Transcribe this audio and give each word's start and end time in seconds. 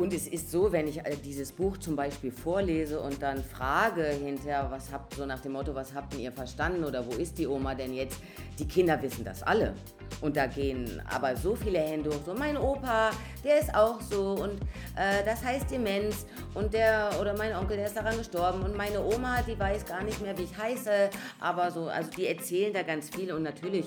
Und 0.00 0.14
es 0.14 0.26
ist 0.28 0.50
so, 0.50 0.72
wenn 0.72 0.88
ich 0.88 0.96
äh, 0.96 1.14
dieses 1.22 1.52
Buch 1.52 1.76
zum 1.76 1.94
Beispiel 1.94 2.32
vorlese 2.32 2.98
und 3.00 3.20
dann 3.20 3.44
frage 3.44 4.04
hinterher, 4.04 4.66
was 4.70 4.90
habt 4.90 5.12
so 5.12 5.26
nach 5.26 5.40
dem 5.40 5.52
Motto, 5.52 5.74
was 5.74 5.92
habt 5.92 6.14
ihr 6.14 6.32
verstanden 6.32 6.84
oder 6.84 7.04
wo 7.04 7.10
ist 7.16 7.36
die 7.36 7.46
Oma 7.46 7.74
denn 7.74 7.92
jetzt? 7.92 8.18
Die 8.58 8.66
Kinder 8.66 9.00
wissen 9.02 9.26
das 9.26 9.42
alle. 9.42 9.74
Und 10.22 10.38
da 10.38 10.46
gehen 10.46 11.02
aber 11.04 11.36
so 11.36 11.54
viele 11.54 11.80
Hände 11.80 12.08
hoch. 12.08 12.20
So, 12.24 12.32
mein 12.32 12.56
Opa, 12.56 13.10
der 13.44 13.60
ist 13.60 13.74
auch 13.74 14.00
so 14.00 14.42
und 14.42 14.54
äh, 14.96 15.22
das 15.26 15.44
heißt 15.44 15.70
Demenz 15.70 16.24
und 16.54 16.72
der 16.72 17.10
oder 17.20 17.36
mein 17.36 17.54
Onkel, 17.54 17.76
der 17.76 17.86
ist 17.86 17.96
daran 17.96 18.16
gestorben 18.16 18.62
und 18.62 18.74
meine 18.74 19.04
Oma, 19.04 19.42
die 19.42 19.58
weiß 19.58 19.84
gar 19.84 20.02
nicht 20.02 20.22
mehr, 20.22 20.36
wie 20.38 20.44
ich 20.44 20.56
heiße. 20.56 21.10
Aber 21.40 21.70
so, 21.70 21.88
also 21.88 22.10
die 22.12 22.26
erzählen 22.26 22.72
da 22.72 22.84
ganz 22.84 23.10
viel 23.10 23.32
und 23.32 23.42
natürlich, 23.42 23.84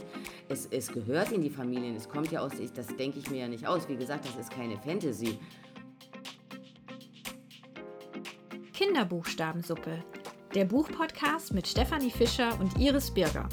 es, 0.48 0.68
es 0.68 0.92
gehört 0.92 1.32
in 1.32 1.42
die 1.42 1.50
Familien. 1.50 1.96
Es 1.96 2.08
kommt 2.08 2.32
ja 2.32 2.42
aus, 2.42 2.52
ich, 2.60 2.72
das 2.72 2.86
denke 2.98 3.18
ich 3.18 3.32
mir 3.32 3.40
ja 3.40 3.48
nicht 3.48 3.66
aus. 3.66 3.90
Wie 3.90 3.96
gesagt, 3.96 4.26
das 4.26 4.36
ist 4.36 4.52
keine 4.52 4.78
Fantasy. 4.78 5.40
Kinderbuchstabensuppe, 8.86 10.04
der 10.54 10.66
Buchpodcast 10.66 11.54
mit 11.54 11.66
Stefanie 11.66 12.12
Fischer 12.12 12.60
und 12.60 12.78
Iris 12.78 13.12
Birger. 13.12 13.48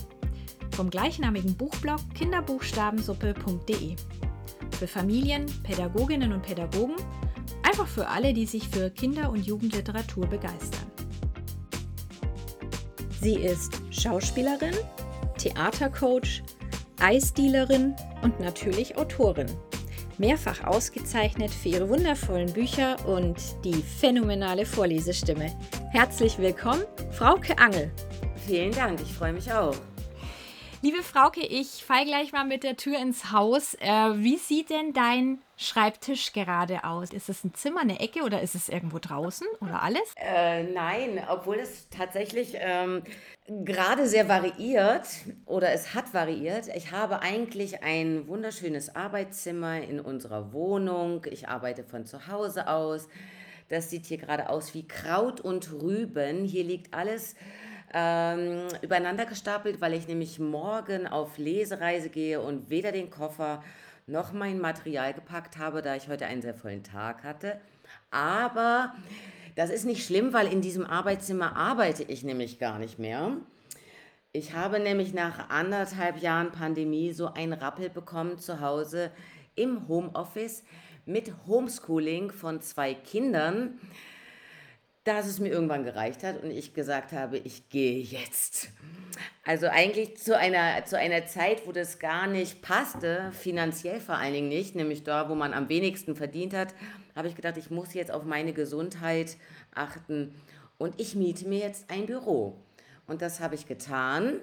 Vom 0.72 0.90
gleichnamigen 0.90 1.56
Buchblog 1.56 2.00
kinderbuchstabensuppe.de. 2.14 3.94
Für 4.76 4.88
Familien, 4.88 5.46
Pädagoginnen 5.62 6.32
und 6.32 6.42
Pädagogen, 6.42 6.96
einfach 7.62 7.86
für 7.86 8.08
alle, 8.08 8.32
die 8.32 8.44
sich 8.44 8.68
für 8.68 8.90
Kinder- 8.90 9.30
und 9.30 9.46
Jugendliteratur 9.46 10.26
begeistern. 10.26 10.90
Sie 13.20 13.36
ist 13.36 13.80
Schauspielerin, 13.92 14.74
Theatercoach, 15.38 16.42
Eisdealerin 16.98 17.94
und 18.22 18.40
natürlich 18.40 18.98
Autorin 18.98 19.46
mehrfach 20.20 20.62
ausgezeichnet 20.64 21.50
für 21.50 21.70
ihre 21.70 21.88
wundervollen 21.88 22.52
Bücher 22.52 22.96
und 23.06 23.36
die 23.64 23.82
phänomenale 23.82 24.66
Vorlesestimme. 24.66 25.50
Herzlich 25.90 26.38
willkommen, 26.38 26.84
Frauke 27.10 27.58
Angel. 27.58 27.90
Vielen 28.46 28.72
Dank, 28.72 29.00
ich 29.00 29.12
freue 29.12 29.32
mich 29.32 29.50
auch. 29.50 29.74
Liebe 30.82 31.02
Frauke, 31.02 31.42
ich 31.42 31.84
fall 31.84 32.06
gleich 32.06 32.32
mal 32.32 32.46
mit 32.46 32.62
der 32.62 32.74
Tür 32.74 32.98
ins 32.98 33.32
Haus. 33.32 33.74
Äh, 33.80 34.14
wie 34.14 34.38
sieht 34.38 34.70
denn 34.70 34.94
dein 34.94 35.38
Schreibtisch 35.58 36.32
gerade 36.32 36.84
aus? 36.84 37.12
Ist 37.12 37.28
es 37.28 37.44
ein 37.44 37.52
Zimmer, 37.52 37.82
eine 37.82 38.00
Ecke 38.00 38.22
oder 38.22 38.40
ist 38.40 38.54
es 38.54 38.70
irgendwo 38.70 38.98
draußen 38.98 39.46
oder 39.60 39.82
alles? 39.82 40.00
Äh, 40.16 40.62
nein, 40.62 41.22
obwohl 41.28 41.56
es 41.56 41.90
tatsächlich 41.90 42.54
ähm, 42.54 43.02
gerade 43.46 44.08
sehr 44.08 44.26
variiert 44.30 45.06
oder 45.44 45.70
es 45.70 45.94
hat 45.94 46.14
variiert. 46.14 46.68
Ich 46.74 46.92
habe 46.92 47.20
eigentlich 47.20 47.82
ein 47.82 48.26
wunderschönes 48.26 48.96
Arbeitszimmer 48.96 49.82
in 49.82 50.00
unserer 50.00 50.54
Wohnung. 50.54 51.26
Ich 51.30 51.46
arbeite 51.46 51.84
von 51.84 52.06
zu 52.06 52.26
Hause 52.26 52.68
aus. 52.68 53.06
Das 53.68 53.90
sieht 53.90 54.06
hier 54.06 54.16
gerade 54.16 54.48
aus 54.48 54.72
wie 54.72 54.88
Kraut 54.88 55.42
und 55.42 55.70
Rüben. 55.74 56.46
Hier 56.46 56.64
liegt 56.64 56.94
alles 56.94 57.34
ähm, 57.92 58.68
übereinander 58.82 59.26
gestapelt, 59.26 59.80
weil 59.80 59.94
ich 59.94 60.06
nämlich 60.06 60.38
morgen 60.38 61.06
auf 61.06 61.38
Lesereise 61.38 62.08
gehe 62.08 62.40
und 62.40 62.70
weder 62.70 62.92
den 62.92 63.10
Koffer 63.10 63.62
noch 64.06 64.32
mein 64.32 64.60
Material 64.60 65.12
gepackt 65.14 65.58
habe, 65.58 65.82
da 65.82 65.96
ich 65.96 66.08
heute 66.08 66.26
einen 66.26 66.42
sehr 66.42 66.54
vollen 66.54 66.82
Tag 66.82 67.24
hatte. 67.24 67.60
Aber 68.10 68.94
das 69.56 69.70
ist 69.70 69.84
nicht 69.84 70.04
schlimm, 70.04 70.32
weil 70.32 70.52
in 70.52 70.60
diesem 70.60 70.84
Arbeitszimmer 70.84 71.56
arbeite 71.56 72.02
ich 72.04 72.22
nämlich 72.22 72.58
gar 72.58 72.78
nicht 72.78 72.98
mehr. 72.98 73.36
Ich 74.32 74.54
habe 74.54 74.78
nämlich 74.78 75.12
nach 75.12 75.48
anderthalb 75.48 76.22
Jahren 76.22 76.52
Pandemie 76.52 77.12
so 77.12 77.32
einen 77.32 77.52
Rappel 77.52 77.90
bekommen 77.90 78.38
zu 78.38 78.60
Hause 78.60 79.10
im 79.56 79.88
Homeoffice 79.88 80.62
mit 81.04 81.32
Homeschooling 81.48 82.30
von 82.30 82.60
zwei 82.60 82.94
Kindern 82.94 83.80
dass 85.04 85.26
es 85.26 85.38
mir 85.38 85.48
irgendwann 85.48 85.84
gereicht 85.84 86.22
hat 86.22 86.42
und 86.42 86.50
ich 86.50 86.74
gesagt 86.74 87.12
habe, 87.12 87.38
ich 87.38 87.68
gehe 87.70 87.98
jetzt. 87.98 88.68
Also 89.44 89.66
eigentlich 89.68 90.18
zu 90.18 90.36
einer, 90.36 90.84
zu 90.84 90.98
einer 90.98 91.26
Zeit, 91.26 91.66
wo 91.66 91.72
das 91.72 91.98
gar 91.98 92.26
nicht 92.26 92.60
passte, 92.60 93.32
finanziell 93.32 94.00
vor 94.00 94.16
allen 94.16 94.34
Dingen 94.34 94.48
nicht, 94.48 94.74
nämlich 94.74 95.02
da, 95.02 95.28
wo 95.28 95.34
man 95.34 95.54
am 95.54 95.68
wenigsten 95.68 96.14
verdient 96.14 96.54
hat, 96.54 96.74
habe 97.16 97.28
ich 97.28 97.34
gedacht, 97.34 97.56
ich 97.56 97.70
muss 97.70 97.94
jetzt 97.94 98.10
auf 98.10 98.24
meine 98.24 98.52
Gesundheit 98.52 99.36
achten 99.74 100.34
und 100.76 101.00
ich 101.00 101.14
miete 101.14 101.48
mir 101.48 101.60
jetzt 101.60 101.90
ein 101.90 102.06
Büro. 102.06 102.56
Und 103.06 103.22
das 103.22 103.40
habe 103.40 103.54
ich 103.54 103.66
getan 103.66 104.40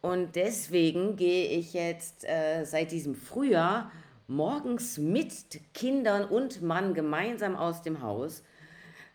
und 0.00 0.34
deswegen 0.34 1.14
gehe 1.14 1.48
ich 1.48 1.74
jetzt 1.74 2.24
äh, 2.24 2.64
seit 2.64 2.90
diesem 2.90 3.14
Frühjahr 3.14 3.92
morgens 4.26 4.98
mit 4.98 5.60
Kindern 5.74 6.24
und 6.24 6.60
Mann 6.60 6.92
gemeinsam 6.92 7.54
aus 7.54 7.82
dem 7.82 8.02
Haus 8.02 8.42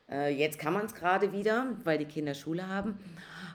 äh, 0.09 0.33
jetzt 0.33 0.59
kann 0.59 0.73
man 0.73 0.85
es 0.85 0.93
gerade 0.93 1.31
wieder, 1.31 1.67
weil 1.83 1.97
die 1.97 2.05
Kinder 2.05 2.33
Schule 2.33 2.67
haben. 2.67 2.99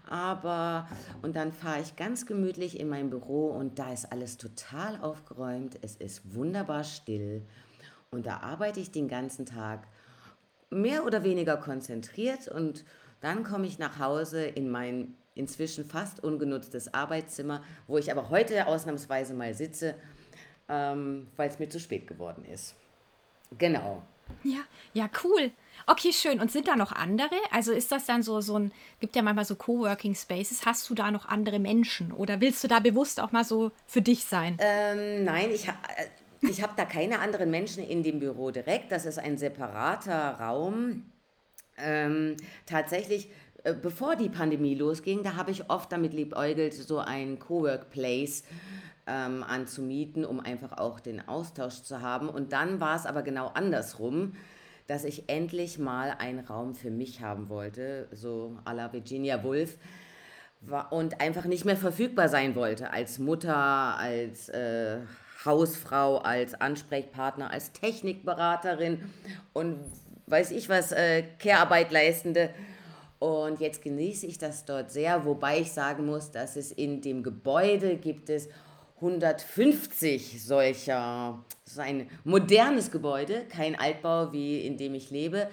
Aber, 0.09 0.89
und 1.23 1.37
dann 1.37 1.53
fahre 1.53 1.81
ich 1.81 1.97
ganz 1.97 2.27
gemütlich 2.27 2.79
in 2.79 2.89
mein 2.89 3.09
Büro 3.09 3.49
und 3.49 3.79
da 3.79 3.93
ist 3.93 4.13
alles 4.13 4.37
total 4.37 5.01
aufgeräumt. 5.01 5.79
Es 5.83 5.97
ist 5.97 6.35
wunderbar 6.35 6.85
still. 6.85 7.43
Und 8.11 8.27
da 8.27 8.39
arbeite 8.39 8.81
ich 8.81 8.91
den 8.91 9.09
ganzen 9.09 9.47
Tag 9.47 9.87
mehr 10.71 11.07
oder 11.07 11.23
weniger 11.23 11.57
konzentriert 11.57 12.49
und 12.49 12.85
dann 13.21 13.45
komme 13.45 13.67
ich 13.67 13.79
nach 13.79 13.99
Hause 13.99 14.45
in 14.45 14.71
mein 14.71 15.15
inzwischen 15.35 15.85
fast 15.85 16.23
ungenutztes 16.23 16.93
Arbeitszimmer, 16.93 17.63
wo 17.87 17.97
ich 17.97 18.11
aber 18.11 18.29
heute 18.29 18.67
ausnahmsweise 18.67 19.33
mal 19.33 19.55
sitze, 19.55 19.95
ähm, 20.69 21.29
weil 21.37 21.49
es 21.49 21.59
mir 21.59 21.69
zu 21.69 21.81
spät 21.81 22.07
geworden 22.07 22.45
ist. 22.45 22.75
Genau. 23.57 24.03
Ja, 24.45 24.61
ja, 24.95 25.09
cool. 25.25 25.51
Okay, 25.87 26.13
schön. 26.13 26.41
Und 26.41 26.51
sind 26.51 26.69
da 26.69 26.77
noch 26.77 26.93
andere? 26.93 27.35
Also 27.51 27.73
ist 27.73 27.91
das 27.91 28.07
dann 28.07 28.23
so, 28.23 28.41
so 28.41 28.59
ein, 28.59 28.73
gibt 29.01 29.17
ja 29.17 29.23
manchmal 29.23 29.45
so 29.45 29.57
Coworking 29.57 30.15
Spaces. 30.15 30.65
Hast 30.65 30.89
du 30.89 30.95
da 30.95 31.11
noch 31.11 31.27
andere 31.27 31.59
Menschen 31.59 32.13
oder 32.13 32.41
willst 32.41 32.63
du 32.63 32.69
da 32.69 32.81
bewusst 32.81 33.21
auch 33.21 33.33
mal 33.33 33.45
so 33.45 33.73
für 33.87 34.03
dich 34.03 34.25
sein? 34.25 34.57
Ähm, 34.61 35.25
nein, 35.25 35.51
ich, 35.53 35.69
äh, 35.69 35.73
ich 36.41 36.63
habe 36.63 36.73
da 36.77 36.85
keine 36.85 37.19
anderen 37.21 37.51
Menschen 37.51 37.85
in 37.85 38.03
dem 38.03 38.21
Büro 38.21 38.51
direkt. 38.51 38.93
Das 38.93 39.07
ist 39.07 39.19
ein 39.19 39.39
separater 39.39 40.39
Raum. 40.41 41.11
Ähm, 41.79 42.37
tatsächlich, 42.67 43.31
äh, 43.65 43.75
bevor 43.75 44.17
die 44.17 44.29
Pandemie 44.29 44.75
losging, 44.75 45.23
da 45.23 45.37
habe 45.37 45.51
ich 45.51 45.71
oft 45.71 45.91
damit 45.91 46.13
liebäugelt, 46.13 46.75
so 46.75 46.99
ein 46.99 47.39
Cowork 47.39 47.91
Place 47.91 48.45
ähm, 49.07 49.43
anzumieten, 49.43 50.25
um 50.25 50.41
einfach 50.41 50.79
auch 50.79 51.01
den 51.01 51.27
Austausch 51.27 51.83
zu 51.83 52.01
haben. 52.01 52.29
Und 52.29 52.53
dann 52.53 52.81
war 52.81 52.97
es 52.97 53.07
aber 53.07 53.23
genau 53.23 53.49
andersrum 53.49 54.33
dass 54.87 55.05
ich 55.05 55.29
endlich 55.29 55.79
mal 55.79 56.15
einen 56.19 56.41
Raum 56.41 56.75
für 56.75 56.91
mich 56.91 57.21
haben 57.21 57.49
wollte, 57.49 58.09
so 58.13 58.59
à 58.65 58.75
la 58.75 58.93
Virginia 58.93 59.43
Woolf, 59.43 59.79
und 60.91 61.21
einfach 61.21 61.45
nicht 61.47 61.65
mehr 61.65 61.77
verfügbar 61.77 62.29
sein 62.29 62.55
wollte 62.55 62.93
als 62.93 63.19
Mutter, 63.19 63.57
als 63.57 64.49
äh, 64.51 64.99
Hausfrau, 65.45 66.19
als 66.19 66.55
Ansprechpartner, 66.55 67.51
als 67.51 67.73
Technikberaterin 67.73 69.11
und 69.55 69.79
weiß 70.27 70.53
ich 70.53 70.69
was, 70.69 70.93
äh, 70.93 71.25
Care-Arbeit 71.41 71.91
leistende. 71.91 72.51
Und 73.19 73.61
jetzt 73.61 73.83
genieße 73.83 74.27
ich 74.27 74.39
das 74.39 74.65
dort 74.65 74.93
sehr, 74.93 75.25
wobei 75.25 75.61
ich 75.61 75.73
sagen 75.73 76.07
muss, 76.07 76.31
dass 76.31 76.57
es 76.57 76.71
in 76.71 77.01
dem 77.01 77.23
Gebäude 77.25 77.97
gibt 77.97 78.31
es 78.31 78.49
150 79.03 80.43
solcher, 80.45 81.45
das 81.65 81.75
ist 81.75 81.79
ein 81.81 82.09
modernes 82.23 82.91
Gebäude, 82.91 83.47
kein 83.49 83.75
Altbau 83.75 84.33
wie 84.33 84.61
in 84.61 84.77
dem 84.77 84.95
ich 84.95 85.11
lebe, 85.11 85.51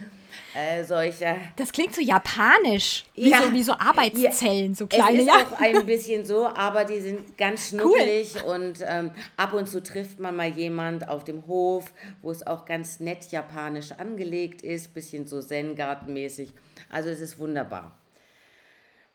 äh, 0.56 0.84
solcher. 0.84 1.38
Das 1.56 1.72
klingt 1.72 1.96
so 1.96 2.02
japanisch, 2.02 3.06
wie, 3.16 3.32
ja, 3.32 3.42
so, 3.42 3.52
wie 3.52 3.64
so 3.64 3.74
Arbeitszellen, 3.74 4.74
ja, 4.74 4.76
so 4.76 4.86
kleine. 4.86 5.18
Es 5.18 5.22
ist 5.22 5.28
ja. 5.28 5.34
auch 5.34 5.60
ein 5.60 5.86
bisschen 5.86 6.26
so, 6.26 6.48
aber 6.48 6.86
die 6.86 7.00
sind 7.00 7.38
ganz 7.38 7.70
schnuckelig 7.70 8.36
cool. 8.46 8.54
und 8.54 8.86
ähm, 8.86 9.12
ab 9.36 9.54
und 9.54 9.68
zu 9.68 9.82
trifft 9.82 10.20
man 10.20 10.36
mal 10.36 10.50
jemand 10.50 11.10
auf 11.10 11.24
dem 11.24 11.48
Hof, 11.48 11.86
wo 12.22 12.30
es 12.30 12.46
auch 12.46 12.66
ganz 12.66 13.00
nett 13.00 13.32
japanisch 13.32 13.92
angelegt 13.94 14.62
ist, 14.62 14.94
bisschen 14.94 15.26
so 15.26 15.42
Zen-Garten-mäßig. 15.42 16.52
Also 16.90 17.10
es 17.10 17.20
ist 17.20 17.40
wunderbar 17.40 18.00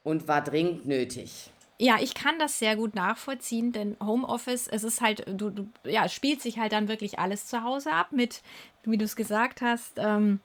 und 0.02 0.26
war 0.26 0.42
dringend 0.42 0.86
nötig. 0.86 1.50
Ja, 1.84 1.98
ich 2.00 2.14
kann 2.14 2.38
das 2.38 2.58
sehr 2.58 2.76
gut 2.76 2.94
nachvollziehen, 2.94 3.70
denn 3.70 3.98
Homeoffice, 4.02 4.68
es 4.68 4.84
ist 4.84 5.02
halt, 5.02 5.26
du, 5.28 5.50
du 5.50 5.68
ja, 5.84 6.08
spielt 6.08 6.40
sich 6.40 6.58
halt 6.58 6.72
dann 6.72 6.88
wirklich 6.88 7.18
alles 7.18 7.46
zu 7.46 7.62
Hause 7.62 7.92
ab 7.92 8.06
mit, 8.10 8.40
wie 8.84 8.96
du 8.96 9.04
es 9.04 9.16
gesagt 9.16 9.60
hast, 9.60 9.92
ähm, 9.98 10.40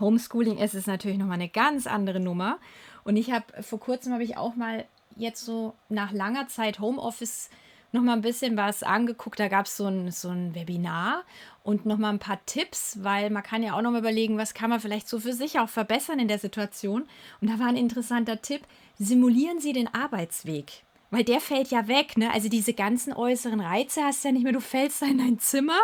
Homeschooling 0.00 0.56
es 0.56 0.74
ist 0.74 0.86
natürlich 0.86 1.18
nochmal 1.18 1.34
eine 1.34 1.50
ganz 1.50 1.86
andere 1.86 2.18
Nummer. 2.18 2.58
Und 3.04 3.18
ich 3.18 3.30
habe 3.30 3.62
vor 3.62 3.78
kurzem 3.78 4.14
habe 4.14 4.24
ich 4.24 4.38
auch 4.38 4.56
mal 4.56 4.86
jetzt 5.16 5.44
so 5.44 5.74
nach 5.90 6.12
langer 6.12 6.48
Zeit 6.48 6.80
Homeoffice 6.80 7.50
noch 7.92 8.02
mal 8.02 8.14
ein 8.14 8.22
bisschen 8.22 8.56
was 8.56 8.82
angeguckt. 8.82 9.38
Da 9.40 9.48
gab 9.48 9.66
es 9.66 9.76
so 9.76 9.86
ein, 9.86 10.10
so 10.10 10.28
ein 10.28 10.54
Webinar 10.54 11.24
und 11.62 11.86
noch 11.86 11.98
mal 11.98 12.10
ein 12.10 12.18
paar 12.18 12.44
Tipps, 12.46 12.98
weil 13.02 13.30
man 13.30 13.42
kann 13.42 13.62
ja 13.62 13.74
auch 13.74 13.82
noch 13.82 13.90
mal 13.90 13.98
überlegen, 13.98 14.38
was 14.38 14.54
kann 14.54 14.70
man 14.70 14.80
vielleicht 14.80 15.08
so 15.08 15.20
für 15.20 15.32
sich 15.32 15.58
auch 15.58 15.68
verbessern 15.68 16.18
in 16.18 16.28
der 16.28 16.38
Situation. 16.38 17.06
Und 17.40 17.50
da 17.50 17.58
war 17.58 17.66
ein 17.66 17.76
interessanter 17.76 18.40
Tipp, 18.40 18.62
simulieren 18.98 19.60
Sie 19.60 19.72
den 19.72 19.92
Arbeitsweg. 19.92 20.84
Weil 21.12 21.24
der 21.24 21.40
fällt 21.40 21.68
ja 21.72 21.88
weg, 21.88 22.16
ne? 22.16 22.32
Also 22.32 22.48
diese 22.48 22.72
ganzen 22.72 23.12
äußeren 23.12 23.60
Reize 23.60 24.04
hast 24.04 24.22
du 24.22 24.28
ja 24.28 24.32
nicht 24.32 24.44
mehr. 24.44 24.52
Du 24.52 24.60
fällst 24.60 25.02
da 25.02 25.06
in 25.06 25.18
dein 25.18 25.40
Zimmer 25.40 25.80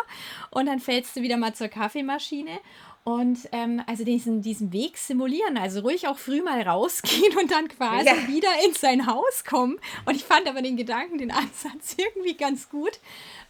und 0.51 0.67
dann 0.67 0.79
fällst 0.79 1.17
du 1.17 1.23
wieder 1.23 1.37
mal 1.37 1.53
zur 1.53 1.67
Kaffeemaschine 1.67 2.61
und 3.07 3.39
ähm, 3.53 3.81
also 3.87 4.03
diesen, 4.03 4.43
diesen 4.43 4.73
Weg 4.73 4.99
simulieren, 4.99 5.57
also 5.57 5.79
ruhig 5.79 6.09
auch 6.09 6.19
früh 6.19 6.43
mal 6.43 6.61
rausgehen 6.63 7.39
und 7.41 7.53
dann 7.53 7.69
quasi 7.69 8.09
ja. 8.09 8.27
wieder 8.27 8.49
in 8.67 8.75
sein 8.75 9.07
Haus 9.07 9.45
kommen. 9.45 9.79
Und 10.07 10.17
ich 10.17 10.25
fand 10.25 10.49
aber 10.49 10.61
den 10.61 10.77
Gedanken, 10.77 11.17
den 11.17 11.31
Ansatz 11.31 11.95
irgendwie 11.99 12.37
ganz 12.37 12.69
gut, 12.69 12.99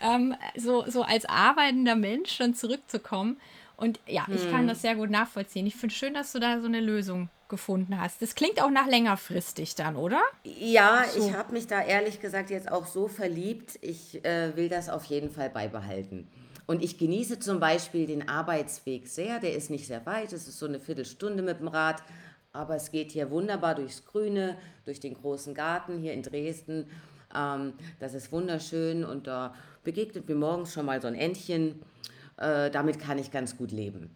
ähm, 0.02 0.34
so, 0.56 0.84
so 0.90 1.00
als 1.00 1.24
arbeitender 1.24 1.96
Mensch 1.96 2.36
dann 2.36 2.54
zurückzukommen. 2.54 3.40
Und 3.78 3.98
ja, 4.06 4.26
ich 4.28 4.42
kann 4.50 4.60
hm. 4.60 4.68
das 4.68 4.82
sehr 4.82 4.94
gut 4.94 5.08
nachvollziehen. 5.08 5.66
Ich 5.66 5.76
finde 5.76 5.94
schön, 5.94 6.12
dass 6.12 6.32
du 6.32 6.38
da 6.38 6.60
so 6.60 6.66
eine 6.66 6.80
Lösung 6.80 7.30
gefunden 7.48 7.98
hast. 7.98 8.20
Das 8.20 8.34
klingt 8.34 8.60
auch 8.60 8.70
nach 8.70 8.86
längerfristig 8.86 9.74
dann, 9.74 9.96
oder? 9.96 10.20
Ja, 10.44 11.04
so. 11.08 11.26
ich 11.26 11.32
habe 11.32 11.54
mich 11.54 11.66
da 11.66 11.82
ehrlich 11.82 12.20
gesagt 12.20 12.50
jetzt 12.50 12.70
auch 12.70 12.86
so 12.86 13.08
verliebt. 13.08 13.78
Ich 13.80 14.22
äh, 14.22 14.54
will 14.54 14.68
das 14.68 14.90
auf 14.90 15.04
jeden 15.04 15.30
Fall 15.30 15.48
beibehalten. 15.48 16.28
Und 16.66 16.82
ich 16.82 16.98
genieße 16.98 17.38
zum 17.38 17.60
Beispiel 17.60 18.06
den 18.06 18.28
Arbeitsweg 18.28 19.06
sehr. 19.06 19.38
Der 19.38 19.54
ist 19.54 19.70
nicht 19.70 19.86
sehr 19.86 20.04
weit, 20.04 20.32
es 20.32 20.48
ist 20.48 20.58
so 20.58 20.66
eine 20.66 20.80
Viertelstunde 20.80 21.42
mit 21.42 21.60
dem 21.60 21.68
Rad. 21.68 22.02
Aber 22.52 22.74
es 22.74 22.90
geht 22.90 23.12
hier 23.12 23.30
wunderbar 23.30 23.74
durchs 23.74 24.04
Grüne, 24.04 24.56
durch 24.84 24.98
den 24.98 25.14
großen 25.14 25.54
Garten 25.54 25.98
hier 25.98 26.12
in 26.12 26.22
Dresden. 26.22 26.86
Ähm, 27.34 27.74
das 28.00 28.14
ist 28.14 28.32
wunderschön 28.32 29.04
und 29.04 29.26
da 29.26 29.54
begegnet 29.84 30.28
mir 30.28 30.36
morgens 30.36 30.72
schon 30.72 30.86
mal 30.86 31.00
so 31.00 31.06
ein 31.06 31.14
Entchen. 31.14 31.82
Äh, 32.38 32.70
damit 32.70 32.98
kann 32.98 33.18
ich 33.18 33.30
ganz 33.30 33.56
gut 33.56 33.72
leben. 33.72 34.10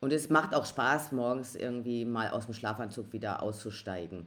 Und 0.00 0.12
es 0.12 0.30
macht 0.30 0.54
auch 0.54 0.66
Spaß, 0.66 1.12
morgens 1.12 1.54
irgendwie 1.54 2.04
mal 2.04 2.30
aus 2.30 2.46
dem 2.46 2.54
Schlafanzug 2.54 3.12
wieder 3.12 3.42
auszusteigen. 3.42 4.26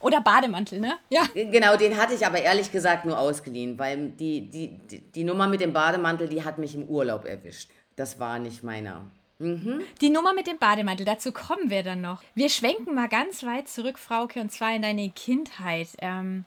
Oder 0.00 0.20
Bademantel, 0.20 0.80
ne? 0.80 0.94
Ja. 1.10 1.22
Genau, 1.34 1.76
den 1.76 1.96
hatte 1.96 2.14
ich 2.14 2.26
aber 2.26 2.40
ehrlich 2.40 2.72
gesagt 2.72 3.04
nur 3.04 3.18
ausgeliehen, 3.18 3.78
weil 3.78 4.10
die, 4.10 4.48
die, 4.48 4.78
die, 4.90 5.00
die 5.00 5.24
Nummer 5.24 5.48
mit 5.48 5.60
dem 5.60 5.72
Bademantel, 5.72 6.28
die 6.28 6.44
hat 6.44 6.58
mich 6.58 6.74
im 6.74 6.84
Urlaub 6.84 7.24
erwischt. 7.24 7.70
Das 7.96 8.18
war 8.18 8.38
nicht 8.38 8.62
meiner. 8.62 9.10
Mhm. 9.38 9.82
Die 10.00 10.10
Nummer 10.10 10.34
mit 10.34 10.46
dem 10.46 10.58
Bademantel, 10.58 11.04
dazu 11.04 11.32
kommen 11.32 11.68
wir 11.68 11.82
dann 11.82 12.00
noch. 12.00 12.22
Wir 12.34 12.48
schwenken 12.48 12.94
mal 12.94 13.08
ganz 13.08 13.42
weit 13.42 13.68
zurück, 13.68 13.98
Frauke, 13.98 14.40
und 14.40 14.52
zwar 14.52 14.74
in 14.74 14.82
deine 14.82 15.10
Kindheit. 15.10 15.88
Ähm, 15.98 16.44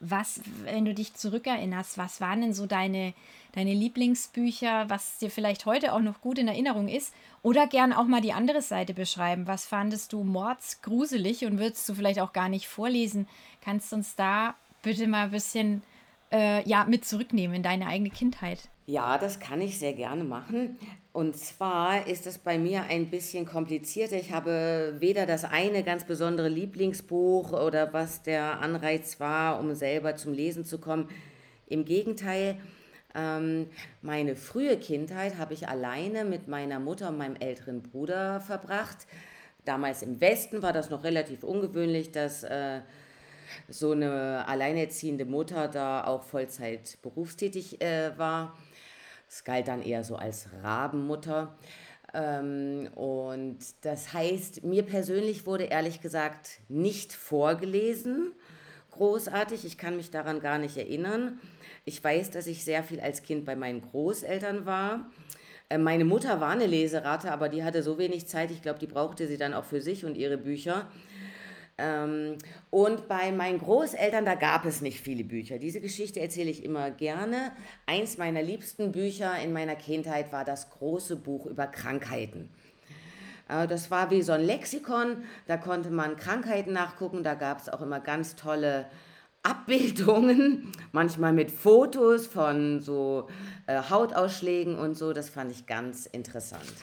was, 0.00 0.40
wenn 0.64 0.84
du 0.84 0.94
dich 0.94 1.14
zurückerinnerst, 1.14 1.98
was 1.98 2.20
waren 2.20 2.40
denn 2.40 2.54
so 2.54 2.66
deine, 2.66 3.14
deine 3.52 3.74
Lieblingsbücher, 3.74 4.88
was 4.88 5.18
dir 5.18 5.30
vielleicht 5.30 5.66
heute 5.66 5.92
auch 5.92 6.00
noch 6.00 6.20
gut 6.20 6.38
in 6.38 6.48
Erinnerung 6.48 6.88
ist? 6.88 7.12
Oder 7.42 7.66
gern 7.66 7.92
auch 7.92 8.06
mal 8.06 8.20
die 8.20 8.32
andere 8.32 8.62
Seite 8.62 8.94
beschreiben. 8.94 9.46
Was 9.46 9.66
fandest 9.66 10.12
du 10.12 10.22
mordsgruselig 10.22 11.44
und 11.44 11.58
würdest 11.58 11.88
du 11.88 11.94
vielleicht 11.94 12.20
auch 12.20 12.32
gar 12.32 12.48
nicht 12.48 12.68
vorlesen? 12.68 13.28
Kannst 13.60 13.92
du 13.92 13.96
uns 13.96 14.14
da 14.14 14.54
bitte 14.82 15.06
mal 15.06 15.24
ein 15.24 15.30
bisschen 15.30 15.82
äh, 16.32 16.68
ja, 16.68 16.84
mit 16.84 17.04
zurücknehmen 17.04 17.56
in 17.56 17.62
deine 17.62 17.86
eigene 17.86 18.10
Kindheit? 18.10 18.68
Ja, 18.88 19.18
das 19.18 19.38
kann 19.38 19.60
ich 19.60 19.78
sehr 19.78 19.92
gerne 19.92 20.24
machen. 20.24 20.78
Und 21.12 21.36
zwar 21.36 22.06
ist 22.06 22.26
es 22.26 22.38
bei 22.38 22.56
mir 22.56 22.84
ein 22.84 23.10
bisschen 23.10 23.44
komplizierter. 23.44 24.16
Ich 24.16 24.32
habe 24.32 24.94
weder 24.98 25.26
das 25.26 25.44
eine 25.44 25.84
ganz 25.84 26.04
besondere 26.04 26.48
Lieblingsbuch 26.48 27.52
oder 27.52 27.92
was 27.92 28.22
der 28.22 28.60
Anreiz 28.60 29.20
war, 29.20 29.60
um 29.60 29.74
selber 29.74 30.16
zum 30.16 30.32
Lesen 30.32 30.64
zu 30.64 30.78
kommen. 30.78 31.10
Im 31.66 31.84
Gegenteil, 31.84 32.56
ähm, 33.14 33.66
meine 34.00 34.34
frühe 34.36 34.78
Kindheit 34.78 35.36
habe 35.36 35.52
ich 35.52 35.68
alleine 35.68 36.24
mit 36.24 36.48
meiner 36.48 36.80
Mutter 36.80 37.10
und 37.10 37.18
meinem 37.18 37.36
älteren 37.36 37.82
Bruder 37.82 38.40
verbracht. 38.40 39.06
Damals 39.66 40.00
im 40.00 40.18
Westen 40.22 40.62
war 40.62 40.72
das 40.72 40.88
noch 40.88 41.04
relativ 41.04 41.42
ungewöhnlich, 41.42 42.10
dass 42.10 42.42
äh, 42.42 42.80
so 43.68 43.92
eine 43.92 44.48
alleinerziehende 44.48 45.26
Mutter 45.26 45.68
da 45.68 46.04
auch 46.04 46.22
Vollzeit 46.22 46.96
berufstätig 47.02 47.82
äh, 47.82 48.16
war. 48.16 48.56
Es 49.28 49.44
galt 49.44 49.68
dann 49.68 49.82
eher 49.82 50.04
so 50.04 50.16
als 50.16 50.48
Rabenmutter. 50.62 51.54
Ähm, 52.14 52.88
und 52.94 53.58
das 53.82 54.12
heißt, 54.12 54.64
mir 54.64 54.82
persönlich 54.82 55.46
wurde 55.46 55.64
ehrlich 55.64 56.00
gesagt 56.00 56.60
nicht 56.68 57.12
vorgelesen. 57.12 58.32
Großartig, 58.92 59.64
ich 59.64 59.78
kann 59.78 59.96
mich 59.96 60.10
daran 60.10 60.40
gar 60.40 60.58
nicht 60.58 60.76
erinnern. 60.76 61.38
Ich 61.84 62.02
weiß, 62.02 62.30
dass 62.30 62.46
ich 62.46 62.64
sehr 62.64 62.82
viel 62.82 63.00
als 63.00 63.22
Kind 63.22 63.44
bei 63.44 63.54
meinen 63.54 63.82
Großeltern 63.82 64.66
war. 64.66 65.10
Äh, 65.68 65.78
meine 65.78 66.04
Mutter 66.04 66.40
war 66.40 66.50
eine 66.50 66.66
Leserate, 66.66 67.30
aber 67.30 67.48
die 67.48 67.62
hatte 67.62 67.82
so 67.82 67.98
wenig 67.98 68.26
Zeit, 68.26 68.50
ich 68.50 68.62
glaube, 68.62 68.78
die 68.78 68.86
brauchte 68.86 69.26
sie 69.26 69.36
dann 69.36 69.54
auch 69.54 69.64
für 69.64 69.82
sich 69.82 70.04
und 70.04 70.16
ihre 70.16 70.38
Bücher. 70.38 70.88
Ähm, 71.78 72.38
und 72.70 73.06
bei 73.06 73.30
meinen 73.30 73.60
Großeltern, 73.60 74.24
da 74.24 74.34
gab 74.34 74.64
es 74.64 74.80
nicht 74.80 75.00
viele 75.00 75.24
Bücher. 75.24 75.58
Diese 75.58 75.80
Geschichte 75.80 76.20
erzähle 76.20 76.50
ich 76.50 76.64
immer 76.64 76.90
gerne. 76.90 77.52
Eins 77.86 78.18
meiner 78.18 78.42
liebsten 78.42 78.90
Bücher 78.90 79.38
in 79.38 79.52
meiner 79.52 79.76
Kindheit 79.76 80.32
war 80.32 80.44
das 80.44 80.70
große 80.70 81.16
Buch 81.16 81.46
über 81.46 81.68
Krankheiten. 81.68 82.50
Äh, 83.48 83.66
das 83.66 83.90
war 83.90 84.10
wie 84.10 84.22
so 84.22 84.32
ein 84.32 84.42
Lexikon, 84.42 85.24
da 85.46 85.56
konnte 85.56 85.90
man 85.90 86.16
Krankheiten 86.16 86.72
nachgucken, 86.72 87.22
da 87.22 87.34
gab 87.34 87.60
es 87.60 87.68
auch 87.68 87.80
immer 87.80 88.00
ganz 88.00 88.36
tolle 88.36 88.86
Abbildungen, 89.42 90.72
manchmal 90.92 91.32
mit 91.32 91.50
Fotos 91.50 92.26
von 92.26 92.80
so 92.80 93.28
äh, 93.66 93.80
Hautausschlägen 93.88 94.76
und 94.76 94.96
so. 94.96 95.12
Das 95.12 95.30
fand 95.30 95.52
ich 95.52 95.66
ganz 95.66 96.06
interessant. 96.06 96.74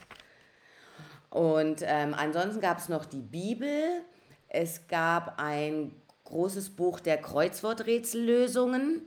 Und 1.29 1.81
ähm, 1.81 2.15
ansonsten 2.17 2.61
gab 2.61 2.77
es 2.77 2.87
noch 2.87 3.05
die 3.05 3.21
Bibel. 3.21 4.05
Es 4.57 4.87
gab 4.87 5.37
ein 5.37 5.91
großes 6.23 6.77
Buch 6.77 7.01
der 7.01 7.17
Kreuzworträtsellösungen 7.17 9.01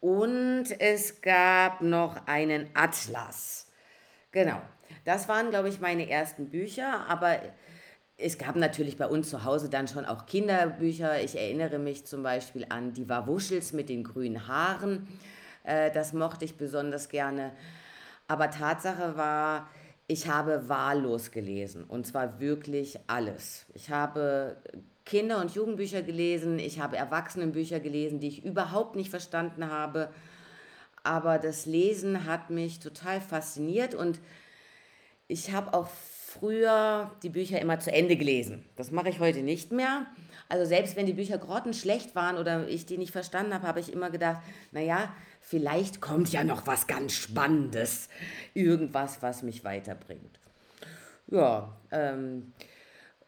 und 0.00 0.64
es 0.80 1.20
gab 1.20 1.82
noch 1.82 2.26
einen 2.26 2.68
Atlas. 2.74 3.68
Genau, 4.32 4.60
das 5.04 5.28
waren, 5.28 5.50
glaube 5.50 5.68
ich, 5.68 5.78
meine 5.78 6.10
ersten 6.10 6.50
Bücher, 6.50 7.06
aber 7.08 7.38
es 8.16 8.38
gab 8.38 8.56
natürlich 8.56 8.96
bei 8.96 9.06
uns 9.06 9.30
zu 9.30 9.44
Hause 9.44 9.70
dann 9.70 9.86
schon 9.86 10.04
auch 10.04 10.26
Kinderbücher. 10.26 11.22
Ich 11.22 11.38
erinnere 11.38 11.78
mich 11.78 12.04
zum 12.04 12.24
Beispiel 12.24 12.66
an 12.68 12.92
die 12.92 13.08
Wawuschels 13.08 13.72
mit 13.72 13.88
den 13.88 14.02
grünen 14.02 14.48
Haaren. 14.48 15.06
Äh, 15.62 15.92
das 15.92 16.12
mochte 16.12 16.44
ich 16.44 16.56
besonders 16.56 17.08
gerne. 17.08 17.52
Aber 18.26 18.50
Tatsache 18.50 19.16
war, 19.16 19.68
ich 20.06 20.28
habe 20.28 20.68
wahllos 20.68 21.30
gelesen 21.30 21.84
und 21.84 22.06
zwar 22.06 22.40
wirklich 22.40 22.98
alles. 23.06 23.66
Ich 23.74 23.90
habe 23.90 24.56
Kinder- 25.04 25.40
und 25.40 25.54
Jugendbücher 25.54 26.02
gelesen, 26.02 26.58
ich 26.58 26.80
habe 26.80 26.96
Erwachsenenbücher 26.96 27.80
gelesen, 27.80 28.20
die 28.20 28.28
ich 28.28 28.44
überhaupt 28.44 28.96
nicht 28.96 29.10
verstanden 29.10 29.68
habe. 29.68 30.10
Aber 31.02 31.38
das 31.38 31.66
Lesen 31.66 32.26
hat 32.26 32.50
mich 32.50 32.78
total 32.78 33.20
fasziniert 33.20 33.94
und 33.94 34.20
ich 35.26 35.52
habe 35.52 35.74
auch 35.74 35.88
früher 36.32 37.10
die 37.22 37.28
Bücher 37.28 37.60
immer 37.60 37.78
zu 37.78 37.92
Ende 37.92 38.16
gelesen. 38.16 38.64
Das 38.76 38.90
mache 38.90 39.08
ich 39.08 39.20
heute 39.20 39.42
nicht 39.42 39.72
mehr. 39.72 40.06
Also 40.48 40.64
selbst 40.64 40.96
wenn 40.96 41.06
die 41.06 41.12
Bücher 41.12 41.38
grottenschlecht 41.38 42.14
waren 42.14 42.36
oder 42.36 42.68
ich 42.68 42.86
die 42.86 42.98
nicht 42.98 43.12
verstanden 43.12 43.54
habe, 43.54 43.66
habe 43.66 43.80
ich 43.80 43.92
immer 43.92 44.10
gedacht, 44.10 44.42
naja, 44.70 45.14
vielleicht 45.40 46.00
kommt 46.00 46.32
ja 46.32 46.44
noch 46.44 46.66
was 46.66 46.86
ganz 46.86 47.12
Spannendes, 47.14 48.08
irgendwas, 48.54 49.22
was 49.22 49.42
mich 49.42 49.64
weiterbringt. 49.64 50.38
Ja, 51.28 51.76
ähm, 51.90 52.52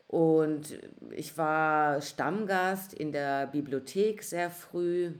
und 0.08 0.78
ich 1.10 1.36
war 1.38 2.00
Stammgast 2.00 2.94
in 2.94 3.12
der 3.12 3.46
Bibliothek 3.46 4.22
sehr 4.22 4.50
früh. 4.50 5.12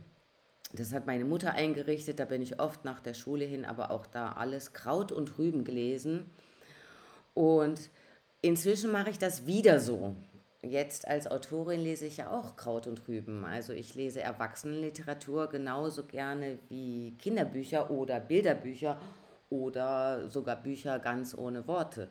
Das 0.73 0.93
hat 0.93 1.07
meine 1.07 1.25
Mutter 1.25 1.53
eingerichtet, 1.53 2.19
da 2.19 2.25
bin 2.25 2.43
ich 2.43 2.61
oft 2.61 2.85
nach 2.85 3.01
der 3.01 3.15
Schule 3.15 3.45
hin, 3.45 3.65
aber 3.65 3.91
auch 3.91 4.07
da 4.07 4.33
alles 4.33 4.73
Kraut 4.73 5.13
und 5.13 5.39
Rüben 5.39 5.65
gelesen. 5.65 6.31
Und 7.35 7.91
inzwischen 8.41 8.91
mache 8.93 9.11
ich 9.11 9.19
das 9.19 9.47
wieder 9.47 9.81
so. 9.81 10.17
Jetzt 10.63 11.07
als 11.07 11.27
Autorin 11.27 11.81
lese 11.81 12.07
ich 12.07 12.17
ja 12.17 12.31
auch 12.31 12.57
Kraut 12.57 12.87
und 12.87 13.07
Rüben. 13.07 13.45
Also 13.45 13.73
ich 13.73 13.95
lese 13.95 14.23
Erwachsenenliteratur 14.23 15.49
genauso 15.49 16.05
gerne 16.05 16.59
wie 16.69 17.17
Kinderbücher 17.19 17.91
oder 17.91 18.19
Bilderbücher 18.21 18.99
oder 19.51 20.29
sogar 20.31 20.57
Bücher 20.57 20.99
ganz 20.99 21.37
ohne 21.37 21.67
Worte. 21.69 22.09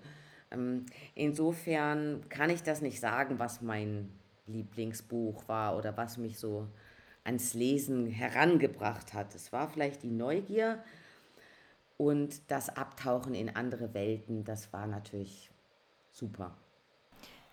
Ähm, 0.51 0.85
insofern 1.15 2.29
kann 2.29 2.51
ich 2.51 2.61
das 2.61 2.81
nicht 2.81 2.99
sagen, 2.99 3.39
was 3.39 3.61
mein 3.61 4.11
Lieblingsbuch 4.45 5.47
war 5.47 5.75
oder 5.75 5.97
was 5.97 6.17
mich 6.17 6.37
so 6.37 6.67
ans 7.23 7.53
Lesen 7.53 8.05
herangebracht 8.05 9.13
hat. 9.13 9.33
Es 9.33 9.51
war 9.51 9.69
vielleicht 9.69 10.03
die 10.03 10.11
Neugier 10.11 10.83
und 12.07 12.51
das 12.51 12.69
Abtauchen 12.69 13.33
in 13.33 13.55
andere 13.55 13.93
Welten. 13.93 14.43
Das 14.43 14.73
war 14.73 14.87
natürlich 14.87 15.49
super. 16.11 16.55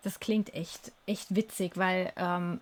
Das 0.03 0.19
klingt 0.19 0.53
echt, 0.53 0.91
echt 1.05 1.35
witzig, 1.35 1.77
weil 1.77 2.11
ähm, 2.17 2.59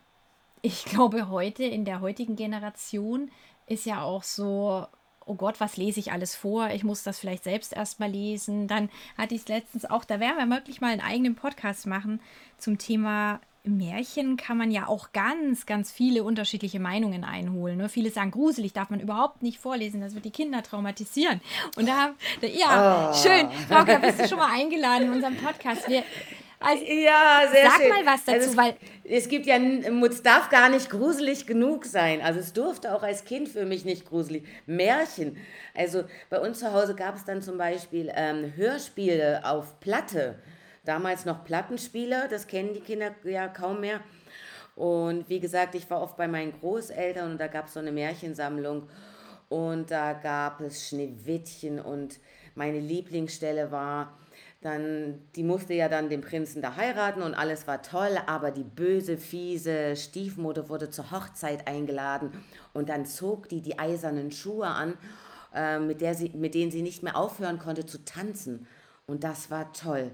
ich 0.62 0.86
glaube, 0.86 1.29
heute, 1.29 1.63
in 1.63 1.86
der 1.86 2.01
heutigen 2.01 2.36
Generation, 2.36 3.31
ist 3.65 3.86
ja 3.86 4.01
auch 4.01 4.24
so, 4.24 4.88
oh 5.25 5.36
Gott, 5.36 5.60
was 5.60 5.77
lese 5.77 6.00
ich 6.00 6.12
alles 6.12 6.36
vor? 6.36 6.69
Ich 6.72 6.84
muss 6.84 7.03
das 7.03 7.19
vielleicht 7.19 7.43
selbst 7.43 7.74
erstmal 7.74 8.10
lesen. 8.10 8.67
Dann 8.67 8.89
hatte 9.17 9.36
ich 9.36 9.41
es 9.41 9.48
letztens 9.48 9.86
auch, 9.86 10.03
da 10.03 10.19
werden 10.19 10.38
wir 10.38 10.55
wirklich 10.55 10.81
mal 10.81 10.91
einen 10.91 11.01
eigenen 11.01 11.36
Podcast 11.36 11.86
machen 11.86 12.19
zum 12.58 12.77
Thema 12.77 13.39
Märchen 13.77 14.38
kann 14.38 14.57
man 14.57 14.71
ja 14.71 14.88
auch 14.88 15.11
ganz, 15.11 15.65
ganz 15.65 15.91
viele 15.91 16.23
unterschiedliche 16.23 16.79
Meinungen 16.79 17.23
einholen. 17.23 17.77
Ne? 17.77 17.89
Viele 17.89 18.09
sagen, 18.11 18.31
gruselig 18.31 18.73
darf 18.73 18.89
man 18.89 18.99
überhaupt 18.99 19.43
nicht 19.43 19.59
vorlesen, 19.59 20.01
das 20.01 20.15
wird 20.15 20.25
die 20.25 20.31
Kinder 20.31 20.63
traumatisieren. 20.63 21.41
Und 21.77 21.88
da, 21.88 22.13
da 22.41 22.47
ja, 22.47 23.11
oh. 23.11 23.15
schön. 23.15 23.49
Frauke, 23.67 23.99
bist 23.99 24.19
du 24.19 24.27
schon 24.27 24.38
mal 24.38 24.51
eingeladen 24.51 25.07
in 25.07 25.13
unserem 25.13 25.38
Podcast. 25.38 25.88
Wir, 25.89 26.03
also, 26.59 26.83
ja, 26.83 27.43
sehr 27.51 27.69
sag 27.69 27.81
schön. 27.81 27.89
mal 27.89 28.05
was 28.05 28.25
dazu, 28.25 28.38
also 28.38 28.49
es, 28.51 28.57
weil 28.57 28.75
es 29.05 29.29
gibt 29.29 29.45
ja, 29.45 29.55
es 29.57 30.23
darf 30.23 30.49
gar 30.49 30.69
nicht 30.69 30.89
gruselig 30.89 31.47
genug 31.47 31.85
sein. 31.85 32.21
Also 32.21 32.39
es 32.39 32.51
durfte 32.51 32.93
auch 32.93 33.01
als 33.01 33.23
Kind 33.23 33.47
für 33.47 33.65
mich 33.65 33.85
nicht 33.85 34.05
gruselig. 34.05 34.45
Märchen. 34.65 35.38
Also 35.73 36.03
bei 36.29 36.39
uns 36.39 36.59
zu 36.59 36.73
Hause 36.73 36.95
gab 36.95 37.15
es 37.15 37.23
dann 37.23 37.41
zum 37.41 37.57
Beispiel 37.57 38.11
ähm, 38.13 38.53
Hörspiele 38.55 39.41
auf 39.45 39.79
Platte. 39.79 40.39
Damals 40.86 41.25
noch 41.25 41.43
Plattenspieler, 41.43 42.27
das 42.27 42.48
kennen 42.48 42.74
die 42.74 42.81
Kinder 42.81 43.13
ja 43.24 43.48
kaum 43.48 43.81
mehr. 43.81 44.01
Und 44.75 45.27
wie 45.27 45.39
gesagt, 45.39 45.75
ich 45.75 45.89
war 45.89 46.01
oft 46.01 46.15
bei 46.15 46.27
meinen 46.27 46.53
Großeltern 46.53 47.31
und 47.31 47.38
da 47.38 47.48
gab 47.48 47.67
es 47.67 47.74
so 47.74 47.79
eine 47.79 47.91
Märchensammlung. 47.91 48.88
Und 49.50 49.91
da 49.91 50.13
gab 50.13 50.62
es 50.62 50.88
Schneewittchen 50.88 51.79
und 51.79 52.19
meine 52.55 52.79
Lieblingsstelle 52.79 53.71
war 53.71 54.17
dann, 54.62 55.21
die 55.36 55.43
musste 55.43 55.74
ja 55.74 55.88
dann 55.88 56.09
den 56.09 56.21
Prinzen 56.21 56.62
da 56.62 56.75
heiraten 56.75 57.21
und 57.21 57.33
alles 57.33 57.65
war 57.65 57.81
toll, 57.81 58.17
aber 58.25 58.51
die 58.51 58.63
böse, 58.63 59.17
fiese 59.17 59.95
Stiefmutter 59.95 60.67
wurde 60.67 60.89
zur 60.89 61.12
Hochzeit 61.12 61.67
eingeladen 61.67 62.31
und 62.74 62.89
dann 62.89 63.05
zog 63.05 63.48
die 63.48 63.62
die 63.62 63.79
eisernen 63.79 64.31
Schuhe 64.31 64.67
an, 64.67 64.98
äh, 65.53 65.79
mit, 65.79 66.01
der 66.01 66.13
sie, 66.13 66.29
mit 66.36 66.55
denen 66.55 66.71
sie 66.71 66.81
nicht 66.81 67.03
mehr 67.03 67.15
aufhören 67.15 67.57
konnte 67.57 67.86
zu 67.86 68.03
tanzen. 68.03 68.67
Und 69.07 69.24
das 69.24 69.50
war 69.50 69.71
toll. 69.74 70.12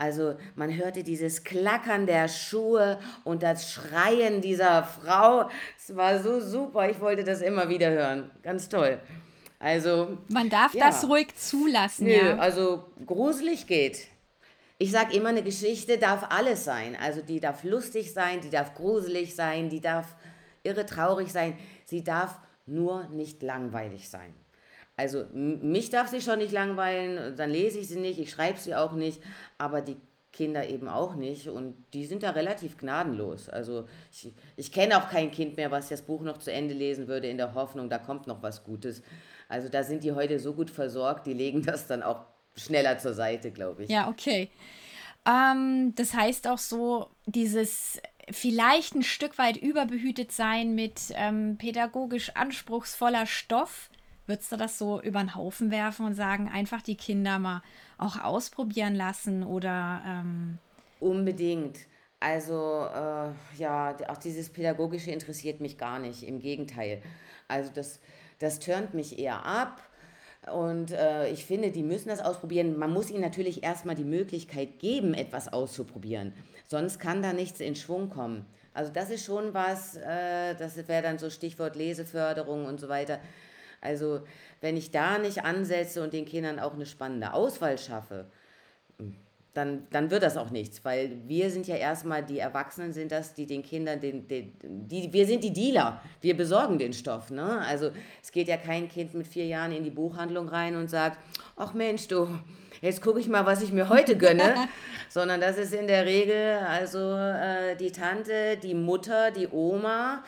Also 0.00 0.34
man 0.54 0.74
hörte 0.74 1.02
dieses 1.02 1.44
Klackern 1.44 2.06
der 2.06 2.26
Schuhe 2.26 2.98
und 3.22 3.42
das 3.42 3.70
Schreien 3.70 4.40
dieser 4.40 4.82
Frau. 4.82 5.50
Es 5.78 5.94
war 5.94 6.22
so 6.22 6.40
super, 6.40 6.88
ich 6.88 6.98
wollte 7.00 7.22
das 7.22 7.42
immer 7.42 7.68
wieder 7.68 7.90
hören. 7.90 8.30
Ganz 8.42 8.70
toll. 8.70 8.98
Also. 9.58 10.16
Man 10.28 10.48
darf 10.48 10.72
ja. 10.72 10.86
das 10.86 11.06
ruhig 11.06 11.36
zulassen, 11.36 12.06
Nö, 12.06 12.14
ja. 12.14 12.38
Also 12.38 12.86
gruselig 13.04 13.66
geht. 13.66 14.06
Ich 14.78 14.90
sage 14.90 15.14
immer, 15.14 15.28
eine 15.28 15.42
Geschichte 15.42 15.98
darf 15.98 16.24
alles 16.30 16.64
sein. 16.64 16.96
Also 16.98 17.20
die 17.20 17.38
darf 17.38 17.62
lustig 17.62 18.14
sein, 18.14 18.40
die 18.40 18.48
darf 18.48 18.74
gruselig 18.74 19.34
sein, 19.34 19.68
die 19.68 19.82
darf 19.82 20.06
irre 20.62 20.86
traurig 20.86 21.30
sein. 21.30 21.58
Sie 21.84 22.02
darf 22.02 22.38
nur 22.64 23.06
nicht 23.08 23.42
langweilig 23.42 24.08
sein. 24.08 24.32
Also 25.00 25.24
mich 25.32 25.88
darf 25.88 26.08
sie 26.08 26.20
schon 26.20 26.40
nicht 26.40 26.52
langweilen, 26.52 27.34
dann 27.34 27.50
lese 27.50 27.78
ich 27.78 27.88
sie 27.88 27.98
nicht, 27.98 28.18
ich 28.18 28.30
schreibe 28.30 28.58
sie 28.58 28.74
auch 28.74 28.92
nicht, 28.92 29.22
aber 29.56 29.80
die 29.80 29.96
Kinder 30.30 30.68
eben 30.68 30.88
auch 30.88 31.14
nicht 31.14 31.48
und 31.48 31.74
die 31.94 32.04
sind 32.04 32.22
da 32.22 32.30
relativ 32.30 32.76
gnadenlos. 32.76 33.48
Also 33.48 33.86
ich, 34.12 34.30
ich 34.56 34.70
kenne 34.70 34.98
auch 34.98 35.08
kein 35.08 35.30
Kind 35.30 35.56
mehr, 35.56 35.70
was 35.70 35.88
das 35.88 36.02
Buch 36.02 36.20
noch 36.20 36.36
zu 36.36 36.52
Ende 36.52 36.74
lesen 36.74 37.08
würde 37.08 37.28
in 37.28 37.38
der 37.38 37.54
Hoffnung, 37.54 37.88
da 37.88 37.96
kommt 37.96 38.26
noch 38.26 38.42
was 38.42 38.62
Gutes. 38.62 39.02
Also 39.48 39.70
da 39.70 39.82
sind 39.84 40.04
die 40.04 40.12
heute 40.12 40.38
so 40.38 40.52
gut 40.52 40.68
versorgt, 40.68 41.26
die 41.26 41.32
legen 41.32 41.62
das 41.66 41.86
dann 41.86 42.02
auch 42.02 42.26
schneller 42.54 42.98
zur 42.98 43.14
Seite, 43.14 43.52
glaube 43.52 43.84
ich. 43.84 43.90
Ja, 43.90 44.08
okay. 44.08 44.50
Ähm, 45.26 45.94
das 45.96 46.12
heißt 46.12 46.46
auch 46.46 46.58
so, 46.58 47.08
dieses 47.24 48.02
vielleicht 48.30 48.94
ein 48.94 49.02
Stück 49.02 49.38
weit 49.38 49.56
überbehütet 49.56 50.30
sein 50.30 50.74
mit 50.74 51.00
ähm, 51.14 51.56
pädagogisch 51.56 52.36
anspruchsvoller 52.36 53.24
Stoff. 53.24 53.88
Würdest 54.30 54.52
du 54.52 54.56
das 54.56 54.78
so 54.78 55.02
über 55.02 55.18
den 55.18 55.34
Haufen 55.34 55.72
werfen 55.72 56.06
und 56.06 56.14
sagen, 56.14 56.48
einfach 56.48 56.82
die 56.82 56.94
Kinder 56.94 57.40
mal 57.40 57.62
auch 57.98 58.22
ausprobieren 58.22 58.94
lassen 58.94 59.42
oder. 59.42 60.02
Ähm 60.06 60.58
Unbedingt. 61.00 61.78
Also 62.20 62.86
äh, 62.94 63.30
ja, 63.58 63.96
auch 64.06 64.18
dieses 64.18 64.48
Pädagogische 64.50 65.10
interessiert 65.10 65.60
mich 65.60 65.78
gar 65.78 65.98
nicht. 65.98 66.22
Im 66.22 66.38
Gegenteil. 66.38 67.02
Also 67.48 67.72
das, 67.74 67.98
das 68.38 68.60
turnt 68.60 68.94
mich 68.94 69.18
eher 69.18 69.44
ab. 69.44 69.82
Und 70.54 70.92
äh, 70.92 71.28
ich 71.30 71.44
finde, 71.44 71.72
die 71.72 71.82
müssen 71.82 72.08
das 72.08 72.20
ausprobieren. 72.20 72.78
Man 72.78 72.92
muss 72.92 73.10
ihnen 73.10 73.22
natürlich 73.22 73.64
erstmal 73.64 73.96
die 73.96 74.04
Möglichkeit 74.04 74.78
geben, 74.78 75.12
etwas 75.12 75.52
auszuprobieren. 75.52 76.34
Sonst 76.68 77.00
kann 77.00 77.20
da 77.20 77.32
nichts 77.32 77.58
in 77.58 77.74
Schwung 77.74 78.10
kommen. 78.10 78.46
Also 78.74 78.92
das 78.92 79.10
ist 79.10 79.24
schon 79.24 79.54
was, 79.54 79.96
äh, 79.96 80.54
das 80.54 80.76
wäre 80.86 81.02
dann 81.02 81.18
so 81.18 81.30
Stichwort 81.30 81.74
Leseförderung 81.74 82.66
und 82.66 82.78
so 82.78 82.88
weiter. 82.88 83.18
Also 83.80 84.20
wenn 84.60 84.76
ich 84.76 84.90
da 84.90 85.18
nicht 85.18 85.44
ansetze 85.44 86.02
und 86.02 86.12
den 86.12 86.26
Kindern 86.26 86.58
auch 86.58 86.74
eine 86.74 86.86
spannende 86.86 87.32
Auswahl 87.32 87.78
schaffe, 87.78 88.26
dann, 89.54 89.88
dann 89.90 90.10
wird 90.12 90.22
das 90.22 90.36
auch 90.36 90.50
nichts, 90.50 90.84
weil 90.84 91.16
wir 91.26 91.50
sind 91.50 91.66
ja 91.66 91.74
erstmal, 91.74 92.24
die 92.24 92.38
Erwachsenen 92.38 92.92
sind 92.92 93.10
das, 93.10 93.34
die 93.34 93.46
den 93.46 93.62
Kindern, 93.62 94.00
den, 94.00 94.28
den, 94.28 94.52
die, 94.62 95.12
wir 95.12 95.26
sind 95.26 95.42
die 95.42 95.52
Dealer, 95.52 96.00
wir 96.20 96.36
besorgen 96.36 96.78
den 96.78 96.92
Stoff. 96.92 97.30
Ne? 97.30 97.60
Also 97.66 97.90
es 98.22 98.30
geht 98.30 98.46
ja 98.46 98.56
kein 98.56 98.88
Kind 98.88 99.12
mit 99.14 99.26
vier 99.26 99.46
Jahren 99.46 99.72
in 99.72 99.82
die 99.82 99.90
Buchhandlung 99.90 100.48
rein 100.48 100.76
und 100.76 100.88
sagt, 100.88 101.18
ach 101.56 101.74
Mensch, 101.74 102.06
du, 102.06 102.28
jetzt 102.80 103.02
gucke 103.02 103.18
ich 103.18 103.28
mal, 103.28 103.44
was 103.44 103.60
ich 103.60 103.72
mir 103.72 103.88
heute 103.88 104.16
gönne, 104.16 104.54
sondern 105.08 105.40
das 105.40 105.58
ist 105.58 105.74
in 105.74 105.88
der 105.88 106.06
Regel 106.06 106.58
also 106.58 107.16
äh, 107.16 107.74
die 107.74 107.90
Tante, 107.90 108.56
die 108.56 108.74
Mutter, 108.74 109.32
die 109.32 109.48
Oma, 109.48 110.22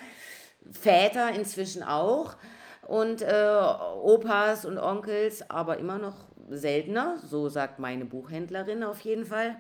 Väter 0.73 1.33
inzwischen 1.33 1.85
auch 1.85 2.35
und 2.93 3.23
äh, 3.23 3.65
Opas 4.03 4.67
und 4.67 4.77
Onkels, 4.77 5.49
aber 5.49 5.79
immer 5.79 5.97
noch 5.97 6.27
seltener, 6.51 7.17
so 7.25 7.49
sagt 7.49 7.79
meine 7.79 8.05
Buchhändlerin 8.05 8.85
auf 8.85 9.01
jeden 9.01 9.25
Fall. 9.25 9.57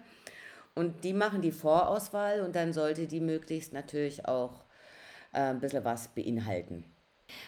Und 0.75 1.03
die 1.03 1.15
machen 1.15 1.41
die 1.41 1.51
Vorauswahl 1.51 2.43
und 2.43 2.55
dann 2.55 2.75
sollte 2.75 3.07
die 3.07 3.21
möglichst 3.21 3.73
natürlich 3.73 4.27
auch 4.27 4.65
äh, 5.33 5.41
ein 5.41 5.61
bisschen 5.61 5.83
was 5.83 6.09
beinhalten. 6.09 6.85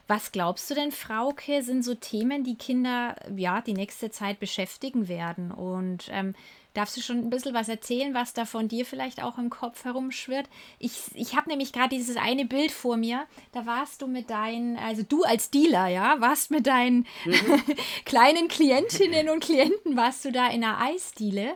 Was 0.07 0.33
glaubst 0.33 0.71
du 0.71 0.75
denn, 0.75 0.91
Frauke, 0.91 1.63
sind 1.63 1.85
so 1.85 1.95
Themen, 1.95 2.45
die 2.45 2.57
Kinder 2.57 3.15
ja 3.37 3.61
die 3.61 3.75
nächste 3.75 4.11
Zeit 4.11 4.41
beschäftigen 4.41 5.07
werden? 5.09 5.53
Und 5.53 6.09
ähm, 6.11 6.35
darfst 6.75 6.97
du 6.97 7.01
schon 7.01 7.19
ein 7.19 7.31
bisschen 7.31 7.55
was 7.55 7.69
erzählen, 7.69 8.15
was 8.15 8.35
da 8.35 8.45
von 8.45 8.69
dir 8.69 8.85
vielleicht 8.85 9.23
auch 9.23 9.39
im 9.39 9.49
Kopf 9.49 9.85
herumschwirrt? 9.85 10.49
Ich, 10.79 10.93
ich 11.15 11.37
habe 11.37 11.49
nämlich 11.49 11.73
gerade 11.73 11.97
dieses 11.97 12.17
eine 12.17 12.45
Bild 12.45 12.73
vor 12.73 12.97
mir. 12.97 13.27
Da 13.53 13.65
warst 13.65 14.03
du 14.03 14.07
mit 14.07 14.29
deinen, 14.29 14.77
also 14.77 15.03
du 15.03 15.23
als 15.23 15.51
Dealer, 15.51 15.89
ja, 15.89 16.21
warst 16.21 16.51
mit 16.51 16.67
deinen 16.67 17.07
mhm. 17.25 17.63
kleinen 18.05 18.49
Klientinnen 18.49 19.31
und 19.31 19.43
Klienten, 19.43 19.97
warst 19.97 20.25
du 20.25 20.33
da 20.33 20.49
in 20.49 20.63
einer 20.63 20.81
Eisdiele 20.81 21.55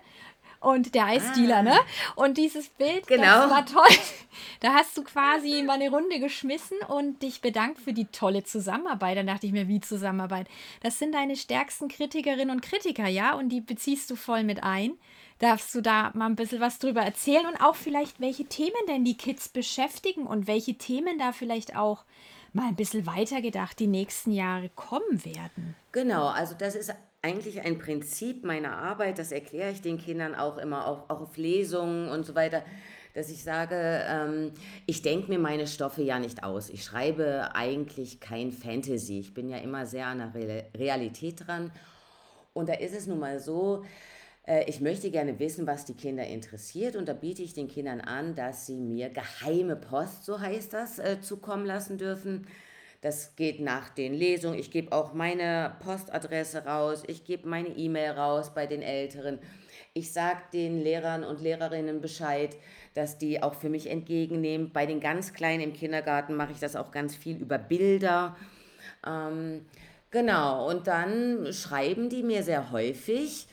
und 0.61 0.95
der 0.95 1.07
Eisdealer, 1.07 1.63
ne? 1.63 1.73
ah. 1.73 1.75
ne? 1.75 1.81
Und 2.17 2.39
dieses 2.39 2.69
Bild, 2.69 3.07
genau. 3.07 3.49
das 3.49 3.51
war 3.51 3.67
toll. 3.67 3.97
Da 4.61 4.75
hast 4.75 4.97
du 4.97 5.05
quasi 5.05 5.63
mal 5.63 5.75
eine 5.75 5.91
Runde 5.91 6.19
geschmissen 6.19 6.79
und 6.89 7.23
dich 7.23 7.41
bedankt 7.41 7.81
für 7.81 7.93
die 7.93 8.07
tolle 8.07 8.45
Zusammenarbeit. 8.45 9.17
Dann 9.17 9.27
dachte 9.27 9.47
ich 9.47 9.53
mir, 9.53 9.69
wie 9.69 9.81
Zusammenarbeit? 9.81 10.49
Das 10.83 10.99
sind 10.99 11.13
deine 11.13 11.37
stärksten 11.37 11.89
Kritikerinnen 11.89 12.51
und 12.51 12.61
Kritiker, 12.61 13.07
ja? 13.07 13.35
Und 13.35 13.51
die 13.51 13.61
beziehst 13.61 14.11
du 14.11 14.17
voll 14.17 14.45
mit 14.45 14.63
ein. 14.63 14.93
Darfst 15.39 15.75
du 15.75 15.81
da 15.81 16.11
mal 16.15 16.27
ein 16.27 16.37
bisschen 16.37 16.61
was 16.61 16.79
drüber 16.79 17.03
erzählen 17.03 17.47
und 17.47 17.61
auch 17.61 17.77
vielleicht, 17.77 18.21
welche 18.21 18.47
Themen 18.47 18.87
denn 18.89 19.05
die 19.05 19.17
Kids 19.17 19.49
beschäftigen 19.49 20.27
und 20.27 20.47
welche 20.49 20.75
Themen 20.75 21.19
da 21.19 21.33
vielleicht 21.33 21.77
auch 21.77 22.05
mal 22.53 22.67
ein 22.67 22.77
bisschen 22.77 23.07
weitergedacht 23.07 23.79
die 23.79 23.87
nächsten 23.87 24.33
Jahre 24.33 24.69
kommen 24.71 25.25
werden? 25.25 25.77
Genau, 25.93 26.27
also 26.27 26.55
das 26.59 26.75
ist 26.75 26.93
eigentlich 27.23 27.63
ein 27.63 27.79
Prinzip 27.79 28.45
meiner 28.45 28.77
Arbeit, 28.79 29.19
das 29.19 29.33
erkläre 29.33 29.73
ich 29.73 29.83
den 29.83 29.99
Kindern 29.99 30.35
auch 30.35 30.57
immer, 30.59 30.87
auch, 30.87 31.11
auch 31.11 31.21
auf 31.21 31.37
Lesungen 31.37 32.09
und 32.09 32.25
so 32.25 32.35
weiter, 32.35 32.63
dass 33.15 33.31
ich 33.31 33.43
sage, 33.43 33.75
ähm, 34.09 34.53
ich 34.87 35.03
denke 35.03 35.29
mir 35.29 35.39
meine 35.39 35.67
Stoffe 35.67 36.03
ja 36.03 36.19
nicht 36.21 36.45
aus. 36.45 36.71
Ich 36.71 36.85
schreibe 36.85 37.51
eigentlich 37.55 38.21
kein 38.21 38.53
Fantasy. 38.53 39.19
Ich 39.19 39.35
bin 39.35 39.49
ja 39.49 39.59
immer 39.59 39.87
sehr 39.87 40.07
an 40.07 40.19
der 40.19 40.35
Re 40.35 40.65
Realität 40.77 41.47
dran. 41.47 41.73
Und 42.53 42.69
da 42.69 42.75
ist 42.75 42.95
es 42.95 43.07
nun 43.09 43.19
mal 43.19 43.41
so, 43.41 43.85
äh, 44.47 44.65
ich 44.69 44.81
möchte 44.81 45.11
gerne 45.11 45.39
wissen, 45.41 45.67
was 45.67 45.85
die 45.85 45.95
Kinder 45.95 46.25
interessiert. 46.25 46.95
Und 46.95 47.09
da 47.09 47.13
biete 47.15 47.43
ich 47.43 47.55
den 47.55 47.67
Kindern 47.67 48.01
an, 48.01 48.37
dass 48.37 48.67
sie 48.67 48.77
mir 48.77 49.11
geheime 49.11 49.75
Post, 49.75 50.25
so 50.25 50.39
heißt 50.39 50.73
das, 50.73 51.01
äh, 51.01 51.21
zukommen 51.21 51.67
lassen 51.67 51.99
dürfen 51.99 52.47
das 53.01 53.37
geht 53.37 53.61
nach 53.61 53.91
den 53.91 54.13
Lesungen. 54.13 54.59
Ich 54.59 54.71
gebe 54.71 54.93
auch 54.93 55.15
meine 55.15 55.77
Postadresse 55.85 56.65
raus. 56.65 57.05
Ich 57.07 57.25
gebe 57.25 57.49
meine 57.49 57.69
E-Mail 57.69 58.13
raus 58.13 58.53
bei 58.55 58.67
den 58.67 58.83
Älteren. 58.83 59.39
Ich 59.95 60.13
sage 60.13 60.41
den 60.53 60.83
Lehrern 60.83 61.23
und 61.25 61.41
Lehrerinnen 61.41 62.01
Bescheid, 62.01 62.57
dass 62.95 63.19
die 63.19 63.43
auch 63.43 63.55
für 63.55 63.69
mich 63.69 63.89
entgegennehmen. 63.89 64.73
Bei 64.73 64.85
den 64.85 65.01
ganz 65.01 65.33
Kleinen 65.33 65.63
im 65.63 65.73
Kindergarten 65.73 66.35
mache 66.35 66.53
ich 66.53 66.59
das 66.59 66.75
auch 66.75 66.91
ganz 66.91 67.15
viel 67.15 67.37
über 67.37 67.59
Bilder. 67.59 68.37
Ähm, 69.07 69.65
genau, 70.11 70.69
und 70.69 70.89
dann 70.89 71.53
schreiben 71.53 72.09
die 72.09 72.25
mir 72.25 72.43
sehr 72.43 72.73
häufig, 72.73 73.47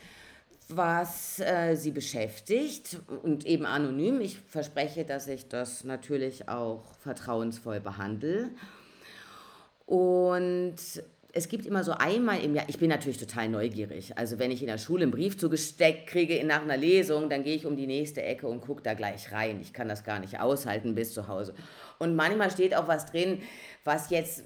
was 0.67 1.39
äh, 1.39 1.75
sie 1.75 1.91
beschäftigt 1.91 2.97
und 3.21 3.45
eben 3.45 3.67
anonym. 3.67 4.21
Ich 4.21 4.39
verspreche, 4.39 5.05
dass 5.05 5.27
ich 5.27 5.47
das 5.47 5.83
natürlich 5.83 6.49
auch 6.49 6.83
vertrauensvoll 6.95 7.79
behandle. 7.79 8.49
Und 9.85 10.75
es 11.37 11.49
gibt 11.49 11.65
immer 11.65 11.83
so 11.83 11.91
einmal 11.91 12.39
im 12.41 12.55
Jahr, 12.55 12.63
ich 12.69 12.79
bin 12.79 12.89
natürlich 12.89 13.17
total 13.17 13.49
neugierig. 13.49 14.17
Also 14.17 14.39
wenn 14.39 14.51
ich 14.51 14.61
in 14.61 14.67
der 14.67 14.77
Schule 14.77 15.03
einen 15.03 15.11
Brief 15.11 15.37
zugesteckt 15.37 16.07
kriege 16.07 16.41
nach 16.45 16.61
einer 16.61 16.77
Lesung, 16.77 17.29
dann 17.29 17.43
gehe 17.43 17.55
ich 17.55 17.65
um 17.65 17.75
die 17.75 17.87
nächste 17.87 18.23
Ecke 18.23 18.47
und 18.47 18.61
gucke 18.61 18.81
da 18.81 18.93
gleich 18.93 19.33
rein. 19.33 19.59
Ich 19.61 19.73
kann 19.73 19.89
das 19.89 20.05
gar 20.05 20.19
nicht 20.19 20.39
aushalten 20.39 20.95
bis 20.95 21.13
zu 21.13 21.27
Hause. 21.27 21.53
Und 21.99 22.15
manchmal 22.15 22.51
steht 22.51 22.73
auch 22.73 22.87
was 22.87 23.05
drin, 23.11 23.41
was 23.83 24.09
jetzt 24.11 24.45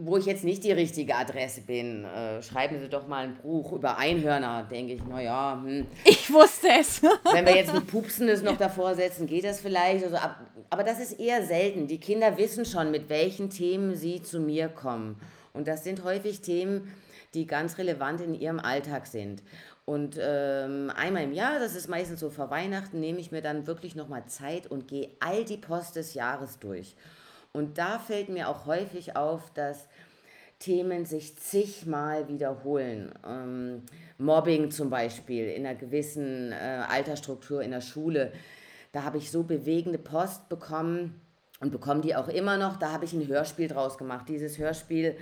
wo 0.00 0.16
ich 0.16 0.26
jetzt 0.26 0.44
nicht 0.44 0.64
die 0.64 0.72
richtige 0.72 1.14
Adresse 1.16 1.60
bin, 1.62 2.04
äh, 2.04 2.42
schreiben 2.42 2.78
Sie 2.80 2.88
doch 2.88 3.06
mal 3.06 3.24
ein 3.24 3.36
Buch 3.36 3.72
über 3.72 3.96
Einhörner, 3.98 4.66
denke 4.70 4.94
ich, 4.94 5.04
naja, 5.04 5.60
hm. 5.62 5.86
Ich 6.04 6.32
wusste 6.32 6.68
es. 6.80 7.02
Wenn 7.32 7.46
wir 7.46 7.56
jetzt 7.56 7.74
ein 7.74 7.86
Pupsendes 7.86 8.42
noch 8.42 8.56
davor 8.56 8.94
setzen, 8.94 9.26
geht 9.26 9.44
das 9.44 9.60
vielleicht. 9.60 10.04
Also, 10.04 10.16
aber 10.70 10.84
das 10.84 11.00
ist 11.00 11.18
eher 11.20 11.44
selten. 11.44 11.86
Die 11.86 11.98
Kinder 11.98 12.36
wissen 12.36 12.64
schon, 12.64 12.90
mit 12.90 13.08
welchen 13.08 13.50
Themen 13.50 13.94
sie 13.94 14.22
zu 14.22 14.40
mir 14.40 14.68
kommen. 14.68 15.20
Und 15.52 15.68
das 15.68 15.84
sind 15.84 16.04
häufig 16.04 16.40
Themen, 16.40 16.92
die 17.34 17.46
ganz 17.46 17.78
relevant 17.78 18.20
in 18.20 18.34
ihrem 18.34 18.58
Alltag 18.58 19.06
sind. 19.06 19.42
Und 19.84 20.18
ähm, 20.18 20.90
einmal 20.96 21.24
im 21.24 21.32
Jahr, 21.32 21.58
das 21.58 21.74
ist 21.74 21.88
meistens 21.88 22.20
so 22.20 22.30
vor 22.30 22.50
Weihnachten, 22.50 23.00
nehme 23.00 23.20
ich 23.20 23.30
mir 23.30 23.42
dann 23.42 23.66
wirklich 23.66 23.94
nochmal 23.94 24.24
Zeit 24.26 24.66
und 24.66 24.88
gehe 24.88 25.10
all 25.20 25.44
die 25.44 25.58
Post 25.58 25.96
des 25.96 26.14
Jahres 26.14 26.58
durch. 26.58 26.96
Und 27.54 27.78
da 27.78 28.00
fällt 28.00 28.28
mir 28.28 28.48
auch 28.48 28.66
häufig 28.66 29.16
auf, 29.16 29.52
dass 29.54 29.86
Themen 30.58 31.06
sich 31.06 31.38
zigmal 31.38 32.28
wiederholen. 32.28 33.12
Ähm, 33.24 33.82
Mobbing 34.18 34.72
zum 34.72 34.90
Beispiel 34.90 35.48
in 35.50 35.64
einer 35.64 35.76
gewissen 35.76 36.50
äh, 36.50 36.82
Altersstruktur 36.88 37.62
in 37.62 37.70
der 37.70 37.80
Schule. 37.80 38.32
Da 38.90 39.04
habe 39.04 39.18
ich 39.18 39.30
so 39.30 39.44
bewegende 39.44 39.98
Post 39.98 40.48
bekommen 40.48 41.20
und 41.60 41.70
bekomme 41.70 42.00
die 42.00 42.16
auch 42.16 42.26
immer 42.26 42.56
noch. 42.56 42.76
Da 42.76 42.90
habe 42.90 43.04
ich 43.04 43.12
ein 43.12 43.28
Hörspiel 43.28 43.68
draus 43.68 43.98
gemacht. 43.98 44.28
Dieses 44.28 44.58
Hörspiel 44.58 45.16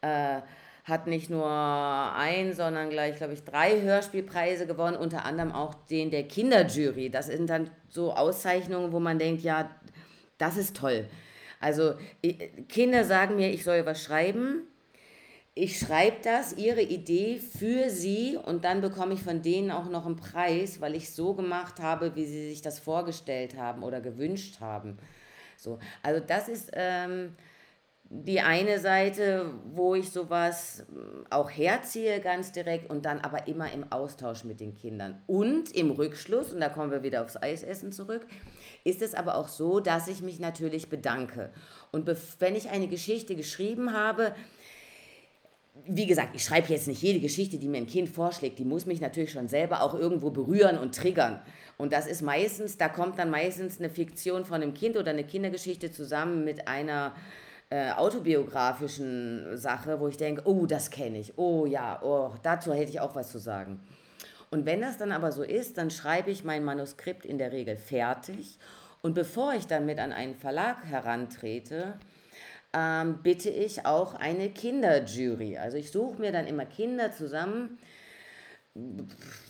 äh, 0.00 0.40
hat 0.84 1.06
nicht 1.06 1.28
nur 1.28 1.46
ein, 1.46 2.54
sondern 2.54 2.88
gleich, 2.88 3.16
glaube 3.16 3.34
ich, 3.34 3.44
drei 3.44 3.82
Hörspielpreise 3.82 4.66
gewonnen, 4.66 4.96
unter 4.96 5.26
anderem 5.26 5.52
auch 5.52 5.74
den 5.90 6.10
der 6.10 6.24
Kinderjury. 6.28 7.10
Das 7.10 7.26
sind 7.26 7.50
dann 7.50 7.70
so 7.90 8.14
Auszeichnungen, 8.14 8.92
wo 8.92 9.00
man 9.00 9.18
denkt, 9.18 9.42
ja, 9.42 9.70
das 10.38 10.56
ist 10.56 10.76
toll. 10.76 11.06
Also 11.64 11.94
Kinder 12.68 13.04
sagen 13.04 13.36
mir, 13.36 13.50
ich 13.50 13.64
soll 13.64 13.86
was 13.86 14.02
schreiben. 14.02 14.64
Ich 15.54 15.78
schreibe 15.78 16.18
das, 16.22 16.52
ihre 16.52 16.82
Idee 16.82 17.38
für 17.38 17.88
sie 17.88 18.36
und 18.36 18.64
dann 18.64 18.82
bekomme 18.82 19.14
ich 19.14 19.22
von 19.22 19.40
denen 19.40 19.70
auch 19.70 19.88
noch 19.88 20.04
einen 20.04 20.16
Preis, 20.16 20.82
weil 20.82 20.94
ich 20.94 21.10
so 21.12 21.32
gemacht 21.32 21.80
habe, 21.80 22.16
wie 22.16 22.26
sie 22.26 22.50
sich 22.50 22.60
das 22.60 22.80
vorgestellt 22.80 23.56
haben 23.56 23.82
oder 23.82 24.02
gewünscht 24.02 24.60
haben. 24.60 24.98
So, 25.56 25.78
also 26.02 26.22
das 26.26 26.48
ist 26.48 26.70
ähm, 26.74 27.34
die 28.10 28.40
eine 28.40 28.78
Seite, 28.78 29.46
wo 29.72 29.94
ich 29.94 30.10
sowas 30.10 30.84
auch 31.30 31.50
herziehe 31.50 32.20
ganz 32.20 32.52
direkt 32.52 32.90
und 32.90 33.06
dann 33.06 33.20
aber 33.20 33.48
immer 33.48 33.72
im 33.72 33.90
Austausch 33.90 34.44
mit 34.44 34.60
den 34.60 34.74
Kindern. 34.74 35.22
Und 35.26 35.74
im 35.74 35.92
Rückschluss, 35.92 36.52
und 36.52 36.60
da 36.60 36.68
kommen 36.68 36.90
wir 36.90 37.02
wieder 37.02 37.22
aufs 37.22 37.40
Eisessen 37.40 37.90
zurück, 37.90 38.26
ist 38.84 39.02
es 39.02 39.14
aber 39.14 39.36
auch 39.36 39.48
so, 39.48 39.80
dass 39.80 40.08
ich 40.08 40.20
mich 40.20 40.38
natürlich 40.38 40.88
bedanke. 40.88 41.50
Und 41.90 42.08
wenn 42.38 42.54
ich 42.54 42.68
eine 42.68 42.86
Geschichte 42.86 43.34
geschrieben 43.34 43.92
habe, 43.92 44.34
wie 45.86 46.06
gesagt, 46.06 46.36
ich 46.36 46.44
schreibe 46.44 46.72
jetzt 46.72 46.86
nicht 46.86 47.02
jede 47.02 47.18
Geschichte, 47.18 47.58
die 47.58 47.66
mir 47.66 47.78
ein 47.78 47.86
Kind 47.86 48.08
vorschlägt, 48.08 48.58
die 48.58 48.64
muss 48.64 48.86
mich 48.86 49.00
natürlich 49.00 49.32
schon 49.32 49.48
selber 49.48 49.82
auch 49.82 49.94
irgendwo 49.94 50.30
berühren 50.30 50.78
und 50.78 50.94
triggern. 50.94 51.40
Und 51.76 51.92
das 51.92 52.06
ist 52.06 52.22
meistens, 52.22 52.76
da 52.78 52.88
kommt 52.88 53.18
dann 53.18 53.30
meistens 53.30 53.80
eine 53.80 53.90
Fiktion 53.90 54.44
von 54.44 54.62
einem 54.62 54.74
Kind 54.74 54.96
oder 54.96 55.10
eine 55.10 55.24
Kindergeschichte 55.24 55.90
zusammen 55.90 56.44
mit 56.44 56.68
einer 56.68 57.14
äh, 57.70 57.90
autobiografischen 57.90 59.56
Sache, 59.56 59.98
wo 59.98 60.06
ich 60.06 60.16
denke, 60.16 60.42
oh, 60.44 60.66
das 60.66 60.90
kenne 60.90 61.18
ich, 61.18 61.36
oh 61.36 61.66
ja, 61.66 62.00
oh, 62.02 62.30
dazu 62.42 62.72
hätte 62.72 62.90
ich 62.90 63.00
auch 63.00 63.16
was 63.16 63.32
zu 63.32 63.38
sagen. 63.38 63.80
Und 64.54 64.66
wenn 64.66 64.82
das 64.82 64.98
dann 64.98 65.10
aber 65.10 65.32
so 65.32 65.42
ist, 65.42 65.78
dann 65.78 65.90
schreibe 65.90 66.30
ich 66.30 66.44
mein 66.44 66.62
Manuskript 66.62 67.26
in 67.26 67.38
der 67.38 67.50
Regel 67.50 67.76
fertig. 67.76 68.56
Und 69.02 69.14
bevor 69.14 69.52
ich 69.54 69.66
dann 69.66 69.84
mit 69.84 69.98
an 69.98 70.12
einen 70.12 70.36
Verlag 70.36 70.84
herantrete, 70.84 71.94
ähm, 72.72 73.18
bitte 73.24 73.50
ich 73.50 73.84
auch 73.84 74.14
eine 74.14 74.50
Kinderjury. 74.50 75.58
Also 75.58 75.76
ich 75.76 75.90
suche 75.90 76.20
mir 76.20 76.30
dann 76.30 76.46
immer 76.46 76.66
Kinder 76.66 77.10
zusammen, 77.10 77.80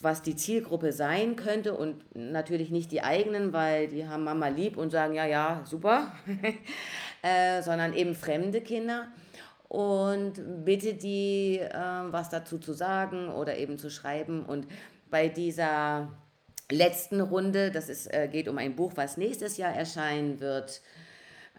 was 0.01 0.23
die 0.23 0.37
Zielgruppe 0.37 0.91
sein 0.95 1.37
könnte 1.37 1.75
und 1.75 2.03
natürlich 2.14 2.71
nicht 2.71 2.90
die 2.90 3.03
eigenen, 3.03 3.53
weil 3.53 3.88
die 3.88 4.09
haben 4.09 4.25
Mama 4.25 4.49
lieb 4.49 4.79
und 4.79 4.88
sagen, 4.88 5.12
ja, 5.12 5.27
ja, 5.27 5.64
super, 5.67 6.14
äh, 7.23 7.61
sondern 7.61 7.93
eben 7.93 8.14
fremde 8.14 8.62
Kinder 8.62 9.09
und 9.75 10.65
bitte 10.65 10.95
die, 10.95 11.59
äh, 11.59 11.73
was 11.73 12.31
dazu 12.31 12.59
zu 12.59 12.73
sagen 12.75 13.29
oder 13.29 13.59
eben 13.59 13.77
zu 13.77 13.91
schreiben. 13.91 14.45
Und 14.45 14.69
bei 15.11 15.27
dieser 15.27 16.13
letzten 16.71 17.21
Runde, 17.21 17.73
das 17.73 17.89
ist, 17.89 18.07
äh, 18.15 18.29
geht 18.31 18.47
um 18.47 18.59
ein 18.59 18.77
Buch, 18.77 18.93
was 18.95 19.17
nächstes 19.17 19.57
Jahr 19.57 19.75
erscheinen 19.75 20.39
wird. 20.39 20.81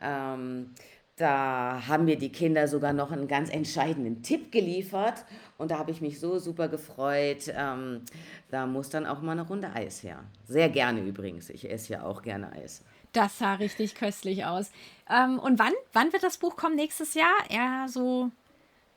Ähm, 0.01 0.71
da 1.17 1.83
haben 1.87 2.05
mir 2.05 2.17
die 2.17 2.31
Kinder 2.31 2.69
sogar 2.69 2.93
noch 2.93 3.11
einen 3.11 3.27
ganz 3.27 3.49
entscheidenden 3.49 4.23
Tipp 4.23 4.49
geliefert 4.49 5.25
und 5.57 5.71
da 5.71 5.77
habe 5.77 5.91
ich 5.91 5.99
mich 5.99 6.19
so 6.19 6.39
super 6.39 6.69
gefreut. 6.69 7.53
Ähm, 7.53 8.01
da 8.49 8.65
muss 8.65 8.89
dann 8.89 9.05
auch 9.05 9.21
mal 9.21 9.33
eine 9.33 9.45
Runde 9.45 9.71
Eis 9.73 10.03
her. 10.03 10.23
Sehr 10.45 10.69
gerne 10.69 11.01
übrigens. 11.01 11.49
Ich 11.49 11.69
esse 11.69 11.93
ja 11.93 12.03
auch 12.03 12.21
gerne 12.21 12.51
Eis. 12.53 12.81
Das 13.15 13.39
sah 13.39 13.55
richtig 13.55 13.95
köstlich 13.95 14.45
aus. 14.45 14.71
Ähm, 15.09 15.39
und 15.39 15.57
wann, 15.59 15.73
wann 15.93 16.11
wird 16.11 16.23
das 16.23 16.37
Buch 16.37 16.55
kommen 16.55 16.75
nächstes 16.75 17.13
Jahr? 17.13 17.33
Eher 17.49 17.87
so 17.87 18.31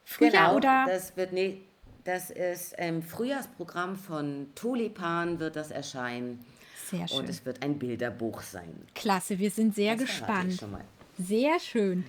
Frühjahr 0.04 0.48
genau, 0.48 0.56
oder? 0.56 0.86
Das 0.88 1.16
wird 1.16 1.32
ne 1.32 1.58
das 2.04 2.30
ist 2.30 2.74
im 2.78 3.02
Frühjahrsprogramm 3.02 3.96
von 3.96 4.46
Tulipan 4.54 5.40
wird 5.40 5.56
das 5.56 5.70
erscheinen. 5.70 6.42
Sehr 6.86 7.06
schön. 7.06 7.18
Und 7.18 7.28
es 7.28 7.44
wird 7.44 7.62
ein 7.62 7.78
Bilderbuch 7.78 8.40
sein. 8.40 8.86
Klasse, 8.94 9.38
wir 9.38 9.50
sind 9.50 9.74
sehr 9.74 9.94
das 9.94 10.06
gespannt. 10.06 10.58
Sehr 11.18 11.60
schön. 11.60 12.06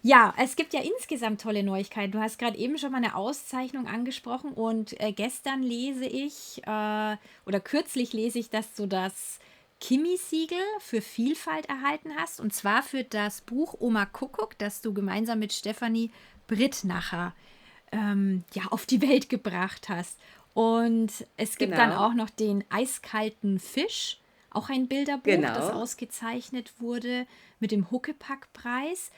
Ja, 0.00 0.32
es 0.38 0.56
gibt 0.56 0.72
ja 0.72 0.80
insgesamt 0.80 1.42
tolle 1.42 1.62
Neuigkeiten. 1.62 2.12
Du 2.12 2.20
hast 2.20 2.38
gerade 2.38 2.56
eben 2.56 2.78
schon 2.78 2.92
mal 2.92 2.98
eine 2.98 3.16
Auszeichnung 3.16 3.86
angesprochen 3.86 4.52
und 4.52 4.98
äh, 5.00 5.12
gestern 5.12 5.62
lese 5.62 6.06
ich 6.06 6.62
äh, 6.66 7.16
oder 7.46 7.60
kürzlich 7.62 8.14
lese 8.14 8.38
ich, 8.38 8.48
dass 8.48 8.72
du 8.74 8.86
das 8.86 9.38
Kimi-Siegel 9.84 10.62
für 10.78 11.02
Vielfalt 11.02 11.66
erhalten 11.66 12.12
hast 12.16 12.40
und 12.40 12.54
zwar 12.54 12.82
für 12.82 13.04
das 13.04 13.42
Buch 13.42 13.74
Oma 13.80 14.06
Kuckuck, 14.06 14.56
das 14.56 14.80
du 14.80 14.94
gemeinsam 14.94 15.40
mit 15.40 15.52
Stefanie 15.52 16.10
Brittnacher 16.46 17.34
ähm, 17.92 18.44
ja, 18.54 18.62
auf 18.70 18.86
die 18.86 19.02
Welt 19.02 19.28
gebracht 19.28 19.90
hast. 19.90 20.18
Und 20.54 21.12
es 21.36 21.58
gibt 21.58 21.72
genau. 21.72 21.84
dann 21.84 21.92
auch 21.98 22.14
noch 22.14 22.30
den 22.30 22.64
eiskalten 22.70 23.58
Fisch, 23.58 24.20
auch 24.48 24.70
ein 24.70 24.88
Bilderbuch, 24.88 25.24
genau. 25.24 25.52
das 25.52 25.70
ausgezeichnet 25.70 26.80
wurde 26.80 27.26
mit 27.60 27.70
dem 27.70 27.90
Huckepack-Preis. 27.90 29.10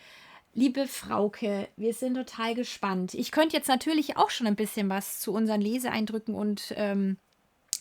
Liebe 0.53 0.89
Frauke, 0.89 1.69
wir 1.77 1.95
sind 1.95 2.15
total 2.15 2.57
gespannt. 2.57 3.15
Ich 3.15 3.31
könnte 3.31 3.57
jetzt 3.57 3.69
natürlich 3.69 4.17
auch 4.17 4.31
schon 4.31 4.49
ein 4.49 4.57
bisschen 4.57 4.89
was 4.89 5.21
zu 5.21 5.33
unseren 5.33 5.61
Leseeindrücken 5.61 6.35
und 6.35 6.75
ähm, 6.77 7.19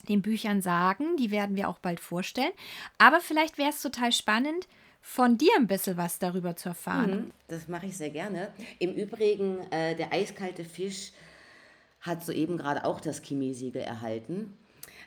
den 0.09 0.21
Büchern 0.21 0.61
sagen. 0.61 1.17
Die 1.17 1.31
werden 1.31 1.55
wir 1.55 1.69
auch 1.69 1.79
bald 1.79 1.99
vorstellen. 1.99 2.51
Aber 2.97 3.19
vielleicht 3.19 3.57
wäre 3.57 3.69
es 3.69 3.81
total 3.81 4.11
spannend, 4.11 4.67
von 5.01 5.37
dir 5.37 5.51
ein 5.57 5.67
bisschen 5.67 5.97
was 5.97 6.17
darüber 6.17 6.55
zu 6.55 6.69
erfahren. 6.69 7.25
Mhm, 7.25 7.31
das 7.47 7.67
mache 7.67 7.85
ich 7.85 7.95
sehr 7.95 8.09
gerne. 8.09 8.51
Im 8.79 8.93
Übrigen, 8.95 9.59
äh, 9.71 9.95
der 9.95 10.11
eiskalte 10.11 10.65
Fisch 10.65 11.11
hat 12.01 12.25
soeben 12.25 12.57
gerade 12.57 12.85
auch 12.85 12.99
das 12.99 13.21
Chemiesiegel 13.21 13.81
erhalten 13.81 14.57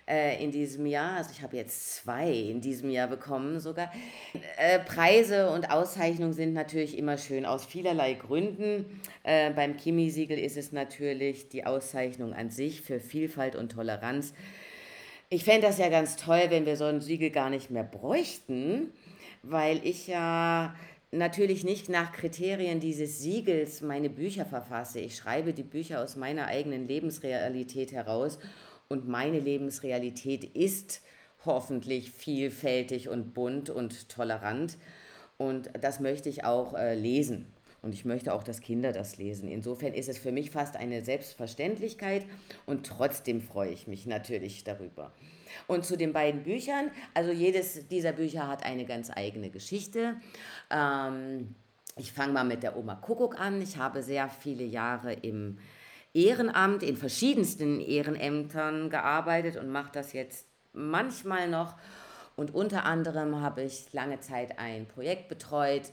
äh, 0.09 0.43
in 0.43 0.51
diesem 0.51 0.87
Jahr. 0.87 1.17
Also 1.17 1.31
ich 1.33 1.43
habe 1.43 1.57
jetzt 1.57 1.97
zwei 1.97 2.31
in 2.31 2.61
diesem 2.61 2.91
Jahr 2.91 3.09
bekommen 3.09 3.61
sogar. 3.61 3.93
Äh, 4.57 4.79
Preise 4.81 5.51
und 5.51 5.71
Auszeichnungen 5.71 6.33
sind 6.33 6.55
natürlich 6.55 6.97
immer 6.97 7.19
schön 7.19 7.45
aus 7.45 7.67
vielerlei 7.67 8.15
Gründen. 8.15 9.01
Äh, 9.23 9.51
beim 9.51 9.77
Chemiesiegel 9.77 10.39
ist 10.39 10.57
es 10.57 10.73
natürlich 10.73 11.49
die 11.49 11.67
Auszeichnung 11.67 12.33
an 12.33 12.51
sich 12.51 12.83
für 12.83 13.01
Vielfalt 13.01 13.55
und 13.55 13.73
Toleranz. 13.73 14.33
Ich 15.31 15.45
fände 15.45 15.67
das 15.67 15.79
ja 15.79 15.88
ganz 15.88 16.17
toll, 16.17 16.47
wenn 16.49 16.64
wir 16.67 16.77
so 16.77 16.85
ein 16.85 17.01
Siegel 17.01 17.31
gar 17.31 17.51
nicht 17.51 17.71
mehr 17.71 17.85
bräuchten 17.85 18.93
weil 19.43 19.85
ich 19.87 20.07
ja 20.07 20.75
natürlich 21.11 21.64
nicht 21.64 21.88
nach 21.88 22.12
Kriterien 22.12 22.81
dieses 22.81 23.21
Siegels 23.21 23.81
meine 23.81 24.11
Bücher 24.11 24.45
verfasse. 24.45 25.01
Ich 25.01 25.17
schreibe 25.17 25.53
die 25.53 25.62
Bücher 25.62 26.03
aus 26.03 26.17
meiner 26.17 26.47
eigenen 26.47 26.87
Lebensrealität 26.87 27.93
heraus 27.93 28.38
und 28.88 29.09
meine 29.09 29.41
Lebensrealität 29.41 30.45
ist 30.45 31.03
hoffentlich 31.45 32.11
vielfältig 32.11 33.09
und 33.09 33.33
bunt 33.33 33.71
und 33.71 34.09
tolerant 34.09 34.77
und 35.37 35.71
das 35.81 36.01
möchte 36.01 36.29
ich 36.29 36.45
auch 36.45 36.75
äh, 36.75 36.95
lesen. 36.95 37.47
Und 37.81 37.95
ich 37.95 38.05
möchte 38.05 38.35
auch, 38.35 38.43
dass 38.43 38.61
Kinder 38.61 38.93
das 38.93 39.19
lesen. 39.19 39.49
Insofern 39.49 39.95
ist 39.95 40.09
es 40.09 40.19
für 40.19 40.33
mich 40.33 40.51
fast 40.51 40.77
eine 40.77 41.05
Selbstverständlichkeit 41.05 42.25
und 42.67 42.87
trotzdem 42.87 43.41
freue 43.41 43.71
ich 43.71 43.87
mich 43.87 44.07
natürlich 44.07 44.64
darüber. 44.64 45.12
Und 45.67 45.85
zu 45.85 45.97
den 45.97 46.12
beiden 46.12 46.43
Büchern, 46.43 46.91
also 47.14 47.31
jedes 47.31 47.87
dieser 47.88 48.12
Bücher 48.12 48.49
hat 48.49 48.64
eine 48.64 48.85
ganz 48.85 49.11
eigene 49.14 49.51
Geschichte. 49.51 50.17
Ähm, 50.71 51.55
ich 51.97 52.12
fange 52.12 52.33
mal 52.33 52.45
mit 52.45 52.62
der 52.62 52.77
Oma 52.77 52.97
Kuckuck 52.97 53.41
an. 53.41 53.62
Ich 53.62 53.77
habe 53.77 54.03
sehr 54.03 54.29
viele 54.29 54.64
Jahre 54.64 55.12
im 55.12 55.59
Ehrenamt 56.14 56.83
in 56.83 56.97
verschiedensten 56.97 57.81
Ehrenämtern 57.81 58.91
gearbeitet 58.91 59.57
und 59.57 59.69
mache 59.69 59.93
das 59.93 60.12
jetzt 60.12 60.47
manchmal 60.73 61.49
noch. 61.49 61.77
Und 62.37 62.55
unter 62.55 62.85
anderem 62.85 63.41
habe 63.41 63.62
ich 63.62 63.93
lange 63.93 64.21
Zeit 64.21 64.59
ein 64.59 64.87
Projekt 64.87 65.29
betreut, 65.29 65.93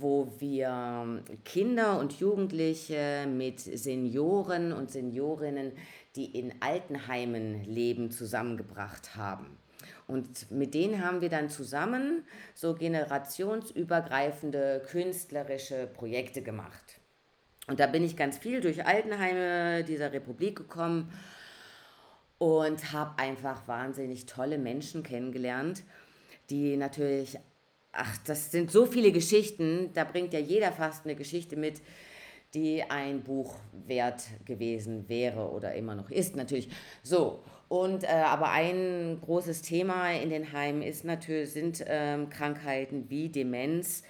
wo 0.00 0.32
wir 0.38 1.22
Kinder 1.44 1.98
und 1.98 2.20
Jugendliche 2.20 3.26
mit 3.26 3.60
Senioren 3.60 4.72
und 4.72 4.90
Seniorinnen, 4.90 5.72
die 6.16 6.26
in 6.26 6.54
Altenheimen 6.60 7.64
leben, 7.64 8.10
zusammengebracht 8.10 9.16
haben. 9.16 9.58
Und 10.06 10.50
mit 10.50 10.74
denen 10.74 11.04
haben 11.04 11.20
wir 11.20 11.28
dann 11.28 11.50
zusammen 11.50 12.24
so 12.54 12.74
generationsübergreifende 12.74 14.82
künstlerische 14.90 15.86
Projekte 15.86 16.42
gemacht. 16.42 16.98
Und 17.66 17.80
da 17.80 17.86
bin 17.86 18.02
ich 18.02 18.16
ganz 18.16 18.38
viel 18.38 18.60
durch 18.60 18.86
Altenheime 18.86 19.84
dieser 19.84 20.12
Republik 20.12 20.56
gekommen 20.56 21.12
und 22.38 22.92
habe 22.92 23.18
einfach 23.18 23.68
wahnsinnig 23.68 24.26
tolle 24.26 24.56
Menschen 24.56 25.02
kennengelernt, 25.02 25.82
die 26.48 26.76
natürlich, 26.76 27.38
ach, 27.92 28.16
das 28.26 28.50
sind 28.50 28.70
so 28.70 28.86
viele 28.86 29.12
Geschichten, 29.12 29.90
da 29.94 30.04
bringt 30.04 30.32
ja 30.32 30.38
jeder 30.38 30.72
fast 30.72 31.04
eine 31.04 31.14
Geschichte 31.14 31.56
mit, 31.56 31.80
die 32.54 32.82
ein 32.82 33.22
Buch 33.22 33.56
wert 33.86 34.22
gewesen 34.44 35.08
wäre 35.08 35.50
oder 35.50 35.74
immer 35.74 35.94
noch 35.94 36.10
ist 36.10 36.34
natürlich. 36.34 36.68
So, 37.02 37.42
und 37.68 38.04
äh, 38.04 38.06
aber 38.06 38.50
ein 38.50 39.18
großes 39.20 39.62
Thema 39.62 40.12
in 40.12 40.30
den 40.30 40.52
Heimen 40.52 40.82
ist 40.82 41.04
natürlich, 41.04 41.52
sind 41.52 41.84
ähm, 41.86 42.30
Krankheiten 42.30 43.10
wie 43.10 43.28
Demenz, 43.28 44.02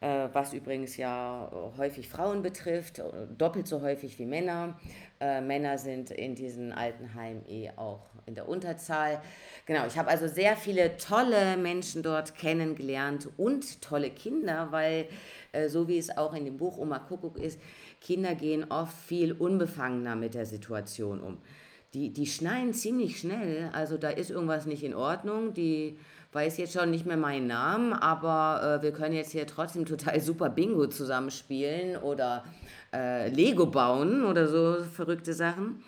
was 0.00 0.52
übrigens 0.52 0.96
ja 0.96 1.50
häufig 1.78 2.08
Frauen 2.08 2.42
betrifft, 2.42 3.02
doppelt 3.36 3.66
so 3.66 3.80
häufig 3.80 4.18
wie 4.18 4.26
Männer. 4.26 4.78
Äh, 5.20 5.40
Männer 5.40 5.78
sind 5.78 6.10
in 6.10 6.34
diesen 6.34 6.72
Altenheimen 6.72 7.48
eh 7.48 7.70
auch 7.76 8.10
in 8.26 8.34
der 8.34 8.48
Unterzahl. 8.48 9.22
Genau, 9.64 9.86
ich 9.86 9.96
habe 9.96 10.10
also 10.10 10.28
sehr 10.28 10.56
viele 10.56 10.98
tolle 10.98 11.56
Menschen 11.56 12.02
dort 12.02 12.34
kennengelernt 12.34 13.28
und 13.38 13.80
tolle 13.80 14.10
Kinder, 14.10 14.68
weil 14.70 15.08
äh, 15.52 15.68
so 15.68 15.88
wie 15.88 15.96
es 15.96 16.16
auch 16.16 16.34
in 16.34 16.44
dem 16.44 16.58
Buch 16.58 16.76
Oma 16.76 16.98
Kuckuck 16.98 17.38
ist, 17.38 17.58
Kinder 18.02 18.34
gehen 18.34 18.70
oft 18.70 18.94
viel 18.94 19.32
unbefangener 19.32 20.14
mit 20.14 20.34
der 20.34 20.44
Situation 20.44 21.20
um 21.20 21.38
die, 21.96 22.12
die 22.12 22.26
schneien 22.26 22.74
ziemlich 22.74 23.18
schnell. 23.18 23.70
Also 23.72 23.96
da 23.96 24.10
ist 24.10 24.30
irgendwas 24.30 24.66
nicht 24.66 24.82
in 24.82 24.94
Ordnung. 24.94 25.54
Die 25.54 25.98
weiß 26.32 26.58
jetzt 26.58 26.74
schon 26.74 26.90
nicht 26.90 27.06
mehr 27.06 27.16
meinen 27.16 27.46
Namen, 27.46 27.92
aber 27.92 28.78
äh, 28.80 28.82
wir 28.82 28.92
können 28.92 29.14
jetzt 29.14 29.32
hier 29.32 29.46
trotzdem 29.46 29.86
total 29.86 30.20
super 30.20 30.50
Bingo 30.50 30.86
zusammenspielen 30.86 31.96
oder 31.96 32.44
äh, 32.92 33.28
Lego 33.28 33.66
bauen 33.66 34.24
oder 34.24 34.48
so 34.48 34.84
verrückte 34.84 35.32
Sachen. 35.32 35.82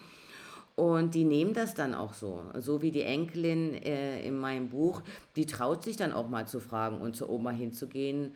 Und 0.79 1.17
die 1.17 1.25
nehmen 1.25 1.55
das 1.55 1.75
dann 1.75 1.93
auch 1.93 2.15
so. 2.15 2.41
So 2.55 2.83
wie 2.83 2.93
die 2.93 3.03
Enkelin 3.03 3.75
äh, 3.75 4.23
in 4.23 4.39
meinem 4.39 4.69
Buch, 4.69 5.03
die 5.35 5.45
traut 5.45 5.83
sich 5.83 5.97
dann 5.97 6.13
auch 6.13 6.29
mal 6.29 6.47
zu 6.47 6.61
fragen 6.61 7.01
und 7.01 7.17
zur 7.17 7.31
Oma 7.31 7.51
hinzugehen, 7.51 8.33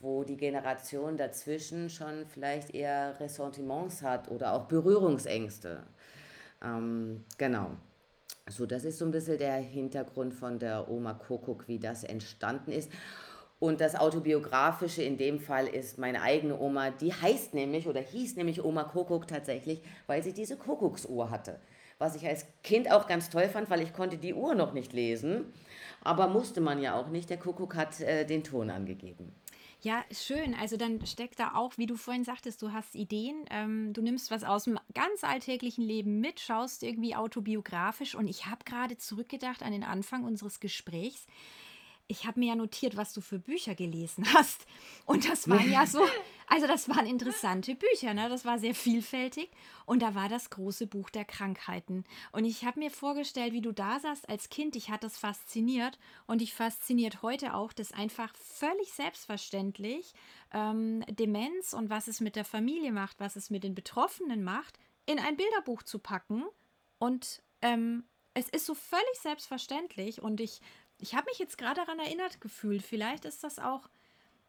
wo 0.00 0.24
die 0.24 0.36
Generation 0.36 1.16
dazwischen 1.16 1.88
schon 1.88 2.26
vielleicht 2.26 2.74
eher 2.74 3.18
Ressentiments 3.20 4.02
hat 4.02 4.28
oder 4.28 4.54
auch 4.54 4.64
Berührungsängste. 4.64 5.84
Ähm, 6.62 7.22
genau. 7.38 7.70
So, 8.50 8.66
das 8.66 8.84
ist 8.84 8.98
so 8.98 9.06
ein 9.06 9.10
bisschen 9.10 9.38
der 9.38 9.54
Hintergrund 9.54 10.34
von 10.34 10.58
der 10.58 10.90
Oma 10.90 11.14
Kuckuck, 11.14 11.66
wie 11.66 11.78
das 11.78 12.04
entstanden 12.04 12.72
ist. 12.72 12.90
Und 13.58 13.80
das 13.80 13.94
Autobiografische 13.94 15.02
in 15.02 15.16
dem 15.16 15.40
Fall 15.40 15.66
ist 15.66 15.96
meine 15.96 16.20
eigene 16.20 16.58
Oma, 16.60 16.90
die 16.90 17.14
heißt 17.14 17.54
nämlich 17.54 17.88
oder 17.88 18.00
hieß 18.00 18.36
nämlich 18.36 18.62
Oma 18.62 18.84
Kuckuck 18.84 19.26
tatsächlich, 19.26 19.80
weil 20.06 20.22
sie 20.22 20.34
diese 20.34 20.58
Kuckucksuhr 20.58 21.30
hatte. 21.30 21.58
Was 21.98 22.16
ich 22.16 22.26
als 22.26 22.44
Kind 22.62 22.92
auch 22.92 23.06
ganz 23.06 23.30
toll 23.30 23.48
fand, 23.48 23.70
weil 23.70 23.80
ich 23.80 23.94
konnte 23.94 24.18
die 24.18 24.34
Uhr 24.34 24.54
noch 24.54 24.74
nicht 24.74 24.92
lesen. 24.92 25.46
Aber 26.02 26.28
musste 26.28 26.60
man 26.60 26.82
ja 26.82 27.00
auch 27.00 27.08
nicht. 27.08 27.30
Der 27.30 27.38
Kuckuck 27.38 27.74
hat 27.76 27.98
äh, 28.00 28.26
den 28.26 28.44
Ton 28.44 28.68
angegeben. 28.68 29.32
Ja, 29.84 30.02
schön. 30.10 30.54
Also 30.54 30.78
dann 30.78 31.04
steckt 31.04 31.38
da 31.38 31.54
auch, 31.54 31.76
wie 31.76 31.84
du 31.84 31.96
vorhin 31.96 32.24
sagtest, 32.24 32.62
du 32.62 32.72
hast 32.72 32.94
Ideen, 32.94 33.44
ähm, 33.50 33.92
du 33.92 34.00
nimmst 34.00 34.30
was 34.30 34.42
aus 34.42 34.64
dem 34.64 34.80
ganz 34.94 35.22
alltäglichen 35.22 35.84
Leben 35.84 36.20
mit, 36.20 36.40
schaust 36.40 36.82
irgendwie 36.82 37.14
autobiografisch 37.14 38.14
und 38.14 38.26
ich 38.26 38.46
habe 38.46 38.64
gerade 38.64 38.96
zurückgedacht 38.96 39.62
an 39.62 39.72
den 39.72 39.84
Anfang 39.84 40.24
unseres 40.24 40.58
Gesprächs 40.58 41.26
ich 42.06 42.26
habe 42.26 42.40
mir 42.40 42.48
ja 42.48 42.54
notiert, 42.54 42.96
was 42.96 43.12
du 43.12 43.20
für 43.20 43.38
Bücher 43.38 43.74
gelesen 43.74 44.26
hast. 44.34 44.66
Und 45.06 45.28
das 45.28 45.48
waren 45.48 45.70
ja 45.70 45.86
so, 45.86 46.00
also 46.46 46.66
das 46.66 46.88
waren 46.88 47.06
interessante 47.06 47.74
Bücher, 47.74 48.14
ne? 48.14 48.28
Das 48.28 48.44
war 48.44 48.58
sehr 48.58 48.74
vielfältig. 48.74 49.50
Und 49.86 50.02
da 50.02 50.14
war 50.14 50.28
das 50.28 50.50
große 50.50 50.86
Buch 50.86 51.10
der 51.10 51.24
Krankheiten. 51.24 52.04
Und 52.32 52.44
ich 52.44 52.64
habe 52.64 52.80
mir 52.80 52.90
vorgestellt, 52.90 53.52
wie 53.52 53.60
du 53.60 53.72
da 53.72 54.00
saßt 54.00 54.28
als 54.28 54.48
Kind. 54.48 54.76
Ich 54.76 54.90
hatte 54.90 55.06
das 55.06 55.18
fasziniert. 55.18 55.98
Und 56.26 56.42
ich 56.42 56.54
fasziniert 56.54 57.22
heute 57.22 57.54
auch, 57.54 57.72
das 57.72 57.92
einfach 57.92 58.34
völlig 58.36 58.92
selbstverständlich 58.92 60.12
ähm, 60.52 61.04
Demenz 61.08 61.72
und 61.72 61.90
was 61.90 62.08
es 62.08 62.20
mit 62.20 62.36
der 62.36 62.44
Familie 62.44 62.92
macht, 62.92 63.20
was 63.20 63.36
es 63.36 63.50
mit 63.50 63.64
den 63.64 63.74
Betroffenen 63.74 64.44
macht, 64.44 64.78
in 65.06 65.18
ein 65.18 65.36
Bilderbuch 65.36 65.82
zu 65.82 65.98
packen. 65.98 66.44
Und 66.98 67.42
ähm, 67.62 68.04
es 68.34 68.48
ist 68.48 68.66
so 68.66 68.74
völlig 68.74 69.18
selbstverständlich. 69.20 70.22
Und 70.22 70.40
ich 70.40 70.60
ich 70.98 71.14
habe 71.14 71.26
mich 71.28 71.38
jetzt 71.38 71.58
gerade 71.58 71.80
daran 71.80 71.98
erinnert 71.98 72.40
gefühlt. 72.40 72.82
Vielleicht 72.82 73.24
ist 73.24 73.44
das 73.44 73.58
auch 73.58 73.88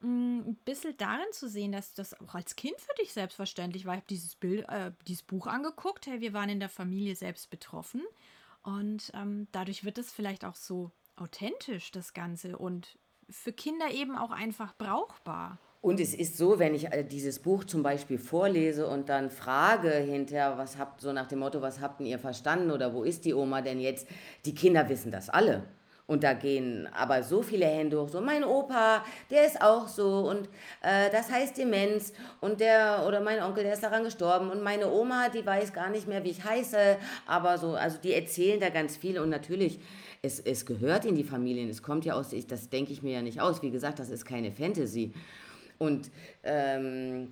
ein 0.01 0.55
bisschen 0.65 0.95
darin 0.97 1.31
zu 1.31 1.49
sehen, 1.49 1.71
dass 1.71 1.93
das 1.93 2.19
auch 2.19 2.36
als 2.36 2.55
Kind 2.55 2.79
für 2.79 2.93
dich 3.01 3.13
selbstverständlich 3.13 3.86
war. 3.86 3.93
Ich 3.93 3.99
habe 3.99 4.08
dieses, 4.10 4.36
Bild, 4.36 4.67
äh, 4.69 4.91
dieses 5.08 5.23
Buch 5.23 5.47
angeguckt. 5.47 6.08
Hey, 6.08 6.21
wir 6.21 6.34
waren 6.34 6.49
in 6.49 6.60
der 6.60 6.69
Familie 6.69 7.15
selbst 7.15 7.49
betroffen. 7.49 8.01
Und 8.63 9.12
ähm, 9.13 9.47
dadurch 9.51 9.84
wird 9.84 9.97
es 9.97 10.12
vielleicht 10.12 10.43
auch 10.43 10.55
so 10.55 10.91
authentisch, 11.15 11.91
das 11.91 12.13
Ganze. 12.13 12.58
Und 12.58 12.97
für 13.29 13.53
Kinder 13.53 13.91
eben 13.91 14.17
auch 14.17 14.31
einfach 14.31 14.75
brauchbar. 14.77 15.58
Und 15.81 15.99
es 15.99 16.15
ist 16.15 16.38
so, 16.38 16.58
wenn 16.58 16.73
ich 16.73 16.91
äh, 16.91 17.03
dieses 17.03 17.39
Buch 17.39 17.63
zum 17.63 17.84
Beispiel 17.84 18.17
vorlese 18.17 18.88
und 18.88 19.08
dann 19.08 19.29
frage 19.29 19.91
hinterher, 19.91 20.58
was 20.58 20.77
habt, 20.77 21.01
so 21.01 21.13
nach 21.13 21.27
dem 21.27 21.39
Motto, 21.39 21.62
was 21.62 21.79
habt 21.79 22.01
ihr 22.01 22.17
verstanden 22.17 22.71
oder 22.71 22.93
wo 22.93 23.03
ist 23.03 23.23
die 23.23 23.36
Oma 23.36 23.62
denn 23.62 23.79
jetzt? 23.79 24.08
Die 24.45 24.55
Kinder 24.55 24.89
wissen 24.89 25.12
das 25.12 25.29
alle. 25.29 25.63
Und 26.08 26.24
da 26.24 26.34
gehen 26.34 26.88
aber 26.94 27.24
so 27.24 27.41
viele 27.41 27.65
Hände 27.65 28.00
hoch, 28.00 28.10
so 28.10 28.22
mein 28.22 28.44
Opa, 28.44 29.04
der 29.32 29.48
ist 29.48 29.60
auch 29.60 29.88
so 29.88 30.30
und 30.30 30.48
äh, 30.84 31.10
das 31.12 31.32
heißt 31.32 31.58
Demenz 31.58 32.13
und 32.41 32.60
der 32.60 33.06
oder 33.08 33.22
mein 33.22 33.41
Onkel, 33.41 33.63
der 33.63 33.74
ist 33.74 33.82
daran 33.82 34.04
gestorben 34.04 34.52
und 34.52 34.62
meine 34.62 34.91
Oma, 34.91 35.30
die 35.30 35.44
weiß 35.44 35.74
gar 35.74 35.89
nicht 35.89 36.08
mehr, 36.08 36.24
wie 36.24 36.30
ich 36.30 36.44
heiße, 36.44 36.98
aber 37.26 37.58
so, 37.58 37.74
also 37.74 37.98
die 37.98 38.13
erzählen 38.13 38.60
da 38.60 38.70
ganz 38.70 38.98
viel 38.98 39.18
und 39.18 39.30
natürlich, 39.30 39.80
es, 40.22 40.39
es 40.39 40.68
gehört 40.68 41.06
in 41.06 41.15
die 41.15 41.24
Familien, 41.24 41.70
es 41.70 41.82
kommt 41.82 42.06
ja 42.06 42.13
aus, 42.13 42.34
ich, 42.34 42.46
das 42.46 42.70
denke 42.70 42.94
ich 42.94 43.02
mir 43.02 43.13
ja 43.13 43.22
nicht 43.24 43.41
aus, 43.41 43.63
wie 43.63 43.72
gesagt, 43.72 43.98
das 43.98 44.10
ist 44.10 44.26
keine 44.26 44.52
Fantasy. 44.52 45.12
Und 45.78 46.10
ähm, 46.44 47.30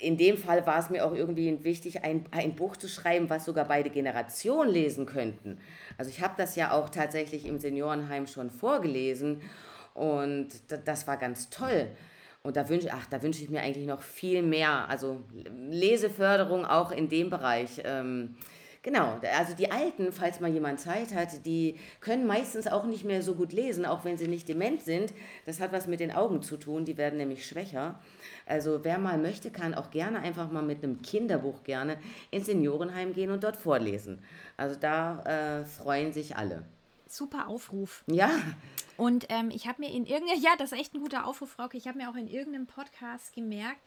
in 0.00 0.16
dem 0.16 0.38
Fall 0.38 0.66
war 0.66 0.78
es 0.78 0.88
mir 0.88 1.04
auch 1.04 1.14
irgendwie 1.14 1.64
wichtig, 1.64 2.04
ein, 2.04 2.26
ein 2.30 2.54
Buch 2.54 2.76
zu 2.76 2.88
schreiben, 2.88 3.28
was 3.28 3.44
sogar 3.44 3.66
beide 3.66 3.90
Generationen 3.90 4.70
lesen 4.70 5.04
könnten. 5.04 5.58
Also 5.98 6.10
ich 6.10 6.20
habe 6.20 6.34
das 6.36 6.54
ja 6.54 6.72
auch 6.72 6.90
tatsächlich 6.90 7.46
im 7.46 7.58
Seniorenheim 7.58 8.26
schon 8.26 8.50
vorgelesen 8.50 9.40
und 9.94 10.48
das 10.84 11.06
war 11.06 11.16
ganz 11.16 11.50
toll. 11.50 11.88
Und 12.42 12.56
da 12.56 12.68
wünsche 12.68 12.90
ach, 12.92 13.06
da 13.06 13.22
wünsche 13.22 13.42
ich 13.42 13.50
mir 13.50 13.62
eigentlich 13.62 13.86
noch 13.86 14.02
viel 14.02 14.42
mehr, 14.42 14.88
also 14.88 15.24
Leseförderung 15.32 16.64
auch 16.66 16.92
in 16.92 17.08
dem 17.08 17.30
Bereich. 17.30 17.80
Ähm, 17.84 18.36
Genau, 18.84 19.18
also 19.34 19.54
die 19.54 19.72
Alten, 19.72 20.12
falls 20.12 20.40
mal 20.40 20.50
jemand 20.50 20.78
Zeit 20.78 21.14
hat, 21.14 21.46
die 21.46 21.76
können 22.00 22.26
meistens 22.26 22.66
auch 22.66 22.84
nicht 22.84 23.02
mehr 23.02 23.22
so 23.22 23.34
gut 23.34 23.54
lesen, 23.54 23.86
auch 23.86 24.04
wenn 24.04 24.18
sie 24.18 24.28
nicht 24.28 24.46
dement 24.46 24.82
sind. 24.82 25.14
Das 25.46 25.58
hat 25.58 25.72
was 25.72 25.86
mit 25.86 26.00
den 26.00 26.12
Augen 26.12 26.42
zu 26.42 26.58
tun, 26.58 26.84
die 26.84 26.98
werden 26.98 27.16
nämlich 27.16 27.46
schwächer. 27.46 27.98
Also 28.44 28.84
wer 28.84 28.98
mal 28.98 29.16
möchte, 29.16 29.50
kann 29.50 29.72
auch 29.72 29.90
gerne 29.90 30.20
einfach 30.20 30.50
mal 30.50 30.62
mit 30.62 30.84
einem 30.84 31.00
Kinderbuch 31.00 31.64
gerne 31.64 31.96
ins 32.30 32.44
Seniorenheim 32.44 33.14
gehen 33.14 33.30
und 33.30 33.42
dort 33.42 33.56
vorlesen. 33.56 34.22
Also 34.58 34.78
da 34.78 35.22
äh, 35.60 35.64
freuen 35.64 36.12
sich 36.12 36.36
alle. 36.36 36.62
Super 37.06 37.48
Aufruf. 37.48 38.04
Ja. 38.06 38.30
Und 38.98 39.24
ähm, 39.30 39.50
ich 39.50 39.66
habe 39.66 39.80
mir 39.80 39.90
in 39.90 40.04
irgendeinem, 40.04 40.42
ja, 40.42 40.50
das 40.58 40.72
ist 40.72 40.78
echt 40.78 40.94
ein 40.94 41.00
guter 41.00 41.26
Aufruf, 41.26 41.52
Frauke. 41.52 41.78
Ich 41.78 41.88
habe 41.88 41.96
mir 41.96 42.10
auch 42.10 42.16
in 42.16 42.28
irgendeinem 42.28 42.66
Podcast 42.66 43.34
gemerkt, 43.34 43.80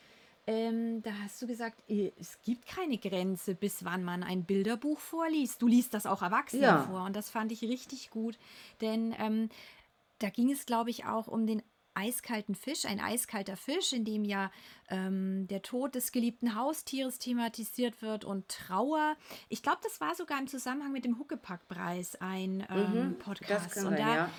ähm, 0.48 1.04
da 1.04 1.12
hast 1.24 1.42
du 1.42 1.48
gesagt, 1.48 1.84
es 1.90 2.42
gibt 2.42 2.66
keine 2.66 2.98
Grenze, 2.98 3.54
bis 3.54 3.84
wann 3.84 4.04
man 4.04 4.24
ein 4.24 4.46
Bilderbuch 4.46 5.00
vorliest. 5.00 5.62
Du 5.62 5.68
liest 5.68 5.94
das 5.94 6.06
auch 6.06 6.22
Erwachsenen 6.22 6.64
ja. 6.64 6.84
vor 6.84 7.04
und 7.04 7.16
das 7.16 7.30
fand 7.30 7.52
ich 7.52 7.62
richtig 7.64 8.10
gut, 8.10 8.40
denn 8.80 9.14
ähm, 9.20 9.50
da 10.20 10.30
ging 10.30 10.50
es, 10.50 10.66
glaube 10.66 10.90
ich, 10.90 11.06
auch 11.06 11.28
um 11.28 11.46
den 11.46 11.62
eiskalten 11.94 12.56
Fisch, 12.56 12.86
ein 12.86 13.00
eiskalter 13.00 13.58
Fisch, 13.58 13.92
in 13.92 14.06
dem 14.06 14.24
ja 14.24 14.52
ähm, 14.90 15.48
der 15.48 15.64
Tod 15.64 15.96
des 15.96 16.12
geliebten 16.12 16.56
Haustieres 16.56 17.20
thematisiert 17.20 18.02
wird 18.02 18.24
und 18.24 18.48
Trauer. 18.48 19.16
Ich 19.50 19.64
glaube, 19.64 19.80
das 19.84 20.00
war 20.00 20.16
sogar 20.16 20.40
im 20.40 20.48
Zusammenhang 20.48 20.92
mit 20.92 21.06
dem 21.06 21.20
Huckepack-Preis 21.20 22.16
ein 22.22 22.66
ähm, 22.70 23.10
mhm, 23.10 23.18
Podcast. 23.18 23.78
und 23.78 23.94
da, 23.94 24.16
ja 24.16 24.30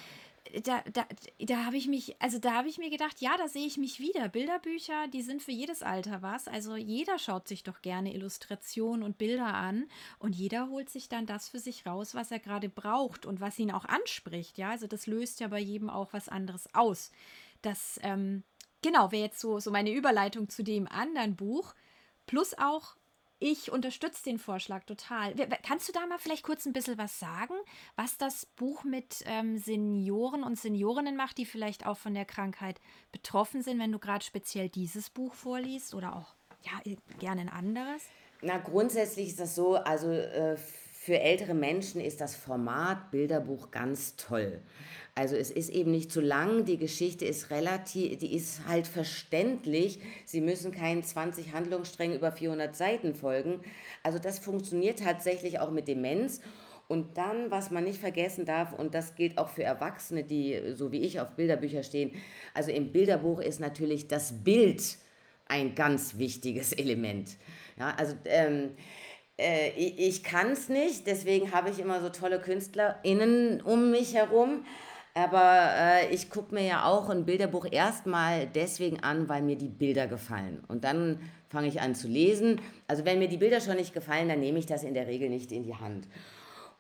da, 0.63 0.83
da, 0.93 1.07
da 1.41 1.65
habe 1.65 1.77
ich 1.77 1.87
mich, 1.89 2.21
also 2.21 2.39
da 2.39 2.55
habe 2.55 2.69
ich 2.69 2.79
mir 2.79 2.91
gedacht, 2.91 3.21
ja, 3.21 3.37
da 3.37 3.49
sehe 3.49 3.67
ich 3.67 3.77
mich 3.77 4.01
wieder. 4.01 4.29
Bilderbücher, 4.29 5.09
die 5.09 5.23
sind 5.23 5.43
für 5.43 5.53
jedes 5.53 5.83
Alter 5.83 6.23
was. 6.23 6.49
Also 6.49 6.77
jeder 6.77 7.19
schaut 7.19 7.49
sich 7.49 7.63
doch 7.63 7.83
gerne 7.83 8.15
Illustrationen 8.15 9.03
und 9.03 9.19
Bilder 9.19 9.55
an 9.55 9.89
und 10.19 10.35
jeder 10.35 10.69
holt 10.69 10.91
sich 10.91 11.09
dann 11.09 11.27
das 11.27 11.49
für 11.49 11.59
sich 11.59 11.87
raus, 11.87 12.15
was 12.15 12.31
er 12.31 12.39
gerade 12.39 12.69
braucht 12.69 13.27
und 13.27 13.41
was 13.41 13.59
ihn 13.59 13.71
auch 13.71 13.85
anspricht. 13.85 14.59
Ja, 14.59 14.71
also 14.71 14.87
das 14.87 15.07
löst 15.07 15.41
ja 15.41 15.49
bei 15.49 15.61
jedem 15.61 15.91
auch 15.91 16.13
was 16.13 16.29
anderes 16.29 16.73
aus. 16.75 17.11
Das, 17.63 17.99
ähm, 18.03 18.43
genau, 18.83 19.13
wäre 19.13 19.25
jetzt 19.25 19.41
so, 19.41 19.61
so 19.61 19.71
meine 19.71 19.93
Überleitung 19.93 20.49
zu 20.49 20.63
dem 20.63 20.87
anderen 20.87 21.37
Buch. 21.37 21.75
Plus 22.27 22.55
auch 22.59 22.97
ich 23.41 23.71
unterstütze 23.71 24.25
den 24.25 24.39
Vorschlag 24.39 24.85
total. 24.85 25.35
Kannst 25.63 25.89
du 25.89 25.93
da 25.93 26.07
mal 26.07 26.19
vielleicht 26.19 26.43
kurz 26.43 26.67
ein 26.67 26.73
bisschen 26.73 26.99
was 26.99 27.19
sagen, 27.19 27.55
was 27.97 28.19
das 28.19 28.47
Buch 28.47 28.85
mit 28.85 29.23
ähm, 29.27 29.59
Senioren 29.59 30.43
und 30.43 30.59
Seniorinnen 30.59 31.17
macht, 31.17 31.39
die 31.39 31.47
vielleicht 31.47 31.87
auch 31.87 31.97
von 31.97 32.15
der 32.15 32.25
Krankheit 32.25 32.81
betroffen 33.13 33.63
sind, 33.63 33.79
wenn 33.79 33.93
du 33.93 33.99
gerade 33.99 34.25
speziell 34.25 34.69
dieses 34.69 35.11
Buch 35.11 35.35
vorliest 35.35 35.95
oder 35.95 36.17
auch 36.17 36.35
ja, 36.63 36.95
gerne 37.19 37.43
ein 37.43 37.49
anderes? 37.49 38.03
Na, 38.41 38.59
grundsätzlich 38.59 39.29
ist 39.29 39.41
das 39.41 39.55
so, 39.55 39.77
also 39.77 40.11
äh, 40.11 40.57
für 41.09 41.21
ältere 41.21 41.55
Menschen 41.55 42.03
ist 42.03 42.21
das 42.21 42.37
Format 42.37 43.11
Bilderbuch 43.11 43.71
ganz 43.71 44.17
toll. 44.17 44.61
Also 45.15 45.37
es 45.37 45.51
ist 45.51 45.71
eben 45.71 45.91
nicht 45.91 46.13
zu 46.13 46.21
lang, 46.21 46.67
die 46.67 46.77
Geschichte 46.77 47.25
ist 47.25 47.51
relativ, 47.51 48.19
die 48.19 48.37
ist 48.37 48.69
halt 48.69 48.87
verständlich. 48.87 50.01
Sie 50.27 50.43
müssen 50.43 50.71
keinen 50.71 51.03
20 51.03 51.55
Handlungssträngen 51.55 52.15
über 52.15 52.31
400 52.31 52.77
Seiten 52.77 53.15
folgen. 53.15 53.61
Also 54.03 54.19
das 54.19 54.39
funktioniert 54.39 54.99
tatsächlich 54.99 55.61
auch 55.61 55.71
mit 55.71 55.89
Demenz. 55.89 56.43
Und 56.89 57.17
dann, 57.17 57.51
was 57.51 57.71
man 57.71 57.85
nicht 57.85 58.01
vergessen 58.01 58.45
darf, 58.45 58.75
und 58.75 58.95
das 58.95 59.15
gilt 59.15 59.39
auch 59.39 59.49
für 59.49 59.63
Erwachsene, 59.63 60.25
die 60.25 60.75
so 60.75 60.93
wie 60.93 61.01
ich 61.01 61.21
auf 61.21 61.37
Bilderbücher 61.37 61.85
stehen, 61.85 62.13
also 62.53 62.71
im 62.71 62.93
Bilderbuch 62.93 63.41
ist 63.41 63.61
natürlich 63.61 64.09
das 64.09 64.45
Bild 64.45 64.99
ein 65.47 65.75
ganz 65.75 66.19
wichtiges 66.19 66.73
Element. 66.75 67.39
Ja, 67.79 67.95
also 67.97 68.15
ähm, 68.27 68.73
äh, 69.39 69.71
ich, 69.71 70.25
kann 70.25 70.51
es 70.51 70.69
nicht, 70.69 71.07
deswegen 71.07 71.53
habe 71.53 71.71
ich 71.71 71.79
immer 71.79 72.01
so 72.01 72.09
tolle 72.09 72.41
KünstlerInnen 72.41 73.61
um 73.61 73.91
mich 73.91 74.15
herum. 74.15 74.65
Aber 75.15 75.71
äh, 75.77 76.15
ich 76.15 76.31
gucke 76.31 76.55
mir 76.55 76.65
ja 76.65 76.85
auch 76.85 77.09
ein 77.09 77.25
Bilderbuch 77.25 77.67
erstmal 77.71 78.47
deswegen 78.47 79.01
an, 79.01 79.29
weil 79.29 79.43
mir 79.43 79.57
die 79.57 79.69
Bilder 79.69 80.07
gefallen. 80.07 80.63
Und 80.69 80.85
dann 80.85 81.21
fange 81.49 81.67
ich 81.67 81.81
an 81.81 81.95
zu 81.95 82.07
lesen. 82.07 82.61
Also 82.87 83.05
wenn 83.05 83.19
mir 83.19 83.29
die 83.29 83.37
Bilder 83.37 83.61
schon 83.61 83.77
nicht 83.77 83.95
gefallen, 83.95 84.29
dann 84.29 84.41
nehme 84.41 84.59
ich 84.59 84.67
das 84.67 84.85
in 84.85 84.95
der 84.95 85.07
Regel 85.07 85.29
nicht 85.29 85.51
in 85.51 85.65
die 85.65 85.75
Hand. 85.75 86.07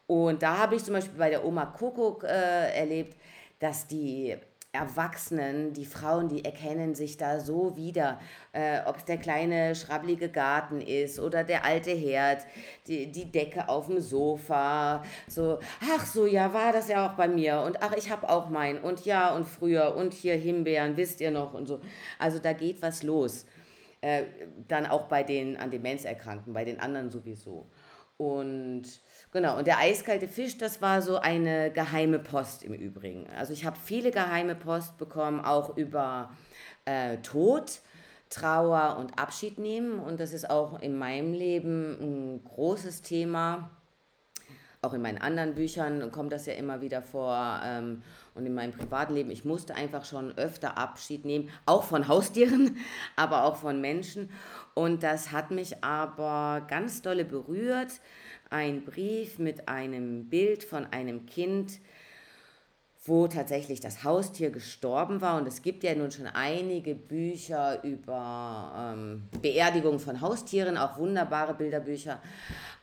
Und 0.07 0.42
da 0.42 0.59
habe 0.59 0.77
ich 0.77 0.85
zum 0.85 0.94
Beispiel 0.94 1.18
bei 1.18 1.31
der 1.31 1.44
Oma 1.44 1.66
Kuckuck 1.66 2.25
äh, 2.25 2.79
erlebt, 2.79 3.16
dass 3.59 3.88
die 3.88 4.37
Erwachsenen, 4.72 5.72
die 5.72 5.87
Frauen, 5.87 6.28
die 6.28 6.44
erkennen 6.44 6.94
sich 6.94 7.16
da 7.16 7.40
so 7.40 7.74
wieder, 7.74 8.20
äh, 8.52 8.81
ob 8.85 8.98
es 8.98 9.07
der 9.07 9.16
kleine 9.16 9.74
schrabbelige 9.74 10.28
Garten 10.28 10.83
ist 10.83 11.18
oder 11.18 11.42
der 11.42 11.64
alte 11.64 11.90
Herd, 11.90 12.44
die, 12.87 13.11
die 13.11 13.33
Decke 13.33 13.70
auf 13.70 13.87
dem 13.87 14.00
Sofa, 14.00 15.02
so, 15.26 15.59
ach 15.81 16.04
so, 16.04 16.26
ja, 16.26 16.52
war 16.52 16.72
das 16.72 16.88
ja 16.88 17.09
auch 17.09 17.16
bei 17.16 17.28
mir 17.28 17.62
und 17.62 17.83
ach, 17.83 17.92
ich 17.96 18.11
habe 18.11 18.28
auch 18.28 18.50
meinen 18.50 18.78
und 18.81 19.07
ja 19.07 19.35
und 19.35 19.48
früher 19.48 19.96
und 19.96 20.12
hier 20.12 20.37
Himbeeren, 20.37 20.98
wisst 20.98 21.22
ihr 21.22 21.31
noch 21.31 21.54
und 21.54 21.66
so. 21.66 21.81
Also 22.18 22.38
da 22.38 22.52
geht 22.52 22.83
was 22.83 23.02
los. 23.02 23.46
Äh, 24.02 24.24
dann 24.68 24.87
auch 24.87 25.09
bei 25.09 25.22
den 25.22 25.57
an 25.57 25.70
Demenz 25.70 26.04
erkrankten, 26.04 26.52
bei 26.52 26.64
den 26.64 26.78
anderen 26.78 27.11
sowieso. 27.11 27.66
Und 28.18 28.85
Genau, 29.30 29.58
und 29.58 29.66
der 29.66 29.78
eiskalte 29.78 30.26
Fisch, 30.26 30.56
das 30.56 30.80
war 30.80 31.02
so 31.02 31.18
eine 31.18 31.70
geheime 31.70 32.18
Post 32.18 32.62
im 32.62 32.72
Übrigen. 32.72 33.26
Also 33.36 33.52
ich 33.52 33.66
habe 33.66 33.76
viele 33.82 34.10
geheime 34.10 34.54
Post 34.54 34.96
bekommen, 34.96 35.40
auch 35.40 35.76
über 35.76 36.30
äh, 36.86 37.18
Tod, 37.18 37.80
Trauer 38.30 38.96
und 38.98 39.18
Abschied 39.18 39.58
nehmen. 39.58 39.98
Und 39.98 40.18
das 40.18 40.32
ist 40.32 40.48
auch 40.48 40.80
in 40.80 40.96
meinem 40.96 41.34
Leben 41.34 41.98
ein 42.00 42.44
großes 42.44 43.02
Thema. 43.02 43.70
Auch 44.80 44.94
in 44.94 45.02
meinen 45.02 45.18
anderen 45.18 45.54
Büchern 45.54 46.10
kommt 46.10 46.32
das 46.32 46.46
ja 46.46 46.54
immer 46.54 46.80
wieder 46.80 47.02
vor. 47.02 47.60
Ähm, 47.62 48.02
und 48.34 48.46
in 48.46 48.54
meinem 48.54 48.72
Privatleben, 48.72 49.30
ich 49.30 49.44
musste 49.44 49.74
einfach 49.74 50.06
schon 50.06 50.38
öfter 50.38 50.78
Abschied 50.78 51.26
nehmen, 51.26 51.50
auch 51.66 51.82
von 51.82 52.08
Haustieren, 52.08 52.78
aber 53.16 53.44
auch 53.44 53.56
von 53.56 53.82
Menschen. 53.82 54.30
Und 54.72 55.02
das 55.02 55.32
hat 55.32 55.50
mich 55.50 55.84
aber 55.84 56.64
ganz 56.66 57.02
dolle 57.02 57.26
berührt 57.26 58.00
ein 58.50 58.84
Brief 58.84 59.38
mit 59.38 59.68
einem 59.68 60.28
Bild 60.28 60.64
von 60.64 60.87
einem 60.87 61.26
Kind, 61.26 61.80
wo 63.04 63.26
tatsächlich 63.26 63.80
das 63.80 64.04
Haustier 64.04 64.50
gestorben 64.50 65.20
war. 65.20 65.38
Und 65.40 65.48
es 65.48 65.62
gibt 65.62 65.82
ja 65.82 65.94
nun 65.94 66.11
schon 66.11 66.26
einige 66.26 66.94
Bücher 66.94 67.82
über 67.82 68.94
ähm, 68.94 69.28
Beerdigung 69.40 69.98
von 69.98 70.20
Haustieren, 70.20 70.76
auch 70.76 70.98
wunderbare 70.98 71.54
Bilderbücher. 71.54 72.20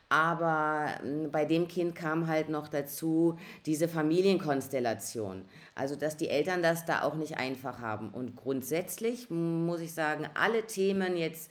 Aber 0.08 0.86
äh, 1.04 1.28
bei 1.28 1.44
dem 1.44 1.68
Kind 1.68 1.94
kam 1.94 2.26
halt 2.28 2.48
noch 2.48 2.68
dazu 2.68 3.38
diese 3.66 3.88
Familienkonstellation. 3.88 5.44
Also, 5.74 5.96
dass 5.96 6.16
die 6.16 6.28
Eltern 6.28 6.62
das 6.62 6.84
da 6.84 7.02
auch 7.02 7.14
nicht 7.14 7.38
einfach 7.38 7.80
haben. 7.80 8.10
Und 8.10 8.36
grundsätzlich 8.36 9.30
muss 9.30 9.80
ich 9.80 9.94
sagen, 9.94 10.28
alle 10.34 10.66
Themen 10.66 11.16
jetzt 11.16 11.50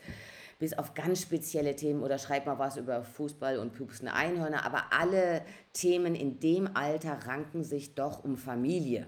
bis 0.59 0.73
auf 0.73 0.93
ganz 0.93 1.21
spezielle 1.21 1.75
Themen 1.75 2.01
oder 2.01 2.17
schreib 2.17 2.45
mal 2.45 2.59
was 2.59 2.77
über 2.77 3.03
Fußball 3.03 3.59
und 3.59 3.73
pupsende 3.73 4.13
Einhörner, 4.13 4.65
aber 4.65 4.85
alle 4.91 5.41
Themen 5.73 6.15
in 6.15 6.39
dem 6.39 6.75
Alter 6.75 7.27
ranken 7.27 7.63
sich 7.63 7.95
doch 7.95 8.23
um 8.23 8.37
Familie. 8.37 9.07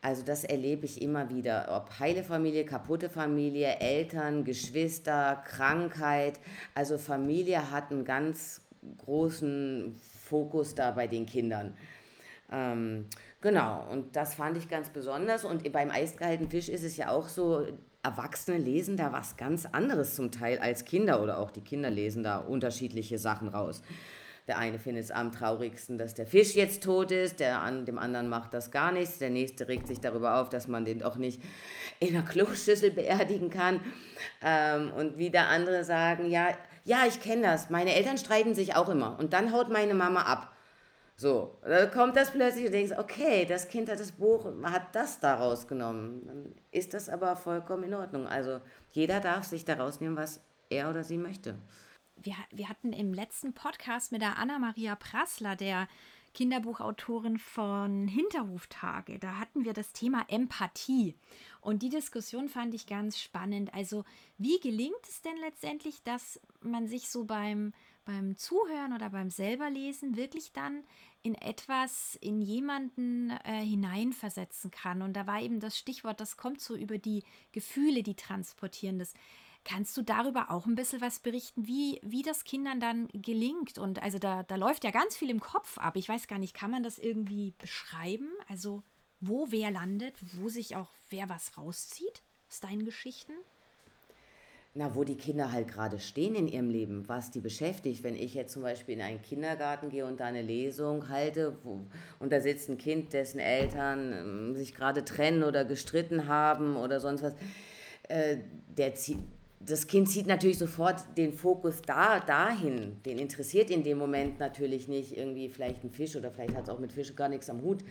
Also 0.00 0.22
das 0.22 0.44
erlebe 0.44 0.86
ich 0.86 1.02
immer 1.02 1.28
wieder, 1.28 1.66
ob 1.70 1.98
heile 1.98 2.22
Familie, 2.22 2.64
kaputte 2.64 3.08
Familie, 3.08 3.80
Eltern, 3.80 4.44
Geschwister, 4.44 5.42
Krankheit. 5.44 6.38
Also 6.72 6.98
Familie 6.98 7.72
hat 7.72 7.90
einen 7.90 8.04
ganz 8.04 8.60
großen 8.98 9.98
Fokus 10.24 10.76
da 10.76 10.92
bei 10.92 11.08
den 11.08 11.26
Kindern. 11.26 11.76
Ähm, 12.50 13.06
genau, 13.40 13.88
und 13.90 14.14
das 14.14 14.34
fand 14.34 14.56
ich 14.56 14.68
ganz 14.68 14.88
besonders. 14.88 15.44
Und 15.44 15.70
beim 15.72 15.90
eisgehaltenen 15.90 16.50
Fisch 16.50 16.68
ist 16.68 16.84
es 16.84 16.96
ja 16.96 17.10
auch 17.10 17.28
so, 17.28 17.66
Erwachsene 18.08 18.56
lesen 18.56 18.96
da 18.96 19.12
was 19.12 19.36
ganz 19.36 19.66
anderes 19.66 20.14
zum 20.14 20.30
Teil 20.30 20.58
als 20.58 20.86
Kinder 20.86 21.22
oder 21.22 21.38
auch 21.38 21.50
die 21.50 21.60
Kinder 21.60 21.90
lesen 21.90 22.22
da 22.22 22.38
unterschiedliche 22.38 23.18
Sachen 23.18 23.48
raus. 23.48 23.82
Der 24.46 24.56
eine 24.56 24.78
findet 24.78 25.04
es 25.04 25.10
am 25.10 25.30
traurigsten, 25.30 25.98
dass 25.98 26.14
der 26.14 26.26
Fisch 26.26 26.54
jetzt 26.54 26.82
tot 26.82 27.12
ist, 27.12 27.38
der 27.38 27.60
an, 27.60 27.84
dem 27.84 27.98
anderen 27.98 28.30
macht 28.30 28.54
das 28.54 28.70
gar 28.70 28.92
nichts, 28.92 29.18
der 29.18 29.28
nächste 29.28 29.68
regt 29.68 29.86
sich 29.86 30.00
darüber 30.00 30.40
auf, 30.40 30.48
dass 30.48 30.68
man 30.68 30.86
den 30.86 31.00
doch 31.00 31.16
nicht 31.16 31.42
in 32.00 32.16
einer 32.16 32.24
Kloschüssel 32.24 32.90
beerdigen 32.90 33.50
kann. 33.50 33.80
Ähm, 34.42 34.90
und 34.92 35.18
wieder 35.18 35.48
andere 35.48 35.84
sagen, 35.84 36.30
ja, 36.30 36.48
ja, 36.86 37.04
ich 37.06 37.20
kenne 37.20 37.42
das, 37.42 37.68
meine 37.68 37.94
Eltern 37.94 38.16
streiten 38.16 38.54
sich 38.54 38.74
auch 38.74 38.88
immer 38.88 39.18
und 39.18 39.34
dann 39.34 39.52
haut 39.52 39.68
meine 39.68 39.92
Mama 39.92 40.22
ab. 40.22 40.50
So, 41.20 41.58
da 41.62 41.86
kommt 41.86 42.14
das 42.14 42.30
plötzlich 42.30 42.66
und 42.66 42.72
denkst, 42.72 42.92
okay, 42.96 43.44
das 43.44 43.66
Kind 43.66 43.90
hat 43.90 43.98
das 43.98 44.12
Buch, 44.12 44.46
hat 44.62 44.94
das 44.94 45.18
daraus 45.18 45.66
genommen. 45.66 46.22
Dann 46.24 46.54
ist 46.70 46.94
das 46.94 47.08
aber 47.08 47.34
vollkommen 47.34 47.82
in 47.82 47.94
Ordnung. 47.94 48.28
Also 48.28 48.60
jeder 48.92 49.18
darf 49.18 49.44
sich 49.44 49.64
daraus 49.64 50.00
nehmen, 50.00 50.16
was 50.16 50.40
er 50.70 50.88
oder 50.88 51.02
sie 51.02 51.18
möchte. 51.18 51.58
Wir, 52.22 52.34
wir 52.52 52.68
hatten 52.68 52.92
im 52.92 53.12
letzten 53.12 53.52
Podcast 53.52 54.12
mit 54.12 54.22
der 54.22 54.38
Anna-Maria 54.38 54.94
Prassler, 54.94 55.56
der 55.56 55.88
Kinderbuchautorin 56.34 57.38
von 57.38 58.06
Hinterhoftage. 58.06 59.18
Da 59.18 59.38
hatten 59.38 59.64
wir 59.64 59.72
das 59.72 59.92
Thema 59.92 60.24
Empathie. 60.28 61.16
Und 61.60 61.82
die 61.82 61.88
Diskussion 61.88 62.48
fand 62.48 62.74
ich 62.74 62.86
ganz 62.86 63.18
spannend. 63.18 63.74
Also, 63.74 64.04
wie 64.36 64.60
gelingt 64.60 65.02
es 65.02 65.20
denn 65.20 65.36
letztendlich, 65.38 66.02
dass 66.04 66.40
man 66.60 66.86
sich 66.86 67.10
so 67.10 67.24
beim, 67.24 67.72
beim 68.04 68.36
Zuhören 68.36 68.92
oder 68.92 69.10
beim 69.10 69.30
selberlesen 69.30 70.16
wirklich 70.16 70.52
dann 70.52 70.84
in 71.22 71.34
etwas, 71.34 72.16
in 72.20 72.40
jemanden 72.40 73.30
äh, 73.44 73.64
hineinversetzen 73.64 74.70
kann? 74.70 75.02
Und 75.02 75.14
da 75.14 75.26
war 75.26 75.40
eben 75.40 75.60
das 75.60 75.78
Stichwort, 75.78 76.20
das 76.20 76.36
kommt 76.36 76.60
so 76.60 76.76
über 76.76 76.98
die 76.98 77.24
Gefühle, 77.52 78.02
die 78.02 78.14
transportieren 78.14 78.98
das. 78.98 79.14
Kannst 79.64 79.96
du 79.96 80.02
darüber 80.02 80.50
auch 80.50 80.66
ein 80.66 80.76
bisschen 80.76 81.00
was 81.00 81.18
berichten, 81.18 81.66
wie, 81.66 82.00
wie 82.02 82.22
das 82.22 82.44
Kindern 82.44 82.80
dann 82.80 83.08
gelingt? 83.12 83.78
Und 83.78 84.02
also 84.02 84.18
da, 84.18 84.42
da 84.42 84.56
läuft 84.56 84.84
ja 84.84 84.90
ganz 84.90 85.16
viel 85.16 85.30
im 85.30 85.40
Kopf 85.40 85.76
ab. 85.78 85.96
Ich 85.96 86.08
weiß 86.08 86.26
gar 86.26 86.38
nicht, 86.38 86.54
kann 86.54 86.70
man 86.70 86.82
das 86.82 86.98
irgendwie 86.98 87.52
beschreiben? 87.58 88.30
Also 88.48 88.82
wo 89.20 89.50
wer 89.50 89.70
landet, 89.70 90.14
wo 90.34 90.48
sich 90.48 90.76
auch 90.76 90.90
wer 91.10 91.28
was 91.28 91.58
rauszieht 91.58 92.22
aus 92.48 92.60
deinen 92.60 92.84
Geschichten? 92.84 93.32
Na, 94.78 94.94
wo 94.94 95.02
die 95.02 95.16
Kinder 95.16 95.50
halt 95.50 95.66
gerade 95.66 95.98
stehen 95.98 96.36
in 96.36 96.46
ihrem 96.46 96.70
Leben, 96.70 97.08
was 97.08 97.32
die 97.32 97.40
beschäftigt. 97.40 98.04
Wenn 98.04 98.14
ich 98.14 98.34
jetzt 98.34 98.52
zum 98.52 98.62
Beispiel 98.62 98.94
in 98.94 99.00
einen 99.00 99.20
Kindergarten 99.20 99.88
gehe 99.88 100.06
und 100.06 100.20
da 100.20 100.26
eine 100.26 100.40
Lesung 100.40 101.08
halte 101.08 101.56
wo, 101.64 101.80
und 102.20 102.32
da 102.32 102.40
sitzt 102.40 102.68
ein 102.68 102.78
Kind, 102.78 103.12
dessen 103.12 103.40
Eltern 103.40 104.52
äh, 104.52 104.56
sich 104.56 104.76
gerade 104.76 105.04
trennen 105.04 105.42
oder 105.42 105.64
gestritten 105.64 106.28
haben 106.28 106.76
oder 106.76 107.00
sonst 107.00 107.24
was, 107.24 107.32
äh, 108.04 108.36
der 108.68 108.94
zieht, 108.94 109.18
das 109.58 109.88
Kind 109.88 110.08
zieht 110.10 110.28
natürlich 110.28 110.58
sofort 110.58 111.00
den 111.16 111.32
Fokus 111.32 111.82
da, 111.82 112.20
dahin. 112.20 113.02
Den 113.04 113.18
interessiert 113.18 113.70
in 113.70 113.82
dem 113.82 113.98
Moment 113.98 114.38
natürlich 114.38 114.86
nicht 114.86 115.16
irgendwie 115.16 115.48
vielleicht 115.48 115.82
ein 115.82 115.90
Fisch 115.90 116.14
oder 116.14 116.30
vielleicht 116.30 116.54
hat 116.54 116.62
es 116.62 116.68
auch 116.68 116.78
mit 116.78 116.92
Fischen 116.92 117.16
gar 117.16 117.28
nichts 117.28 117.50
am 117.50 117.62
Hut. 117.62 117.82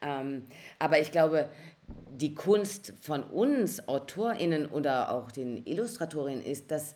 Ähm, 0.00 0.44
aber 0.78 1.00
ich 1.00 1.12
glaube, 1.12 1.50
die 2.10 2.34
Kunst 2.34 2.92
von 3.00 3.22
uns 3.22 3.88
AutorInnen 3.88 4.66
oder 4.66 5.10
auch 5.10 5.30
den 5.30 5.64
Illustratorinnen 5.66 6.44
ist, 6.44 6.70
das 6.70 6.94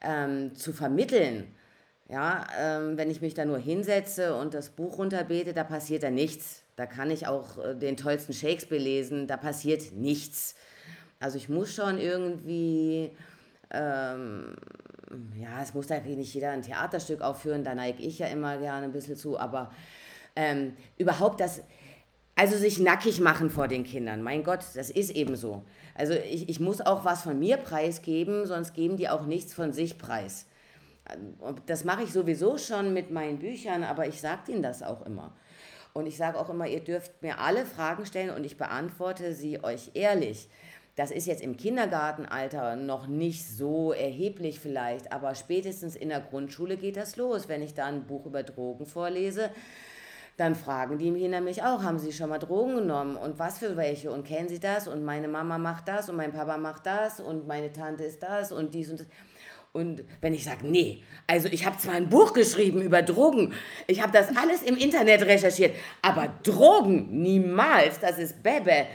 ähm, 0.00 0.54
zu 0.54 0.72
vermitteln. 0.72 1.54
Ja, 2.08 2.46
ähm, 2.58 2.96
wenn 2.96 3.10
ich 3.10 3.20
mich 3.20 3.34
da 3.34 3.44
nur 3.44 3.58
hinsetze 3.58 4.34
und 4.34 4.54
das 4.54 4.70
Buch 4.70 4.96
runterbete, 4.96 5.52
da 5.52 5.62
passiert 5.64 6.02
da 6.02 6.10
nichts. 6.10 6.62
Da 6.74 6.86
kann 6.86 7.10
ich 7.10 7.26
auch 7.26 7.58
äh, 7.58 7.74
den 7.74 7.98
tollsten 7.98 8.32
Shakespeare 8.32 8.82
lesen, 8.82 9.26
da 9.26 9.36
passiert 9.36 9.92
nichts. 9.92 10.54
Also 11.20 11.36
ich 11.36 11.50
muss 11.50 11.74
schon 11.74 11.98
irgendwie, 11.98 13.10
ähm, 13.70 14.56
ja, 15.38 15.60
es 15.62 15.74
muss 15.74 15.88
da 15.88 15.98
nicht 16.00 16.32
jeder 16.32 16.52
ein 16.52 16.62
Theaterstück 16.62 17.20
aufführen, 17.20 17.64
da 17.64 17.74
neige 17.74 18.02
ich 18.02 18.20
ja 18.20 18.28
immer 18.28 18.56
gerne 18.56 18.84
ein 18.84 18.92
bisschen 18.92 19.16
zu, 19.16 19.38
aber 19.38 19.70
ähm, 20.36 20.76
überhaupt 20.96 21.40
das, 21.40 21.62
also 22.38 22.56
sich 22.56 22.78
nackig 22.78 23.18
machen 23.20 23.50
vor 23.50 23.66
den 23.66 23.82
Kindern, 23.82 24.22
mein 24.22 24.44
Gott, 24.44 24.60
das 24.74 24.90
ist 24.90 25.10
eben 25.10 25.34
so. 25.34 25.64
Also 25.96 26.12
ich, 26.12 26.48
ich 26.48 26.60
muss 26.60 26.80
auch 26.80 27.04
was 27.04 27.22
von 27.22 27.36
mir 27.36 27.56
preisgeben, 27.56 28.46
sonst 28.46 28.74
geben 28.74 28.96
die 28.96 29.08
auch 29.08 29.26
nichts 29.26 29.52
von 29.52 29.72
sich 29.72 29.98
preis. 29.98 30.46
Das 31.66 31.82
mache 31.82 32.04
ich 32.04 32.12
sowieso 32.12 32.56
schon 32.56 32.94
mit 32.94 33.10
meinen 33.10 33.40
Büchern, 33.40 33.82
aber 33.82 34.06
ich 34.06 34.20
sage 34.20 34.52
ihnen 34.52 34.62
das 34.62 34.84
auch 34.84 35.04
immer. 35.04 35.32
Und 35.94 36.06
ich 36.06 36.16
sage 36.16 36.38
auch 36.38 36.48
immer, 36.48 36.68
ihr 36.68 36.78
dürft 36.78 37.22
mir 37.22 37.40
alle 37.40 37.66
Fragen 37.66 38.06
stellen 38.06 38.30
und 38.30 38.44
ich 38.44 38.56
beantworte 38.56 39.34
sie 39.34 39.64
euch 39.64 39.90
ehrlich. 39.94 40.48
Das 40.94 41.10
ist 41.10 41.26
jetzt 41.26 41.42
im 41.42 41.56
Kindergartenalter 41.56 42.76
noch 42.76 43.08
nicht 43.08 43.48
so 43.48 43.92
erheblich 43.92 44.60
vielleicht, 44.60 45.10
aber 45.10 45.34
spätestens 45.34 45.96
in 45.96 46.08
der 46.08 46.20
Grundschule 46.20 46.76
geht 46.76 46.96
das 46.96 47.16
los. 47.16 47.48
Wenn 47.48 47.62
ich 47.62 47.74
da 47.74 47.86
ein 47.86 48.06
Buch 48.06 48.26
über 48.26 48.44
Drogen 48.44 48.86
vorlese, 48.86 49.50
dann 50.38 50.54
fragen 50.54 50.98
die 50.98 51.12
Kinder 51.12 51.40
mich 51.40 51.64
auch, 51.64 51.82
haben 51.82 51.98
sie 51.98 52.12
schon 52.12 52.30
mal 52.30 52.38
Drogen 52.38 52.76
genommen? 52.76 53.16
Und 53.16 53.40
was 53.40 53.58
für 53.58 53.76
welche? 53.76 54.12
Und 54.12 54.24
kennen 54.24 54.48
sie 54.48 54.60
das? 54.60 54.86
Und 54.86 55.04
meine 55.04 55.26
Mama 55.26 55.58
macht 55.58 55.88
das? 55.88 56.08
Und 56.08 56.16
mein 56.16 56.32
Papa 56.32 56.56
macht 56.56 56.86
das? 56.86 57.18
Und 57.18 57.48
meine 57.48 57.72
Tante 57.72 58.04
ist 58.04 58.22
das? 58.22 58.52
Und 58.52 58.72
dies 58.72 58.88
und 58.88 59.00
das. 59.00 59.06
Und 59.72 60.04
wenn 60.20 60.32
ich 60.32 60.44
sage, 60.44 60.66
nee, 60.66 61.02
also 61.26 61.48
ich 61.48 61.66
habe 61.66 61.76
zwar 61.76 61.94
ein 61.94 62.08
Buch 62.08 62.32
geschrieben 62.32 62.80
über 62.80 63.02
Drogen, 63.02 63.52
ich 63.86 64.00
habe 64.00 64.12
das 64.12 64.34
alles 64.36 64.62
im 64.62 64.76
Internet 64.76 65.22
recherchiert, 65.22 65.76
aber 66.00 66.32
Drogen 66.42 67.20
niemals, 67.20 68.00
das 68.00 68.18
ist 68.18 68.42
Bebe. 68.42 68.86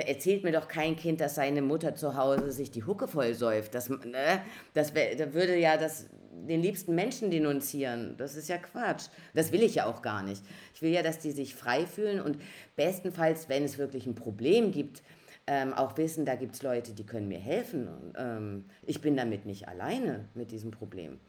Da 0.00 0.06
erzählt 0.06 0.44
mir 0.44 0.52
doch 0.52 0.66
kein 0.66 0.96
Kind, 0.96 1.20
dass 1.20 1.34
seine 1.34 1.60
Mutter 1.60 1.94
zu 1.94 2.16
Hause 2.16 2.52
sich 2.52 2.70
die 2.70 2.84
Hucke 2.84 3.06
voll 3.06 3.34
säuft. 3.34 3.74
Das, 3.74 3.90
ne, 3.90 4.40
das 4.72 4.94
wär, 4.94 5.14
da 5.14 5.34
würde 5.34 5.58
ja 5.58 5.76
das, 5.76 6.06
den 6.32 6.62
liebsten 6.62 6.94
Menschen 6.94 7.30
denunzieren. 7.30 8.14
Das 8.16 8.34
ist 8.34 8.48
ja 8.48 8.56
Quatsch. 8.56 9.08
Das 9.34 9.52
will 9.52 9.62
ich 9.62 9.74
ja 9.74 9.84
auch 9.84 10.00
gar 10.00 10.22
nicht. 10.22 10.42
Ich 10.74 10.80
will 10.80 10.90
ja, 10.90 11.02
dass 11.02 11.18
die 11.18 11.32
sich 11.32 11.54
frei 11.54 11.84
fühlen 11.84 12.22
und 12.22 12.38
bestenfalls, 12.76 13.50
wenn 13.50 13.62
es 13.62 13.76
wirklich 13.76 14.06
ein 14.06 14.14
Problem 14.14 14.72
gibt, 14.72 15.02
ähm, 15.46 15.74
auch 15.74 15.98
wissen, 15.98 16.24
da 16.24 16.34
gibt 16.34 16.54
es 16.54 16.62
Leute, 16.62 16.92
die 16.94 17.04
können 17.04 17.28
mir 17.28 17.40
helfen. 17.40 17.86
Und, 17.86 18.14
ähm, 18.16 18.64
ich 18.86 19.02
bin 19.02 19.18
damit 19.18 19.44
nicht 19.44 19.68
alleine 19.68 20.30
mit 20.32 20.50
diesem 20.50 20.70
Problem. 20.70 21.20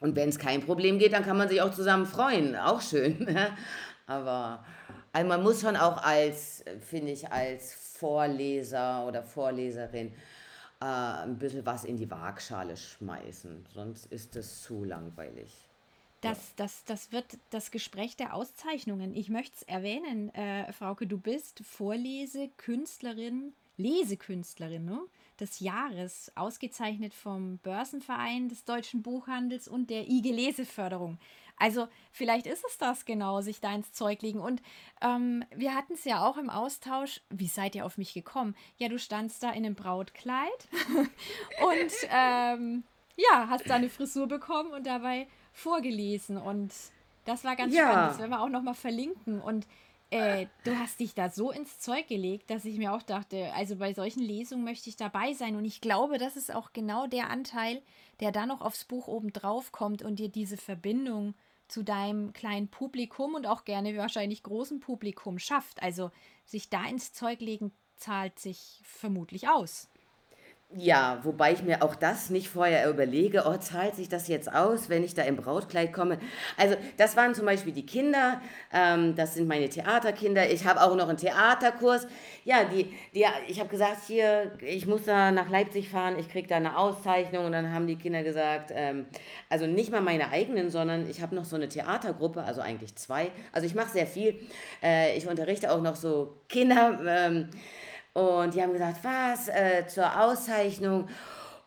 Und 0.00 0.16
wenn 0.16 0.30
es 0.30 0.38
kein 0.38 0.62
Problem 0.62 0.98
geht, 0.98 1.12
dann 1.12 1.24
kann 1.24 1.36
man 1.36 1.50
sich 1.50 1.60
auch 1.60 1.72
zusammen 1.72 2.06
freuen. 2.06 2.56
Auch 2.56 2.80
schön. 2.80 3.18
Ne? 3.26 3.50
Aber 4.06 4.64
also 5.12 5.28
man 5.28 5.42
muss 5.42 5.60
schon 5.60 5.76
auch 5.76 6.02
als, 6.02 6.64
finde 6.80 7.12
ich, 7.12 7.30
als 7.32 7.87
Vorleser 7.98 9.06
oder 9.06 9.22
Vorleserin 9.22 10.12
äh, 10.80 10.84
ein 10.84 11.38
bisschen 11.38 11.66
was 11.66 11.84
in 11.84 11.96
die 11.96 12.10
Waagschale 12.10 12.76
schmeißen. 12.76 13.66
Sonst 13.74 14.06
ist 14.12 14.36
es 14.36 14.62
zu 14.62 14.84
langweilig. 14.84 15.52
Das, 16.20 16.54
das, 16.56 16.84
das 16.84 17.12
wird 17.12 17.38
das 17.50 17.70
Gespräch 17.70 18.16
der 18.16 18.34
Auszeichnungen. 18.34 19.14
Ich 19.14 19.28
möchte 19.28 19.54
es 19.56 19.62
erwähnen, 19.62 20.34
äh, 20.34 20.72
Frauke, 20.72 21.06
du 21.06 21.16
bist 21.16 21.60
Vorlesekünstlerin, 21.64 23.52
Lesekünstlerin 23.76 24.84
ne? 24.84 25.00
des 25.38 25.60
Jahres, 25.60 26.32
ausgezeichnet 26.34 27.14
vom 27.14 27.58
Börsenverein 27.58 28.48
des 28.48 28.64
deutschen 28.64 29.02
Buchhandels 29.02 29.68
und 29.68 29.90
der 29.90 30.08
IG 30.08 30.32
Leseförderung. 30.32 31.18
Also 31.58 31.88
vielleicht 32.12 32.46
ist 32.46 32.64
es 32.66 32.78
das 32.78 33.04
genau, 33.04 33.40
sich 33.40 33.60
da 33.60 33.74
ins 33.74 33.92
Zeug 33.92 34.22
legen. 34.22 34.40
Und 34.40 34.62
ähm, 35.02 35.44
wir 35.54 35.74
hatten 35.74 35.94
es 35.94 36.04
ja 36.04 36.26
auch 36.26 36.36
im 36.36 36.50
Austausch. 36.50 37.20
Wie 37.30 37.48
seid 37.48 37.74
ihr 37.74 37.84
auf 37.86 37.98
mich 37.98 38.14
gekommen? 38.14 38.54
Ja, 38.76 38.88
du 38.88 38.98
standst 38.98 39.42
da 39.42 39.50
in 39.50 39.64
einem 39.64 39.74
Brautkleid 39.74 40.68
und 41.62 41.92
ähm, 42.10 42.84
ja, 43.16 43.48
hast 43.48 43.68
da 43.68 43.74
eine 43.74 43.88
Frisur 43.88 44.28
bekommen 44.28 44.72
und 44.72 44.86
dabei 44.86 45.26
vorgelesen 45.52 46.36
und 46.36 46.72
das 47.28 47.44
war 47.44 47.56
ganz 47.56 47.74
ja. 47.74 47.90
spannend. 47.90 48.10
Das 48.10 48.18
werden 48.18 48.30
wir 48.30 48.40
auch 48.40 48.48
nochmal 48.48 48.74
verlinken. 48.74 49.40
Und 49.40 49.66
äh, 50.10 50.46
du 50.64 50.78
hast 50.78 51.00
dich 51.00 51.14
da 51.14 51.28
so 51.28 51.50
ins 51.50 51.78
Zeug 51.78 52.08
gelegt, 52.08 52.50
dass 52.50 52.64
ich 52.64 52.78
mir 52.78 52.94
auch 52.94 53.02
dachte, 53.02 53.52
also 53.52 53.76
bei 53.76 53.92
solchen 53.92 54.22
Lesungen 54.22 54.64
möchte 54.64 54.88
ich 54.88 54.96
dabei 54.96 55.34
sein. 55.34 55.54
Und 55.54 55.66
ich 55.66 55.82
glaube, 55.82 56.16
das 56.16 56.36
ist 56.36 56.54
auch 56.54 56.72
genau 56.72 57.06
der 57.06 57.28
Anteil, 57.28 57.82
der 58.20 58.32
da 58.32 58.46
noch 58.46 58.62
aufs 58.62 58.86
Buch 58.86 59.08
oben 59.08 59.32
drauf 59.32 59.72
kommt 59.72 60.02
und 60.02 60.18
dir 60.18 60.30
diese 60.30 60.56
Verbindung 60.56 61.34
zu 61.68 61.82
deinem 61.82 62.32
kleinen 62.32 62.68
Publikum 62.68 63.34
und 63.34 63.46
auch 63.46 63.64
gerne 63.64 63.96
wahrscheinlich 63.96 64.42
großen 64.42 64.80
Publikum 64.80 65.38
schafft. 65.38 65.82
Also 65.82 66.10
sich 66.44 66.70
da 66.70 66.84
ins 66.86 67.12
Zeug 67.12 67.40
legen 67.40 67.72
zahlt 67.96 68.38
sich 68.38 68.80
vermutlich 68.84 69.48
aus. 69.48 69.88
Ja, 70.70 71.18
wobei 71.22 71.54
ich 71.54 71.62
mir 71.62 71.82
auch 71.82 71.94
das 71.94 72.28
nicht 72.28 72.50
vorher 72.50 72.90
überlege, 72.90 73.44
oh, 73.46 73.56
zahlt 73.56 73.96
sich 73.96 74.10
das 74.10 74.28
jetzt 74.28 74.52
aus, 74.54 74.90
wenn 74.90 75.02
ich 75.02 75.14
da 75.14 75.22
im 75.22 75.36
Brautkleid 75.36 75.94
komme? 75.94 76.18
Also 76.58 76.76
das 76.98 77.16
waren 77.16 77.34
zum 77.34 77.46
Beispiel 77.46 77.72
die 77.72 77.86
Kinder, 77.86 78.42
ähm, 78.70 79.16
das 79.16 79.32
sind 79.34 79.48
meine 79.48 79.70
Theaterkinder. 79.70 80.50
Ich 80.50 80.66
habe 80.66 80.82
auch 80.82 80.94
noch 80.94 81.08
einen 81.08 81.16
Theaterkurs. 81.16 82.06
Ja, 82.44 82.64
die, 82.64 82.92
die, 83.14 83.24
ich 83.46 83.60
habe 83.60 83.70
gesagt, 83.70 84.02
hier, 84.06 84.52
ich 84.60 84.86
muss 84.86 85.04
da 85.06 85.30
nach 85.30 85.48
Leipzig 85.48 85.88
fahren, 85.88 86.18
ich 86.18 86.28
kriege 86.28 86.48
da 86.48 86.56
eine 86.56 86.76
Auszeichnung. 86.76 87.46
Und 87.46 87.52
dann 87.52 87.72
haben 87.72 87.86
die 87.86 87.96
Kinder 87.96 88.22
gesagt, 88.22 88.70
ähm, 88.74 89.06
also 89.48 89.66
nicht 89.66 89.90
mal 89.90 90.02
meine 90.02 90.28
eigenen, 90.30 90.68
sondern 90.68 91.08
ich 91.08 91.22
habe 91.22 91.34
noch 91.34 91.46
so 91.46 91.56
eine 91.56 91.70
Theatergruppe, 91.70 92.42
also 92.42 92.60
eigentlich 92.60 92.94
zwei. 92.94 93.30
Also 93.52 93.66
ich 93.66 93.74
mache 93.74 93.92
sehr 93.92 94.06
viel. 94.06 94.38
Äh, 94.82 95.16
ich 95.16 95.26
unterrichte 95.26 95.72
auch 95.72 95.80
noch 95.80 95.96
so 95.96 96.34
Kinder. 96.46 97.00
Ähm, 97.06 97.48
und 98.18 98.54
die 98.54 98.62
haben 98.62 98.72
gesagt, 98.72 98.98
was, 99.02 99.48
äh, 99.48 99.86
zur 99.86 100.20
Auszeichnung. 100.20 101.08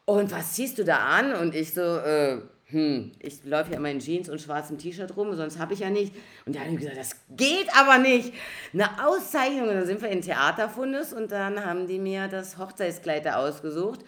Und 0.05 0.31
was 0.31 0.53
ziehst 0.53 0.77
du 0.77 0.83
da 0.83 0.97
an? 0.97 1.33
Und 1.33 1.55
ich 1.55 1.73
so, 1.73 1.81
äh, 1.81 2.41
hm, 2.65 3.11
ich 3.19 3.43
laufe 3.43 3.71
ja 3.71 3.77
immer 3.77 3.89
in 3.89 3.99
Jeans 3.99 4.29
und 4.29 4.41
schwarzem 4.41 4.77
T-Shirt 4.77 5.15
rum, 5.15 5.35
sonst 5.35 5.59
habe 5.59 5.73
ich 5.73 5.79
ja 5.79 5.89
nicht. 5.89 6.15
Und 6.45 6.55
die 6.55 6.59
haben 6.59 6.75
gesagt, 6.77 6.97
das 6.97 7.15
geht 7.29 7.67
aber 7.75 7.97
nicht. 7.97 8.33
Eine 8.73 8.89
Auszeichnung. 9.05 9.69
Und 9.69 9.75
dann 9.75 9.85
sind 9.85 10.01
wir 10.01 10.09
in 10.09 10.21
Theaterfundus 10.21 11.13
und 11.13 11.31
dann 11.31 11.65
haben 11.65 11.87
die 11.87 11.99
mir 11.99 12.27
das 12.27 12.57
Hochzeitskleid 12.57 13.25
da 13.25 13.35
ausgesucht. 13.35 14.01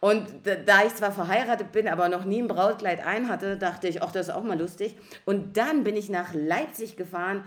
Und 0.00 0.28
da 0.66 0.84
ich 0.86 0.94
zwar 0.94 1.10
verheiratet 1.10 1.72
bin, 1.72 1.88
aber 1.88 2.08
noch 2.08 2.24
nie 2.24 2.40
ein 2.40 2.46
Brautkleid 2.46 3.04
ein 3.04 3.28
hatte, 3.28 3.56
dachte 3.56 3.88
ich, 3.88 4.00
ach, 4.00 4.12
das 4.12 4.28
ist 4.28 4.34
auch 4.34 4.44
mal 4.44 4.58
lustig. 4.58 4.96
Und 5.24 5.56
dann 5.56 5.82
bin 5.82 5.96
ich 5.96 6.08
nach 6.08 6.34
Leipzig 6.34 6.96
gefahren 6.96 7.44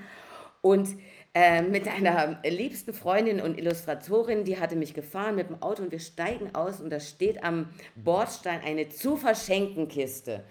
und 0.62 0.90
äh, 1.34 1.62
mit 1.62 1.88
einer 1.88 2.40
liebsten 2.44 2.94
Freundin 2.94 3.42
und 3.42 3.58
Illustratorin, 3.58 4.44
die 4.44 4.60
hatte 4.60 4.76
mich 4.76 4.94
gefahren 4.94 5.36
mit 5.36 5.50
dem 5.50 5.62
Auto 5.62 5.84
und 5.84 5.92
wir 5.92 6.00
steigen 6.00 6.54
aus 6.54 6.82
und 6.82 6.90
da 6.90 7.00
steht 7.00 7.44
am 7.44 7.70
Bordstein 7.96 8.62
eine 8.66 8.90
zu 8.90 9.16
verschenken 9.16 9.88
Kiste. 9.88 10.44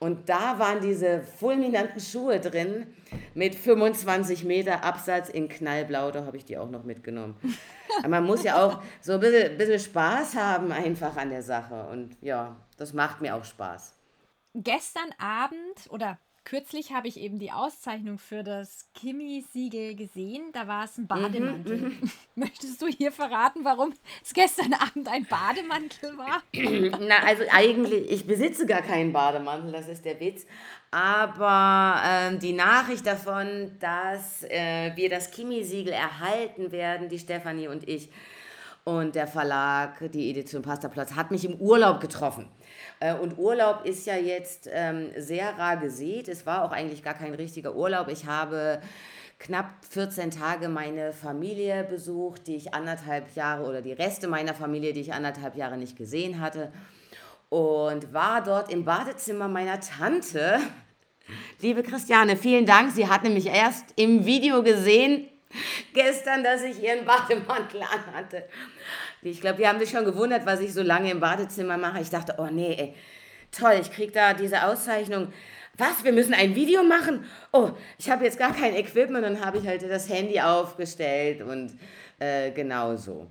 Und 0.00 0.28
da 0.28 0.58
waren 0.58 0.80
diese 0.80 1.22
fulminanten 1.22 2.00
Schuhe 2.00 2.40
drin 2.40 2.88
mit 3.34 3.54
25 3.54 4.44
Meter 4.44 4.84
Absatz 4.84 5.28
in 5.28 5.48
Knallblau. 5.48 6.10
Da 6.10 6.26
habe 6.26 6.36
ich 6.36 6.44
die 6.44 6.58
auch 6.58 6.68
noch 6.68 6.84
mitgenommen. 6.84 7.36
Man 8.06 8.24
muss 8.24 8.42
ja 8.42 8.62
auch 8.62 8.82
so 9.00 9.12
ein 9.12 9.20
bisschen, 9.20 9.56
bisschen 9.56 9.78
Spaß 9.78 10.34
haben 10.34 10.72
einfach 10.72 11.16
an 11.16 11.30
der 11.30 11.42
Sache. 11.42 11.86
Und 11.90 12.16
ja, 12.20 12.56
das 12.76 12.92
macht 12.92 13.20
mir 13.20 13.34
auch 13.34 13.44
Spaß. 13.44 13.94
Gestern 14.54 15.10
Abend 15.18 15.88
oder 15.90 16.18
Kürzlich 16.44 16.92
habe 16.92 17.08
ich 17.08 17.18
eben 17.18 17.38
die 17.38 17.52
Auszeichnung 17.52 18.18
für 18.18 18.42
das 18.42 18.86
Kimi-Siegel 18.92 19.94
gesehen. 19.94 20.42
Da 20.52 20.68
war 20.68 20.84
es 20.84 20.98
ein 20.98 21.06
Bademantel. 21.06 21.78
Mhm, 21.78 21.84
mhm. 21.84 22.10
Möchtest 22.34 22.82
du 22.82 22.86
hier 22.86 23.12
verraten, 23.12 23.64
warum 23.64 23.94
es 24.22 24.34
gestern 24.34 24.74
Abend 24.74 25.08
ein 25.08 25.24
Bademantel 25.24 26.18
war? 26.18 26.42
Na, 27.00 27.26
also 27.26 27.44
eigentlich, 27.50 28.10
ich 28.10 28.26
besitze 28.26 28.66
gar 28.66 28.82
keinen 28.82 29.14
Bademantel, 29.14 29.72
das 29.72 29.88
ist 29.88 30.04
der 30.04 30.20
Witz. 30.20 30.44
Aber 30.90 32.02
äh, 32.04 32.36
die 32.36 32.52
Nachricht 32.52 33.06
davon, 33.06 33.78
dass 33.80 34.42
äh, 34.44 34.92
wir 34.96 35.08
das 35.08 35.30
Kimi-Siegel 35.30 35.94
erhalten 35.94 36.72
werden, 36.72 37.08
die 37.08 37.18
Stefanie 37.18 37.68
und 37.68 37.88
ich, 37.88 38.10
und 38.84 39.14
der 39.14 39.26
Verlag, 39.26 40.10
die 40.12 40.30
Edition 40.30 40.60
Pastaplatz, 40.60 41.14
hat 41.14 41.30
mich 41.30 41.46
im 41.46 41.54
Urlaub 41.54 42.00
getroffen. 42.00 42.46
Äh, 43.00 43.14
und 43.14 43.38
Urlaub 43.38 43.84
ist 43.84 44.06
ja 44.06 44.16
jetzt 44.16 44.68
ähm, 44.72 45.10
sehr 45.16 45.58
rar 45.58 45.76
gesät. 45.76 46.28
Es 46.28 46.46
war 46.46 46.64
auch 46.64 46.72
eigentlich 46.72 47.02
gar 47.02 47.14
kein 47.14 47.34
richtiger 47.34 47.74
Urlaub. 47.74 48.08
Ich 48.08 48.26
habe 48.26 48.80
knapp 49.38 49.70
14 49.90 50.30
Tage 50.30 50.68
meine 50.68 51.12
Familie 51.12 51.84
besucht, 51.84 52.46
die 52.46 52.56
ich 52.56 52.72
anderthalb 52.72 53.34
Jahre 53.36 53.64
oder 53.64 53.82
die 53.82 53.92
Reste 53.92 54.28
meiner 54.28 54.54
Familie, 54.54 54.92
die 54.92 55.00
ich 55.00 55.12
anderthalb 55.12 55.56
Jahre 55.56 55.76
nicht 55.76 55.96
gesehen 55.96 56.40
hatte. 56.40 56.72
Und 57.50 58.12
war 58.12 58.42
dort 58.42 58.72
im 58.72 58.84
Badezimmer 58.84 59.48
meiner 59.48 59.80
Tante. 59.80 60.60
Liebe 61.60 61.82
Christiane, 61.82 62.36
vielen 62.36 62.66
Dank. 62.66 62.92
Sie 62.92 63.08
hat 63.08 63.22
nämlich 63.22 63.46
erst 63.46 63.84
im 63.96 64.24
Video 64.24 64.62
gesehen, 64.62 65.28
gestern, 65.92 66.42
dass 66.42 66.62
ich 66.62 66.82
ihren 66.82 67.04
Bademantel 67.04 67.82
anhatte. 67.82 68.44
Ich 69.30 69.40
glaube, 69.40 69.58
die 69.58 69.66
haben 69.66 69.78
sich 69.78 69.90
schon 69.90 70.04
gewundert, 70.04 70.46
was 70.46 70.60
ich 70.60 70.72
so 70.72 70.82
lange 70.82 71.10
im 71.10 71.20
Badezimmer 71.20 71.78
mache. 71.78 72.00
Ich 72.00 72.10
dachte, 72.10 72.36
oh 72.38 72.48
nee, 72.50 72.74
ey, 72.74 72.94
toll, 73.50 73.78
ich 73.80 73.90
kriege 73.90 74.12
da 74.12 74.34
diese 74.34 74.64
Auszeichnung. 74.64 75.32
Was, 75.76 76.04
wir 76.04 76.12
müssen 76.12 76.34
ein 76.34 76.54
Video 76.54 76.84
machen? 76.84 77.24
Oh, 77.52 77.70
ich 77.98 78.08
habe 78.10 78.24
jetzt 78.24 78.38
gar 78.38 78.54
kein 78.54 78.76
Equipment. 78.76 79.24
Dann 79.24 79.44
habe 79.44 79.58
ich 79.58 79.66
halt 79.66 79.82
das 79.82 80.08
Handy 80.08 80.40
aufgestellt 80.40 81.42
und 81.42 81.76
äh, 82.18 82.52
genau 82.52 82.96
so. 82.96 83.26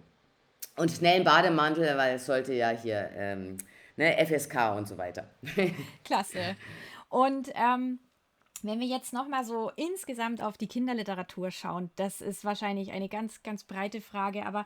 Und 0.75 0.91
schnell 0.91 1.15
einen 1.15 1.23
Bademantel, 1.23 1.95
weil 1.97 2.15
es 2.15 2.25
sollte 2.25 2.53
ja 2.53 2.69
hier 2.69 3.09
ähm, 3.15 3.57
ne, 3.95 4.17
FSK 4.25 4.75
und 4.75 4.87
so 4.87 4.97
weiter. 4.97 5.29
Klasse. 6.03 6.57
Und 7.09 7.49
ähm, 7.55 7.99
wenn 8.63 8.79
wir 8.79 8.87
jetzt 8.87 9.13
nochmal 9.13 9.45
so 9.45 9.71
insgesamt 9.75 10.41
auf 10.41 10.57
die 10.57 10.67
Kinderliteratur 10.67 11.51
schauen, 11.51 11.91
das 11.95 12.21
ist 12.21 12.43
wahrscheinlich 12.43 12.91
eine 12.91 13.07
ganz, 13.09 13.43
ganz 13.43 13.63
breite 13.63 14.01
Frage, 14.01 14.45
aber 14.45 14.65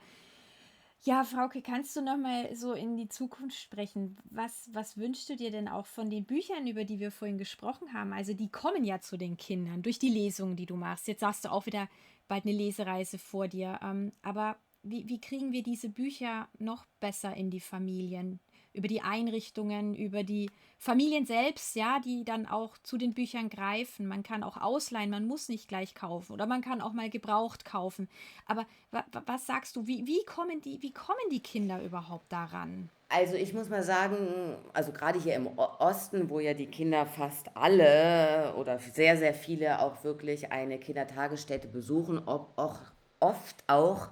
ja, 1.03 1.23
Frauke, 1.23 1.61
kannst 1.61 1.95
du 1.95 2.01
nochmal 2.01 2.55
so 2.55 2.73
in 2.73 2.97
die 2.97 3.07
Zukunft 3.07 3.57
sprechen? 3.57 4.17
Was, 4.29 4.69
was 4.73 4.97
wünschst 4.97 5.29
du 5.29 5.35
dir 5.35 5.51
denn 5.51 5.67
auch 5.67 5.85
von 5.85 6.09
den 6.09 6.25
Büchern, 6.25 6.67
über 6.67 6.83
die 6.83 6.99
wir 6.99 7.11
vorhin 7.11 7.37
gesprochen 7.37 7.93
haben? 7.93 8.13
Also 8.13 8.33
die 8.33 8.49
kommen 8.49 8.83
ja 8.83 8.99
zu 8.99 9.17
den 9.17 9.37
Kindern 9.37 9.83
durch 9.83 9.99
die 9.99 10.09
Lesungen, 10.09 10.55
die 10.55 10.65
du 10.65 10.75
machst. 10.75 11.07
Jetzt 11.07 11.21
sagst 11.21 11.45
du 11.45 11.51
auch 11.51 11.65
wieder 11.65 11.87
bald 12.27 12.45
eine 12.45 12.55
Lesereise 12.55 13.17
vor 13.17 13.47
dir. 13.47 13.79
Ähm, 13.81 14.11
aber 14.21 14.57
wie, 14.83 15.07
wie 15.07 15.21
kriegen 15.21 15.51
wir 15.51 15.63
diese 15.63 15.89
Bücher 15.89 16.47
noch 16.59 16.85
besser 16.99 17.35
in 17.35 17.49
die 17.49 17.59
Familien? 17.59 18.39
Über 18.77 18.87
die 18.87 19.01
Einrichtungen, 19.01 19.95
über 19.95 20.23
die 20.23 20.49
Familien 20.77 21.25
selbst, 21.25 21.75
ja, 21.75 21.99
die 21.99 22.23
dann 22.23 22.45
auch 22.45 22.77
zu 22.83 22.97
den 22.97 23.15
Büchern 23.15 23.49
greifen. 23.49 24.05
Man 24.05 24.21
kann 24.21 24.43
auch 24.43 24.57
ausleihen, 24.57 25.09
man 25.09 25.25
muss 25.25 25.49
nicht 25.49 25.67
gleich 25.67 25.95
kaufen 25.95 26.33
oder 26.33 26.45
man 26.45 26.61
kann 26.61 26.81
auch 26.81 26.93
mal 26.93 27.09
gebraucht 27.09 27.65
kaufen. 27.65 28.07
Aber 28.45 28.67
wa, 28.91 29.03
was 29.25 29.47
sagst 29.47 29.75
du, 29.75 29.87
wie, 29.87 30.05
wie, 30.05 30.23
kommen 30.25 30.61
die, 30.61 30.81
wie 30.83 30.93
kommen 30.93 31.17
die 31.31 31.41
Kinder 31.41 31.81
überhaupt 31.81 32.31
daran? 32.31 32.89
Also 33.09 33.35
ich 33.35 33.53
muss 33.53 33.69
mal 33.69 33.83
sagen, 33.83 34.55
also 34.73 34.91
gerade 34.91 35.19
hier 35.19 35.35
im 35.35 35.47
Osten, 35.57 36.29
wo 36.29 36.39
ja 36.39 36.53
die 36.53 36.67
Kinder 36.67 37.05
fast 37.05 37.55
alle 37.55 38.53
oder 38.57 38.79
sehr, 38.79 39.17
sehr 39.17 39.33
viele 39.33 39.79
auch 39.79 40.03
wirklich 40.03 40.51
eine 40.51 40.77
Kindertagesstätte 40.77 41.67
besuchen, 41.67 42.21
ob 42.27 42.51
auch 42.57 42.79
oft 43.19 43.63
auch 43.67 44.09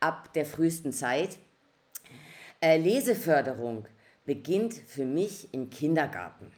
ab 0.00 0.32
der 0.32 0.46
frühesten 0.46 0.92
Zeit. 0.92 1.38
Äh, 2.64 2.76
Leseförderung 2.76 3.88
beginnt 4.24 4.74
für 4.74 5.04
mich 5.04 5.52
im 5.52 5.68
Kindergarten. 5.68 6.52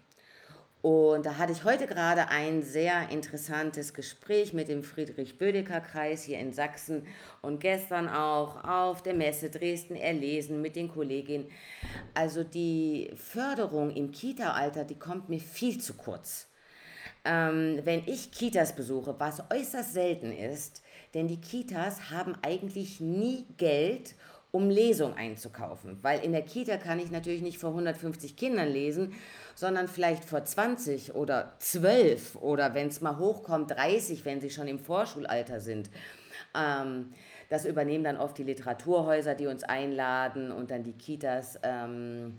Und 0.83 1.25
da 1.25 1.39
hatte 1.39 1.53
ich 1.53 1.65
heute 1.65 1.87
gerade 1.87 2.29
ein 2.29 2.63
sehr 2.63 3.09
interessantes 3.09 3.95
Gespräch 3.95 4.53
mit 4.53 4.69
dem 4.69 4.83
Friedrich-Bödecker-Kreis 4.83 6.25
hier 6.25 6.41
in 6.41 6.53
Sachsen 6.53 7.07
und 7.41 7.61
gestern 7.61 8.07
auch 8.07 8.63
auf 8.65 9.03
der 9.03 9.15
Messe 9.15 9.49
Dresden 9.49 9.97
erlesen 9.97 10.61
mit 10.61 10.77
den 10.77 10.89
Kolleginnen. 10.89 11.47
Also 12.13 12.45
die 12.45 13.11
Förderung 13.17 13.89
im 13.89 14.11
Kita-Alter, 14.11 14.85
die 14.85 14.99
kommt 14.99 15.31
mir 15.31 15.41
viel 15.41 15.81
zu 15.81 15.95
kurz. 15.95 16.49
Ähm, 17.25 17.81
wenn 17.85 18.03
ich 18.05 18.31
Kitas 18.31 18.77
besuche, 18.77 19.15
was 19.19 19.43
äußerst 19.51 19.95
selten 19.95 20.33
ist, 20.33 20.83
denn 21.15 21.29
die 21.29 21.41
Kitas 21.41 22.11
haben 22.11 22.37
eigentlich 22.43 23.01
nie 23.01 23.47
Geld, 23.57 24.15
um 24.55 24.71
Lesung 24.71 25.17
einzukaufen. 25.17 25.99
Weil 26.03 26.23
in 26.23 26.31
der 26.31 26.43
Kita 26.43 26.77
kann 26.77 27.01
ich 27.01 27.11
natürlich 27.11 27.43
nicht 27.43 27.59
vor 27.59 27.71
150 27.71 28.37
Kindern 28.37 28.69
lesen, 28.69 29.13
sondern 29.57 29.89
vielleicht 29.89 30.25
vor 30.25 30.45
20 30.45 31.17
oder 31.17 31.55
12 31.59 32.37
oder 32.37 32.73
wenn 32.73 32.87
es 32.87 33.01
mal 33.01 33.19
hochkommt, 33.19 33.73
30, 33.73 34.25
wenn 34.25 34.41
sie 34.41 34.51
schon 34.51 34.69
im 34.69 34.79
Vorschulalter 34.79 35.59
sind. 35.59 35.91
Ähm, 36.57 37.13
das 37.51 37.65
übernehmen 37.65 38.05
dann 38.05 38.17
oft 38.17 38.39
die 38.39 38.45
Literaturhäuser, 38.45 39.35
die 39.35 39.49
uns 39.49 39.65
einladen 39.65 40.53
und 40.53 40.71
dann 40.71 40.85
die 40.85 40.93
Kitas 40.93 41.59
ähm, 41.65 42.39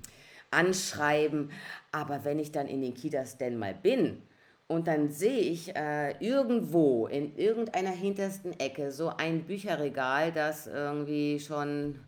anschreiben. 0.52 1.52
Aber 1.92 2.24
wenn 2.24 2.40
ich 2.40 2.54
dann 2.54 2.68
in 2.68 2.82
den 2.82 2.94
Kitas 2.94 3.38
denn 3.38 3.58
mal 3.58 3.74
bin, 3.74 4.22
und 4.68 4.88
dann 4.88 5.12
sehe 5.12 5.42
ich 5.42 5.76
äh, 5.76 6.12
irgendwo 6.20 7.08
in 7.08 7.36
irgendeiner 7.38 7.92
hintersten 7.92 8.60
Ecke 8.60 8.92
so 8.92 9.10
ein 9.10 9.44
Bücherregal, 9.44 10.32
das 10.32 10.66
irgendwie 10.66 11.40
schon 11.40 12.00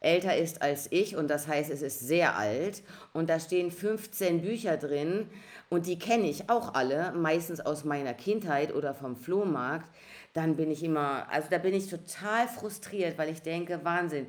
älter 0.00 0.36
ist 0.36 0.62
als 0.62 0.92
ich. 0.92 1.16
Und 1.16 1.28
das 1.28 1.48
heißt, 1.48 1.70
es 1.70 1.82
ist 1.82 2.00
sehr 2.00 2.36
alt. 2.36 2.82
Und 3.12 3.28
da 3.28 3.40
stehen 3.40 3.72
15 3.72 4.42
Bücher 4.42 4.76
drin. 4.76 5.28
Und 5.70 5.86
die 5.86 5.98
kenne 5.98 6.30
ich 6.30 6.48
auch 6.48 6.74
alle, 6.74 7.12
meistens 7.12 7.60
aus 7.60 7.84
meiner 7.84 8.14
Kindheit 8.14 8.72
oder 8.72 8.94
vom 8.94 9.16
Flohmarkt, 9.16 9.90
dann 10.34 10.56
bin 10.56 10.70
ich 10.70 10.84
immer, 10.84 11.26
also 11.30 11.48
da 11.50 11.58
bin 11.58 11.74
ich 11.74 11.88
total 11.88 12.46
frustriert, 12.46 13.18
weil 13.18 13.28
ich 13.30 13.42
denke, 13.42 13.80
Wahnsinn. 13.82 14.26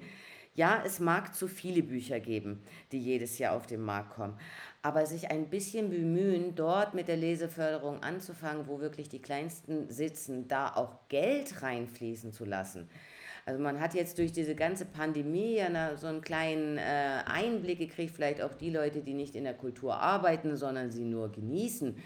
Ja, 0.59 0.83
es 0.85 0.99
mag 0.99 1.33
zu 1.33 1.47
viele 1.47 1.83
Bücher 1.83 2.19
geben, 2.19 2.61
die 2.91 2.99
jedes 2.99 3.37
Jahr 3.37 3.55
auf 3.55 3.65
den 3.65 3.81
Markt 3.81 4.13
kommen 4.15 4.37
aber 4.81 5.05
sich 5.05 5.29
ein 5.29 5.49
bisschen 5.49 5.89
bemühen, 5.89 6.55
dort 6.55 6.93
mit 6.93 7.07
der 7.07 7.17
Leseförderung 7.17 8.01
anzufangen, 8.01 8.67
wo 8.67 8.79
wirklich 8.79 9.09
die 9.09 9.21
Kleinsten 9.21 9.89
sitzen, 9.89 10.47
da 10.47 10.73
auch 10.73 11.07
Geld 11.09 11.61
reinfließen 11.61 12.31
zu 12.31 12.45
lassen. 12.45 12.89
Also 13.45 13.61
man 13.61 13.79
hat 13.81 13.93
jetzt 13.93 14.19
durch 14.19 14.31
diese 14.31 14.55
ganze 14.55 14.85
Pandemie 14.85 15.55
ja 15.55 15.97
so 15.97 16.07
einen 16.07 16.21
kleinen 16.21 16.77
äh, 16.77 17.23
Einblick 17.25 17.79
gekriegt, 17.79 18.13
vielleicht 18.15 18.41
auch 18.41 18.53
die 18.53 18.69
Leute, 18.69 19.01
die 19.01 19.13
nicht 19.13 19.35
in 19.35 19.43
der 19.43 19.55
Kultur 19.55 19.99
arbeiten, 19.99 20.55
sondern 20.55 20.91
sie 20.91 21.03
nur 21.03 21.31
genießen, 21.31 21.97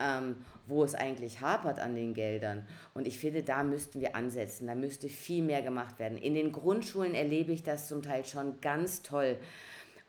ähm, 0.00 0.36
wo 0.66 0.84
es 0.84 0.94
eigentlich 0.94 1.40
hapert 1.40 1.78
an 1.78 1.94
den 1.94 2.14
Geldern. 2.14 2.66
Und 2.94 3.06
ich 3.06 3.18
finde, 3.18 3.42
da 3.42 3.62
müssten 3.62 4.00
wir 4.00 4.16
ansetzen, 4.16 4.66
da 4.66 4.74
müsste 4.74 5.08
viel 5.08 5.42
mehr 5.42 5.62
gemacht 5.62 5.98
werden. 5.98 6.18
In 6.18 6.34
den 6.34 6.52
Grundschulen 6.52 7.14
erlebe 7.14 7.52
ich 7.52 7.62
das 7.62 7.88
zum 7.88 8.02
Teil 8.02 8.24
schon 8.24 8.60
ganz 8.60 9.02
toll. 9.02 9.36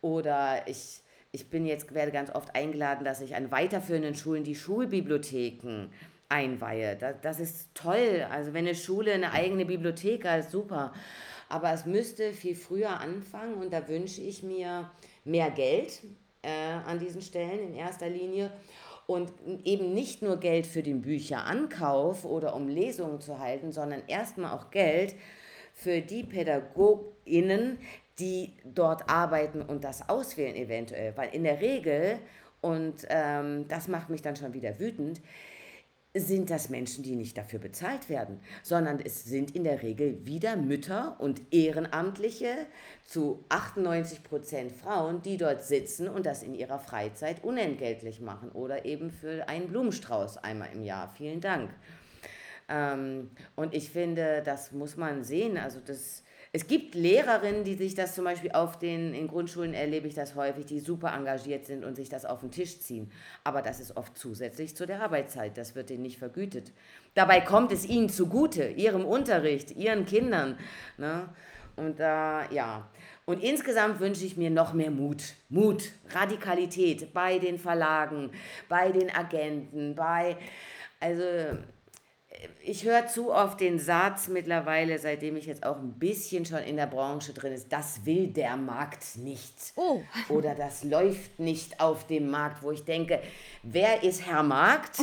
Oder 0.02 0.68
ich 0.68 1.02
ich 1.36 1.50
bin 1.50 1.66
jetzt, 1.66 1.94
werde 1.94 2.14
ganz 2.14 2.34
oft 2.34 2.56
eingeladen, 2.56 3.04
dass 3.04 3.20
ich 3.20 3.36
an 3.36 3.52
weiterführenden 3.52 4.16
Schulen 4.16 4.46
die 4.46 4.56
Schulbibliotheken 4.56 5.90
einweihe. 6.30 6.96
Das, 6.96 7.16
das 7.22 7.40
ist 7.42 7.76
toll. 7.76 8.26
Also 8.32 8.54
wenn 8.54 8.66
eine 8.66 8.74
Schule 8.74 9.12
eine 9.12 9.34
eigene 9.34 9.66
Bibliothek 9.66 10.26
hat, 10.26 10.50
super. 10.50 10.94
Aber 11.50 11.74
es 11.74 11.86
müsste 11.86 12.32
viel 12.32 12.56
früher 12.56 13.02
anfangen 13.02 13.56
und 13.56 13.74
da 13.74 13.88
wünsche 13.90 14.22
ich 14.22 14.44
mir 14.44 14.90
mehr 15.26 15.52
Geld 15.52 16.02
äh, 16.42 16.72
an 16.86 17.00
diesen 17.00 17.22
Stellen 17.22 17.60
in 17.60 17.74
erster 17.76 18.10
Linie 18.10 18.50
und 19.08 19.32
eben 19.64 19.94
nicht 19.94 20.22
nur 20.22 20.38
Geld 20.38 20.66
für 20.66 20.82
den 20.82 21.02
Bücherankauf 21.02 22.26
oder 22.26 22.56
um 22.56 22.68
Lesungen 22.68 23.22
zu 23.22 23.40
halten, 23.40 23.72
sondern 23.72 24.02
erstmal 24.08 24.54
auch 24.54 24.72
Geld 24.72 25.16
für 25.74 26.02
die 26.02 26.24
PädagogInnen, 26.24 27.80
die 28.20 28.54
dort 28.64 29.10
arbeiten 29.10 29.62
und 29.62 29.84
das 29.84 30.10
auswählen 30.10 30.56
eventuell. 30.56 31.16
Weil 31.18 31.30
in 31.36 31.44
der 31.44 31.60
Regel, 31.62 32.20
und 32.62 33.06
ähm, 33.10 33.68
das 33.68 33.88
macht 33.88 34.10
mich 34.10 34.22
dann 34.22 34.36
schon 34.36 34.54
wieder 34.54 34.80
wütend, 34.80 35.22
sind 36.16 36.50
das 36.50 36.70
Menschen, 36.70 37.04
die 37.04 37.16
nicht 37.16 37.38
dafür 37.38 37.60
bezahlt 37.60 38.10
werden, 38.10 38.40
sondern 38.64 39.00
es 39.00 39.26
sind 39.26 39.56
in 39.56 39.66
der 39.66 39.84
Regel 39.84 40.26
wieder 40.26 40.56
Mütter 40.56 41.18
und 41.20 41.42
Ehrenamtliche 41.52 42.56
zu 43.04 43.44
98 43.50 44.24
Prozent 44.24 44.72
Frauen, 44.72 45.22
die 45.22 45.38
dort 45.38 45.64
sitzen 45.64 46.08
und 46.08 46.26
das 46.26 46.42
in 46.42 46.56
ihrer 46.56 46.80
Freizeit 46.80 47.44
unentgeltlich 47.44 48.22
machen 48.22 48.50
oder 48.52 48.86
eben 48.86 49.12
für 49.12 49.48
einen 49.50 49.68
Blumenstrauß 49.68 50.38
einmal 50.38 50.70
im 50.74 50.84
Jahr. 50.84 51.10
Vielen 51.10 51.42
Dank. 51.42 51.70
Ähm, 52.68 53.30
und 53.56 53.74
ich 53.74 53.92
finde, 53.92 54.42
das 54.44 54.72
muss 54.72 54.98
man 54.98 55.24
sehen. 55.24 55.58
Also 55.58 55.80
das 55.86 56.24
es 56.56 56.68
gibt 56.68 56.96
Lehrerinnen, 56.96 57.66
die 57.66 57.74
sich 57.74 57.96
das 57.96 58.16
zum 58.16 58.24
Beispiel 58.24 58.54
auf 58.54 58.80
den, 58.80 59.14
in 59.14 59.28
Grundschulen 59.28 59.74
erlebe 59.74 60.08
ich 60.08 60.14
das 60.14 60.36
häufig, 60.36 60.66
die 60.66 60.80
super 60.80 61.14
engagiert 61.14 61.66
sind 61.66 61.84
und 61.84 61.98
sich 61.98 62.08
das 62.08 62.24
auf 62.24 62.40
den 62.40 62.50
Tisch 62.50 62.80
ziehen. 62.80 63.12
Aber 63.44 63.62
das 63.62 63.82
ist 63.82 63.98
oft 63.98 64.18
zusätzlich 64.18 64.74
zu 64.74 64.88
der 64.88 65.02
Arbeitszeit. 65.02 65.58
Das 65.58 65.76
wird 65.76 65.92
ihnen 65.92 66.04
nicht 66.04 66.18
vergütet. 66.18 66.72
Dabei 67.14 67.42
kommt 67.42 67.74
es 67.74 67.86
ihnen 67.86 68.08
zugute, 68.08 68.70
ihrem 68.70 69.04
Unterricht, 69.04 69.76
ihren 69.76 70.06
Kindern. 70.06 70.58
Ne? 70.98 71.28
Und 71.76 72.00
da, 72.00 72.46
äh, 72.46 72.56
ja. 72.56 72.90
Und 73.26 73.44
insgesamt 73.44 74.00
wünsche 74.00 74.26
ich 74.26 74.38
mir 74.38 74.50
noch 74.50 74.72
mehr 74.72 74.92
Mut. 74.92 75.24
Mut, 75.50 75.92
Radikalität 76.12 77.14
bei 77.14 77.38
den 77.38 77.60
Verlagen, 77.60 78.32
bei 78.70 78.94
den 78.94 79.14
Agenten, 79.14 79.94
bei, 79.94 80.38
also 81.02 81.58
ich 82.62 82.84
höre 82.84 83.08
zu 83.08 83.32
oft 83.32 83.60
den 83.60 83.80
Satz 83.80 84.28
mittlerweile, 84.28 85.00
seitdem 85.00 85.38
ich 85.38 85.46
jetzt 85.46 85.66
auch 85.66 85.78
ein 85.78 86.00
bisschen 86.00 86.46
schon 86.46 86.60
in 86.60 86.76
der 86.76 86.88
Branche 86.88 87.34
drin 87.34 87.54
ist, 87.54 87.72
das 87.72 88.06
will 88.06 88.28
der 88.28 88.58
Markt 88.58 89.18
nicht. 89.18 89.54
Oh. 89.76 90.02
Oder 90.30 90.56
das 90.56 90.84
läuft 90.84 91.40
nicht 91.40 91.80
auf 91.80 92.08
dem 92.08 92.30
Markt, 92.30 92.64
wo 92.64 92.72
ich 92.72 92.84
denke, 92.84 93.20
wer 93.64 94.04
ist 94.04 94.26
Herr 94.26 94.44
Markt? 94.44 95.00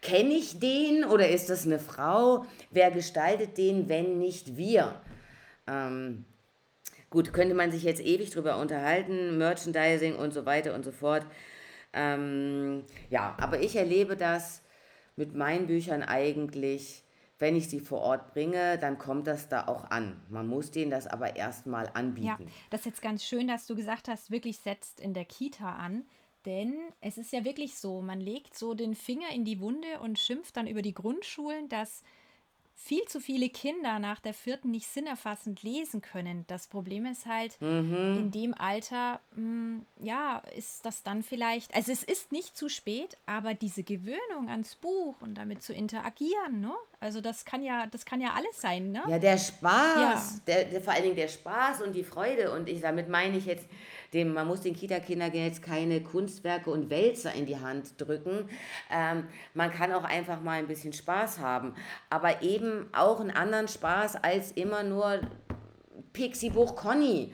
Kenne 0.00 0.34
ich 0.34 0.58
den 0.58 1.04
oder 1.04 1.28
ist 1.28 1.48
das 1.48 1.64
eine 1.64 1.78
Frau? 1.78 2.44
Wer 2.70 2.90
gestaltet 2.90 3.56
den, 3.56 3.88
wenn 3.88 4.18
nicht 4.18 4.56
wir? 4.56 5.00
Ähm, 5.66 6.24
gut, 7.08 7.32
könnte 7.32 7.54
man 7.54 7.72
sich 7.72 7.84
jetzt 7.84 8.02
ewig 8.02 8.30
drüber 8.30 8.58
unterhalten, 8.58 9.38
Merchandising 9.38 10.16
und 10.16 10.34
so 10.34 10.44
weiter 10.44 10.74
und 10.74 10.84
so 10.84 10.92
fort. 10.92 11.24
Ähm, 11.94 12.84
ja, 13.08 13.34
aber 13.38 13.60
ich 13.60 13.76
erlebe 13.76 14.16
das 14.16 14.63
mit 15.16 15.34
meinen 15.34 15.66
Büchern 15.66 16.02
eigentlich 16.02 17.04
wenn 17.38 17.56
ich 17.56 17.68
sie 17.68 17.80
vor 17.80 18.00
Ort 18.00 18.32
bringe, 18.32 18.78
dann 18.78 18.96
kommt 18.96 19.26
das 19.26 19.48
da 19.48 19.66
auch 19.66 19.90
an. 19.90 20.20
Man 20.30 20.46
muss 20.46 20.70
denen 20.70 20.90
das 20.90 21.06
aber 21.06 21.36
erstmal 21.36 21.86
Ja, 21.86 21.92
anbieten. 21.94 22.50
das 22.70 22.80
ist 22.80 22.86
jetzt 22.86 23.02
ganz 23.02 23.24
schön, 23.24 23.48
dass 23.48 23.66
du 23.66 23.74
gesagt 23.74 24.08
hast, 24.08 24.30
wirklich 24.30 24.58
setzt 24.58 25.00
in 25.00 25.14
der 25.14 25.24
Kita 25.24 25.74
an. 25.76 26.04
Denn 26.46 26.74
es 27.00 27.18
ist 27.18 27.32
ja 27.32 27.44
wirklich 27.44 27.76
so, 27.76 28.02
man 28.02 28.20
legt 28.20 28.56
so 28.56 28.74
den 28.74 28.94
Finger 28.94 29.30
in 29.34 29.44
die 29.44 29.60
Wunde 29.60 29.98
und 30.00 30.18
schimpft 30.18 30.56
dann 30.56 30.66
über 30.66 30.82
die 30.82 30.94
Grundschulen, 30.94 31.68
dass 31.68 32.02
viel 32.76 33.04
zu 33.06 33.20
viele 33.20 33.48
Kinder 33.48 33.98
nach 33.98 34.20
der 34.20 34.34
vierten 34.34 34.70
nicht 34.70 34.86
sinnerfassend 34.88 35.62
lesen 35.62 36.00
können. 36.02 36.44
Das 36.48 36.66
Problem 36.66 37.06
ist 37.06 37.24
halt, 37.26 37.56
in 37.60 38.30
dem 38.30 38.52
Alter, 38.52 39.20
mh, 39.36 39.82
ja, 40.00 40.38
ist 40.56 40.84
das 40.84 41.02
dann 41.02 41.22
vielleicht, 41.22 41.74
also 41.74 41.92
es 41.92 42.02
ist 42.02 42.32
nicht 42.32 42.56
zu 42.56 42.68
spät, 42.68 43.16
aber 43.26 43.54
diese 43.54 43.84
Gewöhnung 43.84 44.48
ans 44.48 44.74
Buch 44.74 45.20
und 45.20 45.34
damit 45.34 45.62
zu 45.62 45.72
interagieren, 45.72 46.60
ne? 46.60 46.72
Also 47.00 47.20
das 47.20 47.44
kann 47.44 47.62
ja, 47.62 47.86
das 47.86 48.04
kann 48.04 48.20
ja 48.20 48.32
alles 48.34 48.60
sein, 48.60 48.90
ne? 48.92 49.02
Ja, 49.08 49.18
der 49.18 49.32
Ja, 49.32 49.38
Spaß, 49.38 50.44
der, 50.44 50.64
der, 50.64 50.80
vor 50.80 50.92
allen 50.92 51.04
Dingen 51.04 51.16
der 51.16 51.28
Spaß 51.28 51.82
und 51.82 51.92
die 51.94 52.04
Freude. 52.04 52.50
Und 52.52 52.68
ich, 52.68 52.80
damit 52.80 53.08
meine 53.08 53.36
ich 53.36 53.46
jetzt, 53.46 53.66
dem, 54.14 54.32
man 54.32 54.46
muss 54.46 54.62
den 54.62 54.74
Kita-Kindern 54.74 55.32
jetzt 55.34 55.62
keine 55.62 56.00
Kunstwerke 56.00 56.70
und 56.70 56.88
Wälzer 56.88 57.34
in 57.34 57.46
die 57.46 57.58
Hand 57.58 58.00
drücken. 58.00 58.48
Ähm, 58.90 59.24
man 59.52 59.70
kann 59.70 59.92
auch 59.92 60.04
einfach 60.04 60.40
mal 60.40 60.58
ein 60.58 60.66
bisschen 60.66 60.92
Spaß 60.92 61.40
haben. 61.40 61.74
Aber 62.08 62.42
eben 62.42 62.88
auch 62.92 63.20
einen 63.20 63.30
anderen 63.30 63.68
Spaß 63.68 64.16
als 64.16 64.52
immer 64.52 64.82
nur 64.82 65.20
Pixie-Buch 66.12 66.76
Conny. 66.76 67.32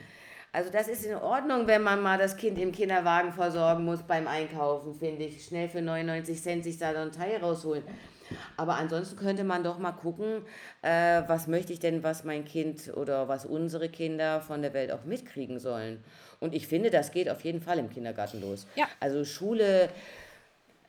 Also 0.52 0.70
das 0.70 0.88
ist 0.88 1.04
in 1.04 1.14
Ordnung, 1.14 1.68
wenn 1.68 1.82
man 1.82 2.02
mal 2.02 2.18
das 2.18 2.36
Kind 2.36 2.58
im 2.58 2.72
Kinderwagen 2.72 3.32
versorgen 3.32 3.84
muss 3.84 4.02
beim 4.02 4.26
Einkaufen, 4.26 4.94
finde 4.94 5.24
ich. 5.24 5.44
Schnell 5.44 5.68
für 5.68 5.80
99 5.80 6.42
Cent 6.42 6.64
sich 6.64 6.76
da 6.76 6.92
so 6.92 6.98
ein 6.98 7.12
Teil 7.12 7.36
rausholen. 7.36 7.84
Aber 8.56 8.76
ansonsten 8.76 9.16
könnte 9.16 9.44
man 9.44 9.64
doch 9.64 9.78
mal 9.78 9.92
gucken, 9.92 10.42
äh, 10.82 11.22
was 11.26 11.46
möchte 11.46 11.72
ich 11.72 11.80
denn, 11.80 12.02
was 12.02 12.24
mein 12.24 12.44
Kind 12.44 12.92
oder 12.96 13.28
was 13.28 13.46
unsere 13.46 13.88
Kinder 13.88 14.40
von 14.40 14.62
der 14.62 14.72
Welt 14.74 14.92
auch 14.92 15.04
mitkriegen 15.04 15.58
sollen. 15.58 16.02
Und 16.40 16.54
ich 16.54 16.66
finde, 16.66 16.90
das 16.90 17.12
geht 17.12 17.28
auf 17.28 17.44
jeden 17.44 17.60
Fall 17.60 17.78
im 17.78 17.90
Kindergarten 17.90 18.40
los. 18.40 18.66
ja. 18.76 18.88
Also 18.98 19.24
Schule 19.24 19.90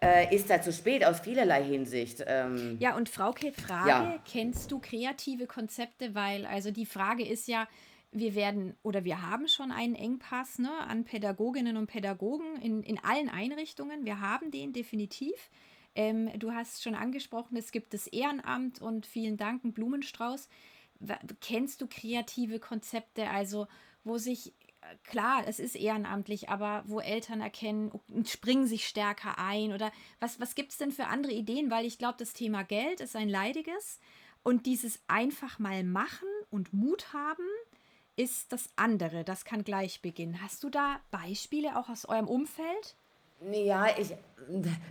äh, 0.02 0.34
ist 0.34 0.50
da 0.50 0.62
zu 0.62 0.74
spät 0.74 1.06
aus 1.06 1.20
vielerlei 1.20 1.64
Hinsicht. 1.64 2.24
Ähm, 2.26 2.78
Ja, 2.80 2.96
und 2.96 3.10
Frauke, 3.10 3.52
Frage, 3.52 3.90
ja, 3.90 4.20
kennst 4.30 4.72
du 4.72 4.80
kreative 4.80 5.46
Konzepte? 5.46 6.16
Weil, 6.16 6.46
also 6.46 6.72
die 6.72 6.86
Frage 6.86 7.26
ist 7.26 7.48
ja, 7.48 7.68
wir 8.12 8.36
werden 8.36 8.76
oder 8.84 9.04
wir 9.04 9.22
haben 9.22 9.48
schon 9.48 9.72
einen 9.72 9.96
Engpass 9.96 10.60
ne, 10.60 10.72
an 10.88 11.06
Pädagoginnen 11.06 11.78
und 11.78 11.88
Pädagogen 11.88 12.62
in, 12.62 12.84
in 12.84 13.00
allen 13.04 13.30
Einrichtungen. 13.30 14.06
Wir 14.06 14.20
haben 14.20 14.52
den 14.52 14.74
definitiv. 14.74 15.50
Ähm, 15.96 16.30
du 16.40 16.52
hast 16.52 16.84
schon 16.84 16.96
angesprochen, 16.96 17.58
es 17.58 17.72
gibt 17.72 17.94
das 17.94 18.08
Ehrenamt 18.08 18.82
und 18.82 19.06
vielen 19.06 19.38
Dank, 19.38 19.64
einen 19.64 19.74
Blumenstrauß. 19.74 20.48
Kennst 21.42 21.82
du 21.82 21.88
kreative 21.88 22.60
Konzepte, 22.60 23.30
also 23.30 23.68
wo 24.04 24.18
sich, 24.18 24.54
äh, 24.82 24.96
klar, 25.04 25.44
es 25.48 25.60
ist 25.60 25.76
ehrenamtlich, 25.76 26.50
aber 26.50 26.84
wo 26.86 27.00
Eltern 27.00 27.42
erkennen, 27.42 27.92
und 28.10 28.30
springen 28.30 28.68
sich 28.68 28.88
stärker 28.88 29.38
ein 29.38 29.74
oder 29.74 29.92
was, 30.20 30.40
was 30.40 30.56
gibt 30.56 30.72
es 30.72 30.78
denn 30.78 30.92
für 30.92 31.08
andere 31.08 31.34
Ideen? 31.34 31.72
Weil 31.72 31.86
ich 31.86 31.98
glaube, 31.98 32.16
das 32.18 32.34
Thema 32.34 32.64
Geld 32.64 33.02
ist 33.02 33.16
ein 33.16 33.30
leidiges 33.30 34.00
und 34.44 34.66
dieses 34.66 35.00
einfach 35.08 35.60
mal 35.60 35.84
machen 35.84 36.28
und 36.50 36.74
Mut 36.74 37.14
haben 37.14 37.46
ist 38.16 38.52
das 38.52 38.70
andere. 38.76 39.24
Das 39.24 39.46
kann 39.46 39.64
gleich 39.64 40.02
beginnen. 40.02 40.42
Hast 40.42 40.64
du 40.64 40.70
da 40.70 41.00
Beispiele 41.12 41.78
auch 41.78 41.90
aus 41.90 42.06
eurem 42.06 42.28
Umfeld? 42.28 42.96
Ja, 43.50 43.88
ich, 43.98 44.14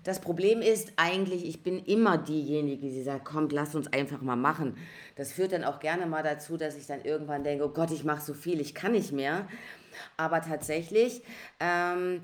das 0.03 0.21
Problem 0.21 0.61
ist 0.61 0.93
eigentlich, 0.97 1.47
ich 1.47 1.63
bin 1.63 1.85
immer 1.85 2.19
diejenige, 2.19 2.89
die 2.89 3.03
sagt, 3.03 3.25
komm, 3.25 3.49
lass 3.51 3.77
uns 3.77 3.93
einfach 3.93 4.23
mal 4.23 4.35
machen. 4.35 4.77
Das 5.15 5.33
führt 5.33 5.53
dann 5.53 5.63
auch 5.63 5.79
gerne 5.79 6.07
mal 6.07 6.25
dazu, 6.25 6.57
dass 6.57 6.75
ich 6.75 6.87
dann 6.87 7.05
irgendwann 7.05 7.45
denke, 7.45 7.65
oh 7.65 7.69
Gott, 7.69 7.93
ich 7.93 8.03
mache 8.03 8.23
so 8.23 8.35
viel, 8.35 8.61
ich 8.61 8.75
kann 8.75 8.93
nicht 8.93 9.13
mehr. 9.13 9.47
Aber 10.17 10.41
tatsächlich, 10.41 11.23
ähm, 11.61 12.23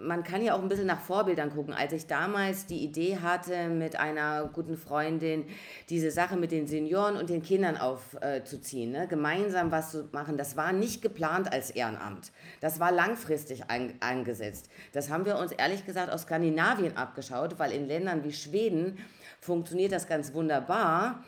man, 0.00 0.22
kann 0.22 0.42
ja 0.42 0.54
auch 0.54 0.62
ein 0.62 0.68
bisschen 0.68 0.86
nach 0.86 1.00
Vorbildern 1.00 1.50
gucken. 1.50 1.74
Als 1.74 1.92
ich 1.92 2.06
damals 2.06 2.66
die 2.66 2.82
Idee 2.84 3.18
hatte, 3.18 3.68
mit 3.68 3.98
einer 3.98 4.48
guten 4.52 4.76
Freundin 4.76 5.44
diese 5.88 6.10
Sache 6.10 6.36
mit 6.36 6.52
den 6.52 6.66
Senioren 6.66 7.16
und 7.16 7.30
den 7.30 7.42
Kindern 7.42 7.76
aufzuziehen, 7.76 8.92
ne? 8.92 9.06
gemeinsam 9.08 9.70
was 9.70 9.90
zu 9.90 10.08
machen, 10.12 10.36
das 10.36 10.56
war 10.56 10.72
nicht 10.72 11.02
geplant 11.02 11.52
als 11.52 11.70
Ehrenamt. 11.70 12.32
Das 12.60 12.80
war 12.80 12.92
langfristig 12.92 13.70
an, 13.70 13.94
angesetzt. 14.00 14.70
Das 14.92 15.10
haben 15.10 15.24
wir 15.24 15.38
uns 15.38 15.52
ehrlich 15.52 15.84
gesagt 15.84 16.12
aus 16.12 16.22
Skandinavien 16.22 16.96
abgeschaut, 16.96 17.58
weil 17.58 17.72
in 17.72 17.86
Ländern 17.86 18.24
wie 18.24 18.32
Schweden 18.32 18.98
funktioniert 19.40 19.92
das 19.92 20.06
ganz 20.06 20.32
wunderbar. 20.34 21.24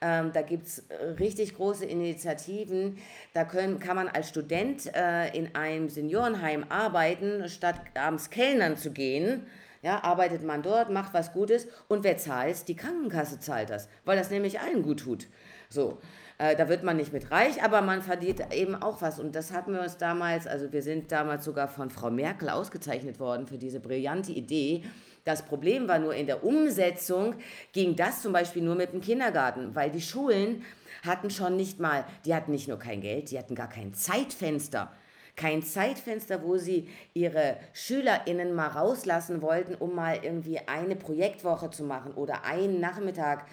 Ähm, 0.00 0.32
da 0.32 0.42
gibt 0.42 0.66
es 0.66 0.84
richtig 1.18 1.56
große 1.56 1.84
Initiativen. 1.84 2.98
Da 3.34 3.44
können, 3.44 3.80
kann 3.80 3.96
man 3.96 4.08
als 4.08 4.28
Student 4.28 4.94
äh, 4.94 5.36
in 5.36 5.54
einem 5.54 5.88
Seniorenheim 5.88 6.64
arbeiten, 6.68 7.48
statt 7.48 7.80
abends 7.94 8.30
Kellnern 8.30 8.76
zu 8.76 8.90
gehen. 8.90 9.46
Ja, 9.82 10.02
arbeitet 10.02 10.42
man 10.42 10.62
dort, 10.62 10.90
macht 10.90 11.14
was 11.14 11.32
Gutes 11.32 11.68
und 11.86 12.02
wer 12.02 12.18
zahlt? 12.18 12.66
Die 12.66 12.74
Krankenkasse 12.74 13.38
zahlt 13.38 13.70
das, 13.70 13.88
weil 14.04 14.16
das 14.16 14.30
nämlich 14.30 14.58
allen 14.58 14.82
gut 14.82 15.00
tut. 15.00 15.28
So, 15.68 15.98
äh, 16.38 16.56
da 16.56 16.68
wird 16.68 16.82
man 16.82 16.96
nicht 16.96 17.12
mit 17.12 17.30
reich, 17.30 17.62
aber 17.62 17.82
man 17.82 18.02
verdient 18.02 18.52
eben 18.52 18.74
auch 18.74 19.02
was. 19.02 19.20
Und 19.20 19.34
das 19.34 19.52
hatten 19.52 19.72
wir 19.72 19.82
uns 19.82 19.96
damals, 19.96 20.46
also 20.46 20.72
wir 20.72 20.82
sind 20.82 21.12
damals 21.12 21.44
sogar 21.44 21.68
von 21.68 21.90
Frau 21.90 22.10
Merkel 22.10 22.48
ausgezeichnet 22.48 23.20
worden 23.20 23.46
für 23.46 23.58
diese 23.58 23.80
brillante 23.80 24.32
Idee. 24.32 24.84
Das 25.28 25.42
Problem 25.42 25.88
war 25.88 25.98
nur 25.98 26.14
in 26.14 26.24
der 26.24 26.42
Umsetzung, 26.42 27.34
ging 27.74 27.96
das 27.96 28.22
zum 28.22 28.32
Beispiel 28.32 28.62
nur 28.62 28.76
mit 28.76 28.94
dem 28.94 29.02
Kindergarten, 29.02 29.74
weil 29.74 29.90
die 29.90 30.00
Schulen 30.00 30.64
hatten 31.06 31.28
schon 31.28 31.54
nicht 31.54 31.78
mal, 31.78 32.06
die 32.24 32.34
hatten 32.34 32.50
nicht 32.50 32.66
nur 32.66 32.78
kein 32.78 33.02
Geld, 33.02 33.30
die 33.30 33.38
hatten 33.38 33.54
gar 33.54 33.68
kein 33.68 33.92
Zeitfenster. 33.92 34.90
Kein 35.36 35.62
Zeitfenster, 35.62 36.42
wo 36.42 36.56
sie 36.56 36.88
ihre 37.12 37.58
SchülerInnen 37.74 38.54
mal 38.54 38.68
rauslassen 38.68 39.42
wollten, 39.42 39.74
um 39.74 39.94
mal 39.94 40.18
irgendwie 40.22 40.60
eine 40.66 40.96
Projektwoche 40.96 41.68
zu 41.68 41.84
machen 41.84 42.14
oder 42.14 42.46
einen 42.46 42.80
Nachmittag 42.80 43.44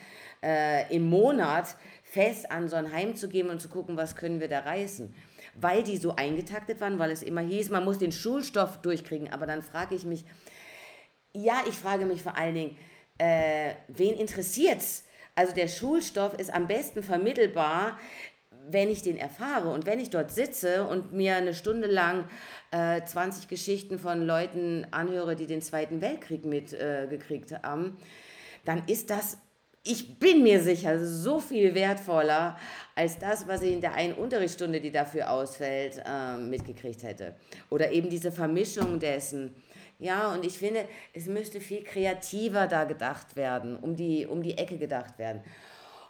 äh, 0.41 0.95
im 0.95 1.09
Monat 1.09 1.75
fest 2.03 2.49
an 2.51 2.69
so 2.69 2.77
ein 2.77 2.93
Heim 2.93 3.17
zu 3.17 3.27
gehen 3.27 3.49
und 3.49 3.61
zu 3.61 3.67
gucken, 3.67 3.97
was 3.97 4.15
können 4.15 4.39
wir 4.39 4.47
da 4.47 4.59
reißen. 4.59 5.13
Weil 5.55 5.83
die 5.83 5.97
so 5.97 6.15
eingetaktet 6.15 6.79
waren, 6.79 6.99
weil 6.99 7.11
es 7.11 7.21
immer 7.21 7.41
hieß, 7.41 7.69
man 7.69 7.83
muss 7.83 7.97
den 7.97 8.13
Schulstoff 8.13 8.79
durchkriegen. 8.81 9.33
Aber 9.33 9.45
dann 9.45 9.61
frage 9.61 9.93
ich 9.93 10.05
mich, 10.05 10.23
ja, 11.35 11.63
ich 11.67 11.75
frage 11.75 12.05
mich 12.05 12.23
vor 12.23 12.37
allen 12.37 12.55
Dingen, 12.55 12.77
äh, 13.17 13.73
wen 13.87 14.15
interessiert's? 14.15 15.03
Also 15.35 15.53
der 15.53 15.67
Schulstoff 15.67 16.33
ist 16.35 16.53
am 16.53 16.67
besten 16.67 17.03
vermittelbar, 17.03 17.99
wenn 18.67 18.89
ich 18.89 19.03
den 19.03 19.17
erfahre 19.17 19.69
und 19.69 19.85
wenn 19.85 19.99
ich 19.99 20.09
dort 20.09 20.31
sitze 20.31 20.87
und 20.87 21.13
mir 21.13 21.35
eine 21.35 21.53
Stunde 21.53 21.87
lang 21.87 22.25
äh, 22.71 23.03
20 23.03 23.47
Geschichten 23.47 23.99
von 23.99 24.25
Leuten 24.25 24.87
anhöre, 24.91 25.35
die 25.35 25.45
den 25.45 25.61
Zweiten 25.61 26.01
Weltkrieg 26.01 26.45
mitgekriegt 26.45 27.51
äh, 27.51 27.59
haben, 27.61 27.97
dann 28.63 28.83
ist 28.87 29.11
das, 29.11 29.37
ich 29.83 30.17
bin 30.17 30.41
mir 30.41 30.63
sicher, 30.63 31.05
so 31.05 31.39
viel 31.39 31.75
wertvoller 31.75 32.57
als 32.95 33.19
das, 33.19 33.47
was 33.47 33.61
ich 33.61 33.73
in 33.73 33.81
der 33.81 33.93
einen 33.93 34.13
Unterrichtsstunde, 34.13 34.81
die 34.81 34.91
dafür 34.91 35.29
ausfällt, 35.29 36.01
äh, 36.03 36.37
mitgekriegt 36.37 37.03
hätte. 37.03 37.35
Oder 37.69 37.91
eben 37.91 38.09
diese 38.09 38.31
Vermischung 38.31 38.99
dessen. 38.99 39.53
Ja, 39.99 40.33
und 40.33 40.45
ich 40.45 40.57
finde, 40.57 40.87
es 41.13 41.27
müsste 41.27 41.61
viel 41.61 41.83
kreativer 41.83 42.67
da 42.67 42.83
gedacht 42.83 43.35
werden, 43.35 43.77
um 43.77 43.95
die, 43.95 44.25
um 44.25 44.43
die 44.43 44.57
Ecke 44.57 44.77
gedacht 44.77 45.17
werden. 45.17 45.41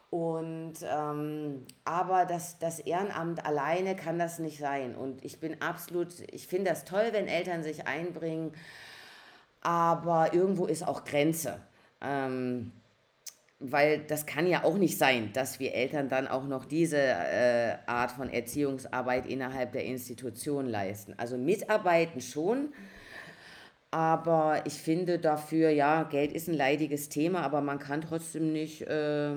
Und 0.09 0.75
ähm, 0.83 1.65
aber 1.83 2.25
das, 2.25 2.57
das 2.57 2.79
Ehrenamt 2.79 3.45
alleine 3.45 3.95
kann 3.95 4.17
das 4.17 4.39
nicht 4.39 4.59
sein. 4.59 4.95
Und 4.95 5.23
ich 5.25 5.39
bin 5.39 5.61
absolut, 5.61 6.07
ich 6.31 6.47
finde 6.47 6.71
das 6.71 6.86
toll, 6.86 7.09
wenn 7.11 7.27
Eltern 7.27 7.63
sich 7.63 7.86
einbringen, 7.86 8.53
aber 9.61 10.33
irgendwo 10.33 10.67
ist 10.67 10.88
auch 10.88 11.03
Grenze. 11.03 11.59
Ähm, 12.01 12.71
weil 13.59 13.99
das 13.99 14.25
kann 14.25 14.47
ja 14.47 14.63
auch 14.63 14.77
nicht 14.77 14.97
sein, 14.97 15.31
dass 15.33 15.59
wir 15.59 15.73
Eltern 15.73 16.09
dann 16.09 16.27
auch 16.27 16.45
noch 16.45 16.65
diese 16.65 16.97
äh, 16.97 17.77
Art 17.86 18.11
von 18.11 18.29
Erziehungsarbeit 18.29 19.25
innerhalb 19.25 19.71
der 19.71 19.86
Institution 19.86 20.65
leisten. 20.65 21.13
Also 21.17 21.38
mitarbeiten 21.38 22.21
schon, 22.21 22.73
aber 23.95 24.63
ich 24.65 24.73
finde 24.73 25.19
dafür, 25.19 25.69
ja, 25.69 26.03
Geld 26.03 26.33
ist 26.33 26.49
ein 26.49 26.53
leidiges 26.53 27.07
Thema, 27.07 27.43
aber 27.43 27.61
man 27.61 27.79
kann 27.79 28.01
trotzdem 28.01 28.51
nicht 28.51 28.81
äh, 28.81 29.35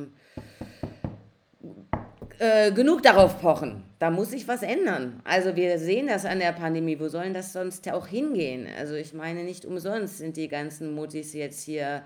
äh, 2.41 2.73
genug 2.75 3.05
darauf 3.05 3.41
pochen. 3.41 3.85
Da 4.01 4.11
muss 4.11 4.33
sich 4.33 4.49
was 4.49 4.65
ändern. 4.65 5.21
Also 5.23 5.55
wir 5.55 5.79
sehen 5.79 6.09
das 6.09 6.25
an 6.25 6.41
der 6.41 6.51
Pandemie. 6.51 6.99
Wo 6.99 7.07
sollen 7.07 7.35
das 7.35 7.53
sonst 7.53 7.89
auch 7.93 8.09
hingehen? 8.09 8.67
Also 8.77 8.95
ich 8.95 9.15
meine, 9.15 9.45
nicht 9.45 9.65
umsonst 9.65 10.19
sind 10.19 10.37
die 10.37 10.49
ganzen 10.49 10.93
Mutis 10.93 11.35
jetzt 11.35 11.63
hier 11.63 12.03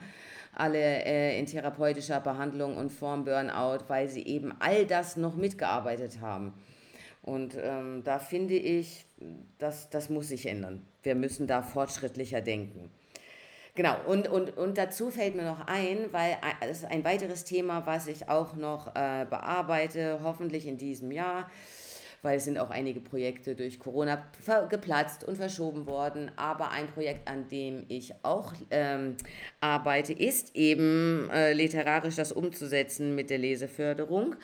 alle 0.54 1.06
äh, 1.06 1.38
in 1.38 1.46
therapeutischer 1.46 2.20
Behandlung 2.20 2.76
und 2.76 2.92
vorm 2.92 3.24
Burnout, 3.24 3.84
weil 3.88 4.10
sie 4.10 4.26
eben 4.26 4.52
all 4.58 4.84
das 4.84 5.16
noch 5.16 5.36
mitgearbeitet 5.36 6.20
haben. 6.20 6.52
Und 7.22 7.56
ähm, 7.56 8.02
da 8.04 8.18
finde 8.18 8.54
ich, 8.54 9.06
das, 9.58 9.88
das 9.90 10.10
muss 10.10 10.28
sich 10.28 10.46
ändern. 10.46 10.84
Wir 11.02 11.14
müssen 11.14 11.46
da 11.46 11.62
fortschrittlicher 11.62 12.40
denken. 12.40 12.90
Genau, 13.74 13.96
und, 14.06 14.28
und, 14.28 14.56
und 14.58 14.76
dazu 14.76 15.10
fällt 15.10 15.34
mir 15.34 15.44
noch 15.44 15.66
ein, 15.66 16.12
weil 16.12 16.36
es 16.60 16.82
ist 16.82 16.84
ein 16.84 17.04
weiteres 17.04 17.44
Thema, 17.44 17.86
was 17.86 18.06
ich 18.06 18.28
auch 18.28 18.54
noch 18.54 18.88
äh, 18.88 19.24
bearbeite, 19.24 20.20
hoffentlich 20.22 20.66
in 20.66 20.76
diesem 20.76 21.10
Jahr, 21.10 21.50
weil 22.20 22.36
es 22.36 22.44
sind 22.44 22.58
auch 22.58 22.68
einige 22.68 23.00
Projekte 23.00 23.54
durch 23.54 23.78
Corona 23.78 24.26
geplatzt 24.68 25.24
und 25.24 25.36
verschoben 25.36 25.86
worden. 25.86 26.30
Aber 26.36 26.70
ein 26.70 26.86
Projekt, 26.88 27.26
an 27.28 27.48
dem 27.48 27.86
ich 27.88 28.12
auch 28.22 28.52
ähm, 28.70 29.16
arbeite, 29.60 30.12
ist 30.12 30.54
eben 30.54 31.30
äh, 31.30 31.54
literarisch 31.54 32.16
das 32.16 32.30
umzusetzen 32.30 33.14
mit 33.14 33.30
der 33.30 33.38
Leseförderung. 33.38 34.36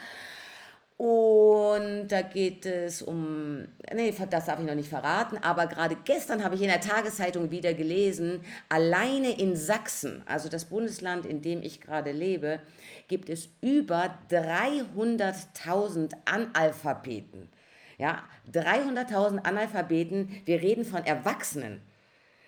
Und 0.99 2.09
da 2.09 2.23
geht 2.23 2.67
es 2.67 3.03
um, 3.03 3.69
nee, 3.95 4.13
das 4.31 4.47
darf 4.47 4.59
ich 4.59 4.67
noch 4.67 4.75
nicht 4.75 4.89
verraten, 4.89 5.39
aber 5.39 5.69
gerade 5.69 5.97
gestern 6.05 6.43
habe 6.43 6.57
ich 6.57 6.61
in 6.63 6.67
der 6.67 6.81
Tageszeitung 6.81 7.53
wieder 7.53 7.73
gelesen, 7.73 8.41
alleine 8.69 9.39
in 9.39 9.55
Sachsen, 9.55 10.25
also 10.27 10.49
das 10.49 10.65
Bundesland, 10.65 11.25
in 11.25 11.41
dem 11.41 11.63
ich 11.63 11.81
gerade 11.81 12.11
lebe, 12.11 12.59
gibt 13.07 13.31
es 13.31 13.49
über 13.61 14.19
300.000 14.29 16.15
Analphabeten. 16.25 17.49
Ja, 17.97 18.25
300.000 18.53 19.45
Analphabeten, 19.45 20.43
wir 20.47 20.61
reden 20.61 20.85
von 20.85 21.07
Erwachsenen. 21.07 21.81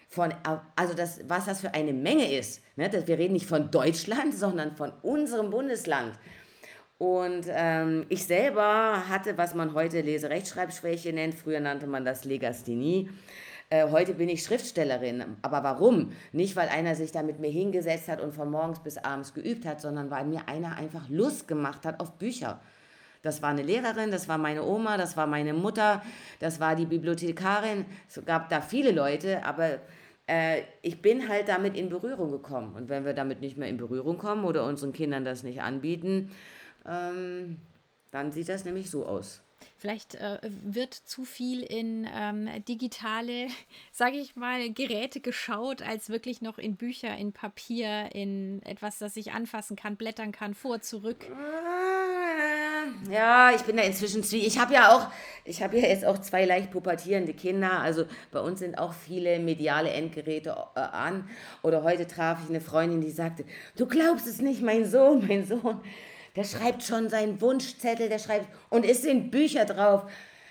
Von, 0.09 0.34
also 0.74 0.94
das, 0.94 1.20
was 1.28 1.46
das 1.46 1.61
für 1.61 1.72
eine 1.72 1.92
Menge 1.92 2.36
ist. 2.36 2.62
Ne? 2.74 2.90
Wir 3.07 3.16
reden 3.16 3.34
nicht 3.34 3.46
von 3.46 3.70
Deutschland, 3.70 4.34
sondern 4.36 4.74
von 4.74 4.92
unserem 5.03 5.51
Bundesland. 5.51 6.18
Und 7.01 7.46
ähm, 7.48 8.05
ich 8.11 8.26
selber 8.26 9.09
hatte, 9.09 9.38
was 9.38 9.55
man 9.55 9.72
heute 9.72 10.03
Leserechtschreibschwäche 10.03 11.14
nennt, 11.14 11.34
früher 11.34 11.59
nannte 11.59 11.86
man 11.86 12.05
das 12.05 12.26
Legasthenie. 12.26 13.09
Äh, 13.70 13.88
heute 13.90 14.12
bin 14.12 14.28
ich 14.28 14.42
Schriftstellerin. 14.42 15.24
Aber 15.40 15.64
warum? 15.64 16.12
Nicht, 16.32 16.57
weil 16.57 16.68
einer 16.68 16.94
sich 16.94 17.11
da 17.11 17.22
mit 17.22 17.40
mir 17.40 17.48
hingesetzt 17.48 18.09
hat 18.09 18.20
und 18.20 18.34
von 18.34 18.51
morgens 18.51 18.80
bis 18.80 18.98
abends 18.98 19.32
geübt 19.32 19.64
hat, 19.64 19.80
sondern 19.80 20.11
weil 20.11 20.26
mir 20.26 20.46
einer 20.46 20.76
einfach 20.76 21.09
Lust 21.09 21.48
gemacht 21.48 21.86
hat 21.86 22.01
auf 22.01 22.18
Bücher. 22.18 22.61
Das 23.22 23.40
war 23.40 23.48
eine 23.48 23.62
Lehrerin, 23.62 24.11
das 24.11 24.28
war 24.28 24.36
meine 24.36 24.62
Oma, 24.62 24.98
das 24.98 25.16
war 25.16 25.26
meine 25.26 25.55
Mutter, 25.55 26.03
das 26.38 26.61
war 26.61 26.76
die 26.76 26.84
Bibliothekarin. 26.84 27.86
Es 28.11 28.22
gab 28.26 28.51
da 28.51 28.61
viele 28.61 28.90
Leute, 28.90 29.42
aber 29.46 29.78
äh, 30.26 30.64
ich 30.82 31.01
bin 31.01 31.30
halt 31.30 31.48
damit 31.48 31.78
in 31.78 31.88
Berührung 31.88 32.30
gekommen. 32.30 32.74
Und 32.74 32.90
wenn 32.90 33.07
wir 33.07 33.14
damit 33.14 33.40
nicht 33.40 33.57
mehr 33.57 33.68
in 33.70 33.78
Berührung 33.78 34.18
kommen 34.18 34.44
oder 34.44 34.66
unseren 34.66 34.92
Kindern 34.92 35.24
das 35.24 35.44
nicht 35.44 35.62
anbieten, 35.62 36.30
ähm, 36.91 37.59
dann 38.11 38.32
sieht 38.32 38.49
das 38.49 38.64
nämlich 38.64 38.91
so 38.91 39.07
aus. 39.07 39.43
Vielleicht 39.76 40.16
äh, 40.16 40.38
wird 40.43 40.93
zu 40.93 41.24
viel 41.24 41.62
in 41.62 42.07
ähm, 42.14 42.49
digitale, 42.68 43.47
sage 43.93 44.18
ich 44.18 44.36
mal, 44.36 44.70
Geräte 44.72 45.20
geschaut, 45.20 45.80
als 45.80 46.11
wirklich 46.11 46.43
noch 46.43 46.59
in 46.59 46.76
Bücher, 46.76 47.16
in 47.16 47.32
Papier, 47.32 48.11
in 48.14 48.62
etwas, 48.64 48.99
das 48.99 49.16
ich 49.16 49.32
anfassen 49.32 49.76
kann, 49.76 49.97
blättern 49.97 50.32
kann, 50.32 50.55
vor, 50.55 50.82
zurück. 50.82 51.26
Ah, 51.30 53.11
ja, 53.11 53.53
ich 53.55 53.62
bin 53.62 53.76
da 53.76 53.82
inzwischen 53.82 54.22
zwie. 54.22 54.47
Ich 54.47 54.59
habe 54.59 54.74
ja 54.74 54.95
auch, 54.95 55.11
ich 55.45 55.62
habe 55.62 55.78
ja 55.78 55.88
jetzt 55.88 56.05
auch 56.05 56.18
zwei 56.18 56.45
leicht 56.45 56.70
pubertierende 56.70 57.32
Kinder. 57.32 57.80
Also 57.80 58.05
bei 58.32 58.41
uns 58.41 58.61
sind 58.61 58.78
auch 58.78 58.93
viele 58.93 59.38
mediale 59.38 59.91
Endgeräte 59.91 60.57
äh, 60.74 60.80
an. 60.80 61.28
Oder 61.62 61.82
heute 61.82 62.07
traf 62.07 62.38
ich 62.45 62.51
eine 62.51 62.61
Freundin, 62.61 63.01
die 63.01 63.11
sagte, 63.11 63.45
du 63.76 63.86
glaubst 63.86 64.26
es 64.26 64.43
nicht, 64.43 64.61
mein 64.61 64.84
Sohn, 64.84 65.26
mein 65.26 65.47
Sohn 65.47 65.80
der 66.37 66.45
schreibt 66.45 66.83
schon 66.83 67.09
seinen 67.09 67.41
Wunschzettel, 67.41 68.09
der 68.09 68.18
schreibt, 68.18 68.47
und 68.68 68.85
es 68.85 69.03
sind 69.03 69.31
Bücher 69.31 69.64
drauf. 69.64 70.11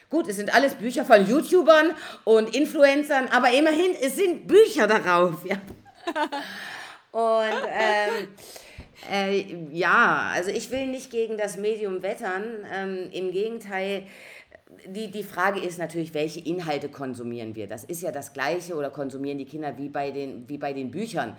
Gut, 0.09 0.27
es 0.27 0.37
sind 0.37 0.53
alles 0.53 0.75
Bücher 0.75 1.05
von 1.05 1.27
YouTubern 1.27 1.91
und 2.23 2.55
Influencern, 2.55 3.27
aber 3.27 3.51
immerhin, 3.51 3.91
es 4.01 4.15
sind 4.15 4.47
Bücher 4.47 4.87
darauf, 4.87 5.45
ja. 5.45 5.57
Und 7.11 7.67
ähm, 7.71 8.27
äh, 9.11 9.75
ja, 9.75 10.31
also 10.33 10.51
ich 10.51 10.69
will 10.69 10.87
nicht 10.87 11.09
gegen 11.11 11.37
das 11.37 11.57
Medium 11.57 12.03
wettern. 12.03 12.43
Ähm, 12.71 13.09
Im 13.11 13.31
Gegenteil, 13.31 14.03
die, 14.85 15.09
die 15.09 15.23
Frage 15.23 15.59
ist 15.59 15.79
natürlich, 15.79 16.13
welche 16.13 16.39
Inhalte 16.39 16.89
konsumieren 16.89 17.55
wir? 17.55 17.67
Das 17.67 17.83
ist 17.83 18.01
ja 18.01 18.11
das 18.11 18.33
Gleiche 18.33 18.75
oder 18.75 18.91
konsumieren 18.91 19.37
die 19.37 19.45
Kinder 19.45 19.75
wie 19.77 19.89
bei 19.89 20.11
den, 20.11 20.47
wie 20.47 20.57
bei 20.57 20.73
den 20.73 20.91
Büchern. 20.91 21.35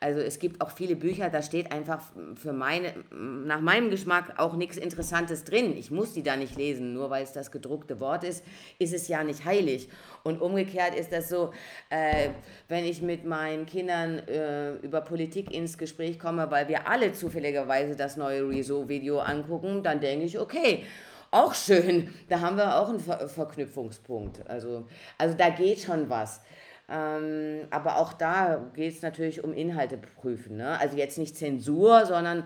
Also 0.00 0.20
es 0.20 0.38
gibt 0.38 0.60
auch 0.60 0.70
viele 0.70 0.96
Bücher, 0.96 1.30
da 1.30 1.42
steht 1.42 1.72
einfach 1.72 2.02
für 2.34 2.52
meine, 2.52 2.94
nach 3.10 3.60
meinem 3.60 3.90
Geschmack 3.90 4.34
auch 4.38 4.54
nichts 4.54 4.76
Interessantes 4.76 5.44
drin. 5.44 5.76
Ich 5.76 5.90
muss 5.90 6.12
die 6.12 6.22
da 6.22 6.36
nicht 6.36 6.56
lesen, 6.56 6.92
nur 6.92 7.10
weil 7.10 7.24
es 7.24 7.32
das 7.32 7.50
gedruckte 7.50 8.00
Wort 8.00 8.24
ist, 8.24 8.44
ist 8.78 8.92
es 8.92 9.08
ja 9.08 9.24
nicht 9.24 9.44
heilig. 9.44 9.88
Und 10.22 10.40
umgekehrt 10.40 10.94
ist 10.94 11.12
das 11.12 11.28
so, 11.28 11.52
äh, 11.90 12.30
wenn 12.68 12.84
ich 12.84 13.02
mit 13.02 13.24
meinen 13.24 13.66
Kindern 13.66 14.18
äh, 14.28 14.74
über 14.76 15.00
Politik 15.00 15.52
ins 15.52 15.78
Gespräch 15.78 16.18
komme, 16.18 16.50
weil 16.50 16.68
wir 16.68 16.88
alle 16.88 17.12
zufälligerweise 17.12 17.96
das 17.96 18.16
neue 18.16 18.48
Rezo-Video 18.48 19.20
angucken, 19.20 19.82
dann 19.82 20.00
denke 20.00 20.26
ich, 20.26 20.38
okay, 20.38 20.84
auch 21.30 21.52
schön, 21.52 22.14
da 22.28 22.40
haben 22.40 22.56
wir 22.56 22.76
auch 22.76 22.88
einen 22.88 23.00
Ver 23.00 23.28
Verknüpfungspunkt. 23.28 24.48
Also, 24.48 24.86
also 25.18 25.36
da 25.36 25.50
geht 25.50 25.80
schon 25.80 26.08
was. 26.08 26.40
Ähm, 26.88 27.66
aber 27.70 27.98
auch 27.98 28.12
da 28.12 28.70
geht 28.74 28.94
es 28.94 29.02
natürlich 29.02 29.42
um 29.42 29.52
Inhalte 29.52 29.96
prüfen. 29.96 30.56
Ne? 30.56 30.78
Also 30.78 30.96
jetzt 30.96 31.18
nicht 31.18 31.36
Zensur, 31.36 32.04
sondern 32.06 32.44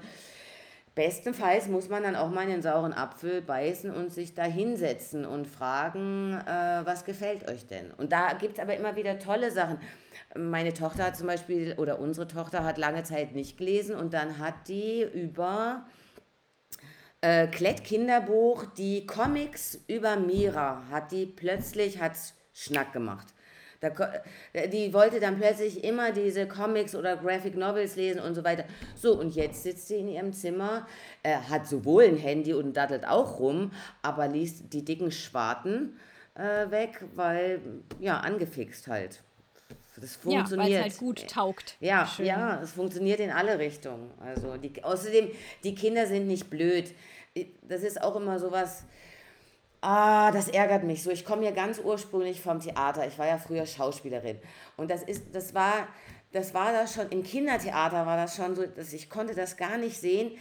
bestenfalls 0.95 1.68
muss 1.68 1.89
man 1.89 2.03
dann 2.03 2.16
auch 2.16 2.30
mal 2.30 2.43
in 2.43 2.51
den 2.51 2.62
sauren 2.62 2.93
Apfel 2.93 3.41
beißen 3.41 3.91
und 3.91 4.12
sich 4.12 4.34
da 4.34 4.43
hinsetzen 4.43 5.24
und 5.24 5.47
fragen, 5.47 6.34
äh, 6.45 6.80
was 6.84 7.05
gefällt 7.05 7.49
euch 7.49 7.66
denn? 7.66 7.93
Und 7.93 8.11
da 8.11 8.32
gibt 8.32 8.55
es 8.55 8.62
aber 8.62 8.76
immer 8.76 8.97
wieder 8.97 9.18
tolle 9.20 9.53
Sachen. 9.53 9.78
Meine 10.36 10.74
Tochter 10.74 11.05
hat 11.05 11.16
zum 11.16 11.28
Beispiel, 11.28 11.74
oder 11.78 12.01
unsere 12.01 12.26
Tochter 12.26 12.64
hat 12.64 12.78
lange 12.78 13.05
Zeit 13.05 13.32
nicht 13.32 13.59
gelesen 13.59 13.95
und 13.95 14.12
dann 14.12 14.39
hat 14.39 14.66
die 14.66 15.03
über 15.03 15.86
äh, 17.20 17.47
Klett 17.47 17.84
Kinderbuch 17.84 18.66
die 18.66 19.07
Comics 19.07 19.80
über 19.86 20.16
Mira, 20.16 20.82
hat 20.91 21.12
die 21.12 21.26
plötzlich, 21.26 22.01
hat's 22.01 22.34
Schnack 22.53 22.93
gemacht. 22.93 23.28
Da, 23.81 23.91
äh, 24.53 24.68
die 24.68 24.93
wollte 24.93 25.20
dann 25.20 25.39
plötzlich 25.39 25.85
immer 25.85 26.12
diese 26.12 26.49
Comics 26.49 26.95
oder 26.95 27.16
Graphic 27.16 27.57
Novels 27.57 27.97
lesen 27.97 28.20
und 28.20 28.35
so 28.35 28.43
weiter. 28.43 28.64
So, 28.97 29.18
und 29.18 29.35
jetzt 29.35 29.62
sitzt 29.62 29.89
sie 29.89 29.97
in 29.97 30.09
ihrem 30.09 30.33
Zimmer, 30.33 30.87
äh, 31.22 31.37
hat 31.37 31.66
sowohl 31.66 32.05
ein 32.05 32.16
Handy 32.16 32.55
und 32.55 32.76
dattelt 32.76 33.07
auch 33.07 33.39
rum, 33.39 33.72
aber 34.03 34.26
liest 34.26 34.72
die 34.72 34.85
dicken 34.85 35.12
Schwarten 35.12 35.99
äh, 36.35 36.70
weg, 36.70 37.05
weil, 37.14 37.61
ja, 38.01 38.18
angefixt 38.18 38.89
halt. 38.89 39.22
Das 40.01 40.16
funktioniert. 40.16 40.51
Ja, 40.51 40.59
weil 40.59 40.72
es 40.72 40.83
halt 40.83 40.99
gut 40.99 41.29
taugt. 41.29 41.76
Ja, 41.81 42.07
Schön. 42.07 42.26
ja, 42.26 42.61
es 42.62 42.72
funktioniert 42.72 43.20
in 43.20 43.31
alle 43.31 43.59
Richtungen. 43.59 44.11
Also 44.20 44.57
die, 44.57 44.83
außerdem, 44.83 45.31
die 45.64 45.74
Kinder 45.74 46.07
sind 46.07 46.26
nicht 46.26 46.49
blöd. 46.51 46.95
Das 47.62 47.83
ist 47.83 48.01
auch 48.03 48.16
immer 48.16 48.39
sowas, 48.39 48.85
Ah, 49.81 50.33
das 50.33 50.49
ärgert 50.49 50.83
mich 50.83 51.03
so. 51.03 51.11
Ich 51.11 51.24
komme 51.24 51.45
ja 51.45 51.53
ganz 51.53 51.79
ursprünglich 51.79 52.41
vom 52.41 52.61
Theater. 52.61 53.07
Ich 53.07 53.18
war 53.18 53.26
ja 53.26 53.39
früher 53.39 53.64
Schauspielerin. 53.64 54.41
Und 54.76 54.91
das 54.91 55.03
ist, 55.05 55.26
das 55.33 55.55
war, 55.55 55.87
das 56.33 56.53
war 56.53 56.72
das 56.72 56.95
schon, 56.95 57.09
im 57.11 57.22
Kindertheater 57.22 58.05
war 58.05 58.16
das 58.16 58.35
schon 58.37 58.57
so, 58.57 58.66
dass 58.66 58.93
ich 58.93 59.09
konnte 59.09 59.35
das 59.35 59.57
gar 59.57 59.79
nicht 59.79 60.01
sehen, 60.01 60.33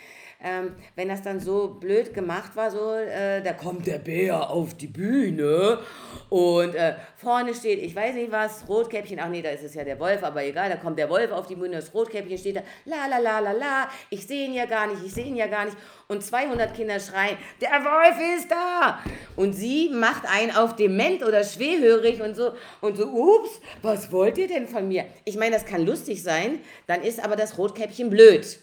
ähm, 0.43 0.75
wenn 0.95 1.09
das 1.09 1.23
dann 1.23 1.39
so 1.39 1.67
blöd 1.79 2.13
gemacht 2.13 2.55
war, 2.55 2.69
so, 2.69 2.93
äh, 2.93 3.41
da 3.41 3.53
kommt 3.53 3.87
der 3.87 3.97
Bär 3.97 4.49
auf 4.49 4.75
die 4.75 4.87
Bühne 4.87 5.79
und 6.29 6.75
äh, 6.75 6.95
vorne 7.15 7.55
steht, 7.55 7.81
ich 7.81 7.95
weiß 7.95 8.13
nicht 8.13 8.31
was, 8.31 8.67
Rotkäppchen, 8.69 9.19
ach 9.19 9.29
nee, 9.29 9.41
da 9.41 9.49
ist 9.49 9.63
es 9.63 9.73
ja 9.73 9.83
der 9.83 9.99
Wolf, 9.99 10.23
aber 10.23 10.43
egal, 10.43 10.69
da 10.69 10.75
kommt 10.75 10.99
der 10.99 11.09
Wolf 11.09 11.31
auf 11.31 11.47
die 11.47 11.55
Bühne, 11.55 11.77
das 11.77 11.91
Rotkäppchen 11.91 12.37
steht 12.37 12.57
da, 12.57 12.61
la 12.85 13.07
la 13.07 13.17
la 13.17 13.39
la 13.39 13.51
la, 13.51 13.89
ich 14.11 14.27
sehe 14.27 14.45
ihn 14.45 14.53
ja 14.53 14.65
gar 14.65 14.85
nicht, 14.85 15.03
ich 15.03 15.13
sehe 15.13 15.25
ihn 15.25 15.35
ja 15.35 15.47
gar 15.47 15.65
nicht 15.65 15.77
und 16.07 16.23
200 16.23 16.71
Kinder 16.75 16.99
schreien, 16.99 17.37
der 17.59 17.69
Wolf 17.69 18.37
ist 18.37 18.51
da 18.51 18.99
und 19.35 19.53
sie 19.53 19.89
macht 19.89 20.23
einen 20.31 20.55
auf 20.55 20.75
dement 20.75 21.23
oder 21.23 21.43
schwerhörig 21.43 22.21
und 22.21 22.35
so 22.35 22.51
und 22.81 22.95
so, 22.95 23.07
ups, 23.07 23.59
was 23.81 24.11
wollt 24.11 24.37
ihr 24.37 24.47
denn 24.47 24.67
von 24.67 24.87
mir? 24.87 25.05
Ich 25.25 25.35
meine, 25.35 25.55
das 25.55 25.65
kann 25.65 25.83
lustig 25.83 26.21
sein, 26.21 26.59
dann 26.85 27.01
ist 27.01 27.23
aber 27.23 27.35
das 27.35 27.57
Rotkäppchen 27.57 28.11
blöd. 28.11 28.59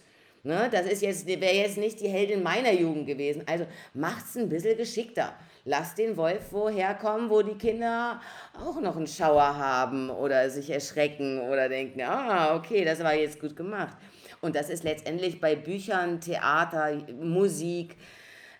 Ne, 0.47 0.69
das 0.71 1.01
jetzt, 1.01 1.27
wäre 1.27 1.55
jetzt 1.55 1.79
nicht 1.79 2.01
die 2.01 2.09
Heldin 2.09 2.43
meiner 2.43 2.71
Jugend 2.71 3.07
gewesen. 3.07 3.45
Also 3.47 3.67
macht's 3.95 4.37
ein 4.37 4.51
bisschen 4.51 4.77
geschickter. 4.77 5.33
Lasst 5.65 5.97
den 5.97 6.19
Wolf 6.19 6.43
woher 6.51 6.95
kommen, 6.95 7.31
wo 7.31 7.41
die 7.41 7.57
Kinder 7.57 8.21
auch 8.53 8.79
noch 8.79 8.97
einen 8.97 9.07
Schauer 9.07 9.57
haben 9.57 10.11
oder 10.11 10.51
sich 10.51 10.69
erschrecken 10.69 11.41
oder 11.41 11.71
denken, 11.71 12.03
ah, 12.03 12.57
okay, 12.57 12.85
das 12.85 13.03
war 13.03 13.15
jetzt 13.15 13.41
gut 13.41 13.57
gemacht. 13.57 13.97
Und 14.43 14.55
das 14.55 14.69
ist 14.69 14.85
letztendlich 14.85 15.41
bei 15.41 15.57
Büchern, 15.57 16.21
Theater, 16.21 16.93
Musik, 17.19 17.97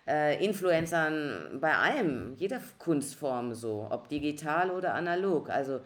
äh, 0.07 0.43
Influencern, 0.43 1.59
bei 1.61 1.75
allem, 1.75 2.33
jeder 2.37 2.61
Kunstform 2.79 3.53
so, 3.53 3.87
ob 3.91 4.09
digital 4.09 4.71
oder 4.71 4.95
analog. 4.95 5.51
Also 5.51 5.81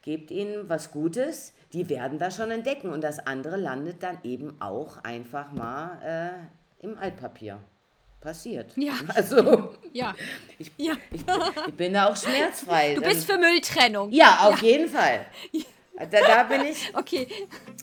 gebt 0.00 0.30
ihnen 0.30 0.68
was 0.68 0.90
Gutes, 0.90 1.53
die 1.74 1.88
werden 1.88 2.18
das 2.18 2.36
schon 2.36 2.50
entdecken 2.52 2.90
und 2.90 3.02
das 3.02 3.18
andere 3.26 3.56
landet 3.56 4.02
dann 4.02 4.18
eben 4.22 4.60
auch 4.60 4.98
einfach 5.02 5.52
mal 5.52 5.98
äh, 6.80 6.84
im 6.84 6.96
Altpapier. 6.96 7.58
Passiert. 8.20 8.72
Ja. 8.76 8.94
Also, 9.14 9.74
ja. 9.92 10.14
Ich, 10.58 10.72
ja. 10.78 10.94
Ich, 11.10 11.24
ich 11.66 11.74
bin 11.74 11.92
da 11.92 12.06
auch 12.08 12.16
schmerzfrei. 12.16 12.94
Du 12.94 13.02
bist 13.02 13.30
für 13.30 13.36
Mülltrennung. 13.36 14.10
Ja, 14.12 14.38
auf 14.48 14.62
ja. 14.62 14.68
jeden 14.68 14.88
Fall. 14.88 15.26
Da, 15.96 16.06
da 16.06 16.42
bin 16.44 16.64
ich. 16.64 16.90
Okay. 16.94 17.26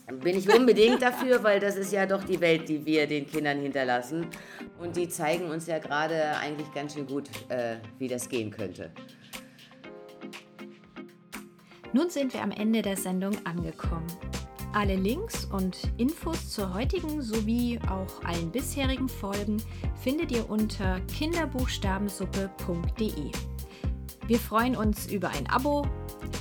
Bin 0.08 0.38
ich 0.38 0.50
unbedingt 0.54 1.02
dafür, 1.02 1.44
weil 1.44 1.60
das 1.60 1.76
ist 1.78 1.94
ja 1.94 2.06
doch 2.06 2.24
die 2.24 2.42
Welt, 2.42 2.68
die 2.68 2.86
wir 2.86 3.08
den 3.08 3.30
Kindern 3.30 3.60
hinterlassen. 3.60 4.28
Und 4.80 4.96
die 4.98 5.08
zeigen 5.08 5.50
uns 5.50 5.68
ja 5.68 5.80
gerade 5.80 6.36
eigentlich 6.38 6.74
ganz 6.74 6.96
schön 6.96 7.06
gut, 7.08 7.30
äh, 7.50 7.76
wie 7.98 8.08
das 8.08 8.28
gehen 8.28 8.52
könnte. 8.52 8.92
Nun 11.94 12.10
sind 12.10 12.34
wir 12.34 12.42
am 12.42 12.52
Ende 12.52 12.82
der 12.82 12.96
Sendung 12.96 13.34
angekommen. 13.46 14.08
Alle 14.74 14.96
Links 14.96 15.44
und 15.46 15.78
Infos 15.98 16.50
zur 16.50 16.74
heutigen 16.74 17.22
sowie 17.22 17.78
auch 17.90 18.24
allen 18.24 18.50
bisherigen 18.52 19.10
Folgen 19.10 19.62
findet 20.02 20.32
ihr 20.32 20.50
unter 20.50 21.02
kinderbuchstabensuppe.de. 21.18 23.32
Wir 24.28 24.40
freuen 24.40 24.78
uns 24.78 25.12
über 25.12 25.28
ein 25.30 25.50
Abo, 25.50 25.86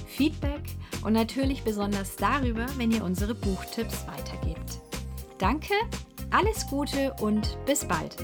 Feedback 0.07 0.63
und 1.03 1.15
natürlich 1.15 1.65
besonders 1.65 2.15
darüber, 2.15 2.67
wenn 2.77 2.93
ihr 2.93 3.03
unsere 3.03 3.35
Buchtipps 3.35 4.07
weitergebt. 4.07 4.79
Danke, 5.39 5.75
alles 6.31 6.69
Gute 6.69 7.13
und 7.21 7.59
bis 7.67 7.85
bald. 7.85 8.15